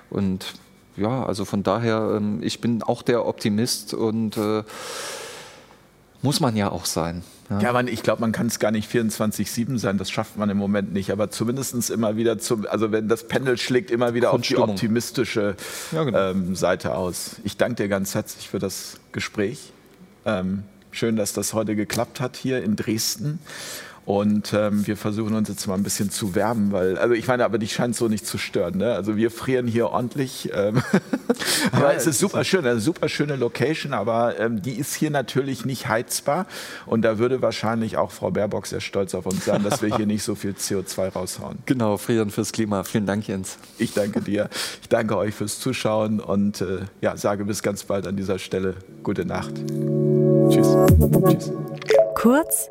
Und 0.09 0.55
ja, 0.97 1.25
also 1.25 1.45
von 1.45 1.63
daher, 1.63 2.15
ähm, 2.17 2.39
ich 2.41 2.59
bin 2.59 2.83
auch 2.83 3.01
der 3.01 3.25
Optimist 3.25 3.93
und 3.93 4.35
äh, 4.37 4.63
muss 6.21 6.39
man 6.39 6.55
ja 6.55 6.71
auch 6.71 6.85
sein. 6.85 7.23
Ja, 7.49 7.59
ja 7.59 7.73
man, 7.73 7.87
ich 7.87 8.03
glaube, 8.03 8.21
man 8.21 8.31
kann 8.31 8.47
es 8.47 8.59
gar 8.59 8.71
nicht 8.71 8.91
24-7 8.91 9.77
sein, 9.77 9.97
das 9.97 10.09
schafft 10.09 10.37
man 10.37 10.49
im 10.49 10.57
Moment 10.57 10.91
nicht, 10.91 11.11
aber 11.11 11.29
zumindest 11.29 11.89
immer 11.89 12.17
wieder, 12.17 12.39
zum, 12.39 12.65
also 12.67 12.91
wenn 12.91 13.07
das 13.07 13.27
Pendel 13.27 13.57
schlägt, 13.57 13.91
immer 13.91 14.13
wieder 14.13 14.33
auf 14.33 14.41
die 14.41 14.57
optimistische 14.57 15.55
ja, 15.91 16.03
genau. 16.03 16.31
ähm, 16.31 16.55
Seite 16.55 16.95
aus. 16.95 17.37
Ich 17.43 17.57
danke 17.57 17.83
dir 17.83 17.87
ganz 17.87 18.15
herzlich 18.15 18.49
für 18.49 18.59
das 18.59 18.99
Gespräch. 19.11 19.71
Ähm, 20.25 20.63
schön, 20.91 21.15
dass 21.15 21.33
das 21.33 21.53
heute 21.53 21.75
geklappt 21.75 22.19
hat 22.19 22.35
hier 22.35 22.63
in 22.63 22.75
Dresden. 22.75 23.39
Und 24.07 24.53
ähm, 24.53 24.87
wir 24.87 24.95
versuchen 24.95 25.35
uns 25.35 25.49
jetzt 25.49 25.67
mal 25.67 25.73
ein 25.73 25.83
bisschen 25.83 26.09
zu 26.09 26.33
wärmen, 26.33 26.71
weil, 26.71 26.97
also 26.97 27.13
ich 27.13 27.27
meine, 27.27 27.43
aber 27.43 27.57
die 27.57 27.67
scheint 27.67 27.93
so 27.93 28.07
nicht 28.07 28.25
zu 28.25 28.37
stören. 28.37 28.77
Ne? 28.77 28.93
Also 28.93 29.17
wir 29.17 29.29
frieren 29.29 29.67
hier 29.67 29.89
ordentlich. 29.89 30.49
Ähm, 30.53 30.81
aber 31.73 31.91
ja, 31.91 31.91
es 31.91 32.07
ist 32.07 32.19
super 32.19 32.45
schön, 32.45 32.65
eine 32.65 32.79
super 32.79 33.09
schöne 33.09 33.35
Location, 33.35 33.91
aber 33.91 34.39
ähm, 34.39 34.61
die 34.61 34.75
ist 34.75 34.95
hier 34.95 35.11
natürlich 35.11 35.65
nicht 35.65 35.89
heizbar. 35.89 36.47
Und 36.85 37.01
da 37.01 37.19
würde 37.19 37.41
wahrscheinlich 37.41 37.97
auch 37.97 38.11
Frau 38.11 38.31
Baerbock 38.31 38.67
sehr 38.67 38.79
stolz 38.79 39.13
auf 39.13 39.25
uns 39.25 39.43
sein, 39.43 39.61
dass 39.61 39.81
wir 39.81 39.93
hier 39.97 40.05
nicht 40.05 40.23
so 40.23 40.35
viel 40.35 40.51
CO2 40.51 41.09
raushauen. 41.09 41.57
Genau, 41.65 41.97
frieren 41.97 42.29
fürs 42.29 42.53
Klima. 42.53 42.85
Vielen 42.85 43.07
Dank, 43.07 43.27
Jens. 43.27 43.57
Ich 43.77 43.93
danke 43.93 44.21
dir. 44.21 44.49
Ich 44.81 44.87
danke 44.87 45.17
euch 45.17 45.35
fürs 45.35 45.59
Zuschauen 45.59 46.21
und 46.21 46.61
äh, 46.61 46.85
ja, 47.01 47.17
sage 47.17 47.43
bis 47.43 47.61
ganz 47.61 47.83
bald 47.83 48.07
an 48.07 48.15
dieser 48.15 48.39
Stelle 48.39 48.75
gute 49.03 49.25
Nacht. 49.25 49.53
Tschüss. 50.49 50.77
Tschüss. 51.27 51.51
Kurz 52.15 52.69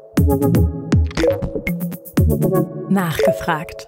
Nachgefragt. 2.88 3.86